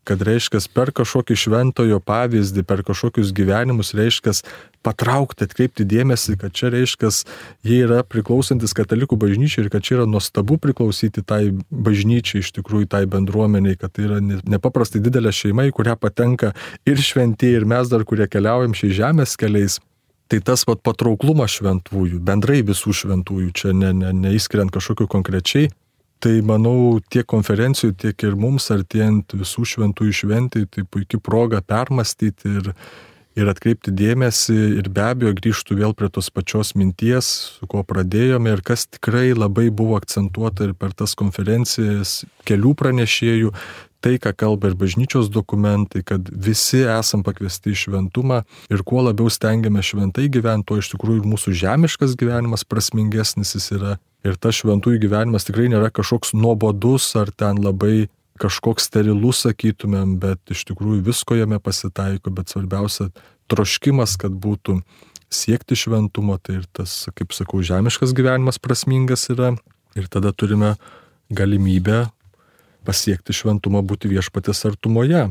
kad 0.07 0.21
reiškia 0.23 0.61
per 0.71 0.93
kažkokį 0.95 1.35
šventojo 1.35 1.99
pavyzdį, 2.07 2.63
per 2.67 2.83
kažkokius 2.87 3.33
gyvenimus, 3.35 3.91
reiškia 3.97 4.37
patraukti, 4.85 5.43
atkreipti 5.47 5.83
dėmesį, 5.87 6.37
kad 6.39 6.55
čia 6.55 6.71
reiškia, 6.71 7.11
jie 7.67 7.81
yra 7.83 8.03
priklausantis 8.07 8.75
katalikų 8.77 9.19
bažnyčiai 9.19 9.65
ir 9.65 9.71
kad 9.73 9.83
čia 9.83 9.97
yra 9.97 10.07
nuostabu 10.07 10.59
priklausyti 10.63 11.25
tai 11.27 11.41
bažnyčiai, 11.67 12.39
iš 12.45 12.53
tikrųjų 12.55 12.87
tai 12.95 13.03
bendruomeniai, 13.11 13.75
kad 13.79 13.97
tai 13.97 14.07
yra 14.07 14.21
nepaprastai 14.23 15.03
didelė 15.03 15.35
šeima, 15.35 15.67
į 15.67 15.75
kurią 15.75 15.97
patenka 15.99 16.53
ir 16.87 17.03
šventieji, 17.03 17.59
ir 17.59 17.67
mes 17.67 17.91
dar, 17.91 18.07
kurie 18.07 18.29
keliaujam 18.31 18.77
šiais 18.77 18.95
žemės 19.01 19.35
keliais. 19.39 19.81
Tai 20.27 20.39
tas 20.43 20.65
pat 20.67 20.81
patrauklumas 20.83 21.53
šventųjų, 21.55 22.19
bendrai 22.19 22.59
visų 22.67 22.93
šventųjų, 23.01 23.51
čia 23.55 23.71
ne, 23.71 23.93
ne, 23.95 24.11
neįskiriant 24.11 24.73
kažkokiu 24.75 25.07
konkrečiai, 25.11 25.69
tai 26.19 26.39
manau 26.43 26.97
tiek 27.13 27.27
konferencijų, 27.29 27.93
tiek 28.01 28.25
ir 28.25 28.35
mums 28.39 28.67
artėjant 28.73 29.37
visų 29.37 29.67
šventųjų 29.73 30.15
šventai, 30.21 30.65
tai 30.67 30.83
puikia 30.83 31.21
proga 31.23 31.61
permastyti 31.63 32.57
ir, 32.59 32.71
ir 33.37 33.51
atkreipti 33.53 33.93
dėmesį 33.95 34.57
ir 34.81 34.89
be 34.91 35.05
abejo 35.05 35.31
grįžtų 35.37 35.77
vėl 35.79 35.95
prie 35.95 36.09
tos 36.11 36.31
pačios 36.33 36.73
minties, 36.75 37.29
su 37.59 37.69
kuo 37.69 37.85
pradėjome 37.87 38.57
ir 38.57 38.65
kas 38.65 38.87
tikrai 38.89 39.29
labai 39.37 39.69
buvo 39.69 39.95
akcentuota 40.01 40.67
ir 40.67 40.75
per 40.75 40.97
tas 40.97 41.15
konferencijas 41.15 42.23
kelių 42.49 42.73
pranešėjų, 42.81 43.53
tai, 44.07 44.15
ką 44.23 44.31
kalba 44.39 44.71
ir 44.71 44.75
bažnyčios 44.79 45.27
dokumentai, 45.27 45.99
kad 46.07 46.29
visi 46.31 46.85
esam 46.87 47.25
pakviesti 47.27 47.73
į 47.73 47.79
šventumą 47.81 48.43
ir 48.71 48.83
kuo 48.87 49.03
labiau 49.03 49.27
stengiame 49.27 49.83
šventai 49.83 50.29
gyventi, 50.31 50.69
tuo 50.69 50.77
iš 50.79 50.93
tikrųjų 50.93 51.23
ir 51.23 51.27
mūsų 51.27 51.55
žemiškas 51.59 52.15
gyvenimas 52.19 52.63
prasmingesnis 52.63 53.57
jis 53.57 53.73
yra. 53.75 53.97
Ir 54.23 54.39
tas 54.39 54.55
šventųjų 54.61 55.01
gyvenimas 55.03 55.47
tikrai 55.47 55.67
nėra 55.73 55.91
kažkoks 55.91 56.31
nuobodus 56.37 57.09
ar 57.19 57.33
ten 57.35 57.59
labai 57.59 58.07
kažkoks 58.39 58.87
sterilus, 58.87 59.43
sakytumėm, 59.43 60.15
bet 60.21 60.39
iš 60.53 60.63
tikrųjų 60.69 61.03
visko 61.09 61.35
jame 61.35 61.59
pasitaiko, 61.59 62.31
bet 62.31 62.53
svarbiausia 62.53 63.09
troškimas, 63.51 64.15
kad 64.21 64.31
būtų 64.31 64.79
siekti 65.33 65.75
šventumo, 65.75 66.37
tai 66.39 66.61
ir 66.61 66.67
tas, 66.71 67.09
kaip 67.17 67.35
sakau, 67.35 67.59
žemiškas 67.65 68.15
gyvenimas 68.15 68.61
prasmingas 68.61 69.27
yra. 69.33 69.55
Ir 69.97 70.07
tada 70.13 70.29
turime 70.31 70.75
galimybę 71.33 72.05
pasiekti 72.85 73.33
šventumą, 73.33 73.81
būti 73.81 74.11
viešpatės 74.11 74.65
artumoje. 74.69 75.27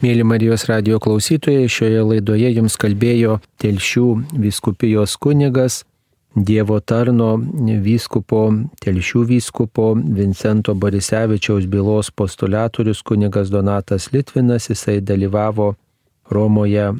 Mėly 0.00 0.24
Marijos 0.24 0.64
radio 0.64 0.96
klausytojai, 1.02 1.68
šioje 1.68 2.02
laidoje 2.06 2.48
jums 2.54 2.78
kalbėjo 2.80 3.40
Telšių 3.60 4.06
viskupijos 4.40 5.16
kunigas, 5.20 5.82
Dievo 6.30 6.78
tarno 6.80 7.34
vyskupo, 7.82 8.44
Telšių 8.80 9.24
vyskupo 9.26 9.96
Vincento 9.98 10.76
Borisevičiaus 10.78 11.66
bylos 11.66 12.12
postulatorius 12.14 13.02
kunigas 13.02 13.50
Donatas 13.50 14.12
Litvinas. 14.12 14.70
Jisai 14.70 15.00
dalyvavo 15.00 15.74
Romoje 16.30 16.92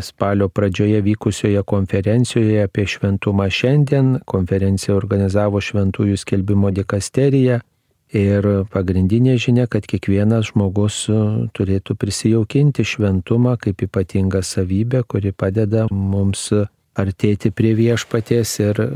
spalio 0.00 0.48
pradžioje 0.48 1.00
vykusioje 1.00 1.62
konferencijoje 1.62 2.62
apie 2.62 2.86
šventumą 2.86 3.48
šiandien. 3.50 4.18
Konferenciją 4.28 4.96
organizavo 4.96 5.60
Šventųjų 5.60 6.16
skelbimo 6.20 6.70
dikasterija. 6.70 7.62
Ir 8.14 8.46
pagrindinė 8.70 9.34
žinia, 9.42 9.66
kad 9.66 9.86
kiekvienas 9.90 10.52
žmogus 10.52 11.08
e, 11.10 11.16
turėtų 11.56 11.96
prisijaukinti 11.98 12.86
šventumą 12.86 13.56
kaip 13.58 13.82
ypatingą 13.82 14.44
savybę, 14.46 15.02
kuri 15.10 15.32
padeda 15.34 15.88
mums 15.90 16.52
artėti 16.96 17.50
prie 17.50 17.74
viešpaties 17.76 18.54
ir 18.62 18.80
e, 18.80 18.88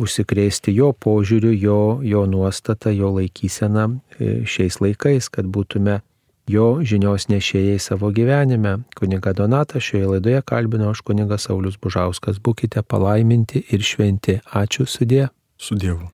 užsikrėsti 0.00 0.74
jo 0.74 0.90
požiūriu, 0.92 1.52
jo, 1.54 1.78
jo 2.02 2.24
nuostatą, 2.30 2.90
jo 2.94 3.12
laikyseną 3.18 3.86
e, 3.92 4.32
šiais 4.48 4.80
laikais, 4.82 5.30
kad 5.32 5.46
būtume 5.46 6.00
jo 6.50 6.66
žinios 6.86 7.28
nešėjai 7.30 7.78
savo 7.82 8.10
gyvenime. 8.14 8.78
Kuniga 8.98 9.34
Donata 9.36 9.82
šioje 9.82 10.12
laidoje 10.16 10.42
kalbino 10.46 10.90
aš 10.94 11.02
kunigas 11.06 11.48
Saulis 11.48 11.78
Bužauskas. 11.78 12.42
Būkite 12.42 12.82
palaiminti 12.82 13.64
ir 13.70 13.86
šventi. 13.86 14.40
Ačiū 14.54 14.86
sudė. 14.90 15.28
Su 15.56 15.78
Dievu. 15.78 16.04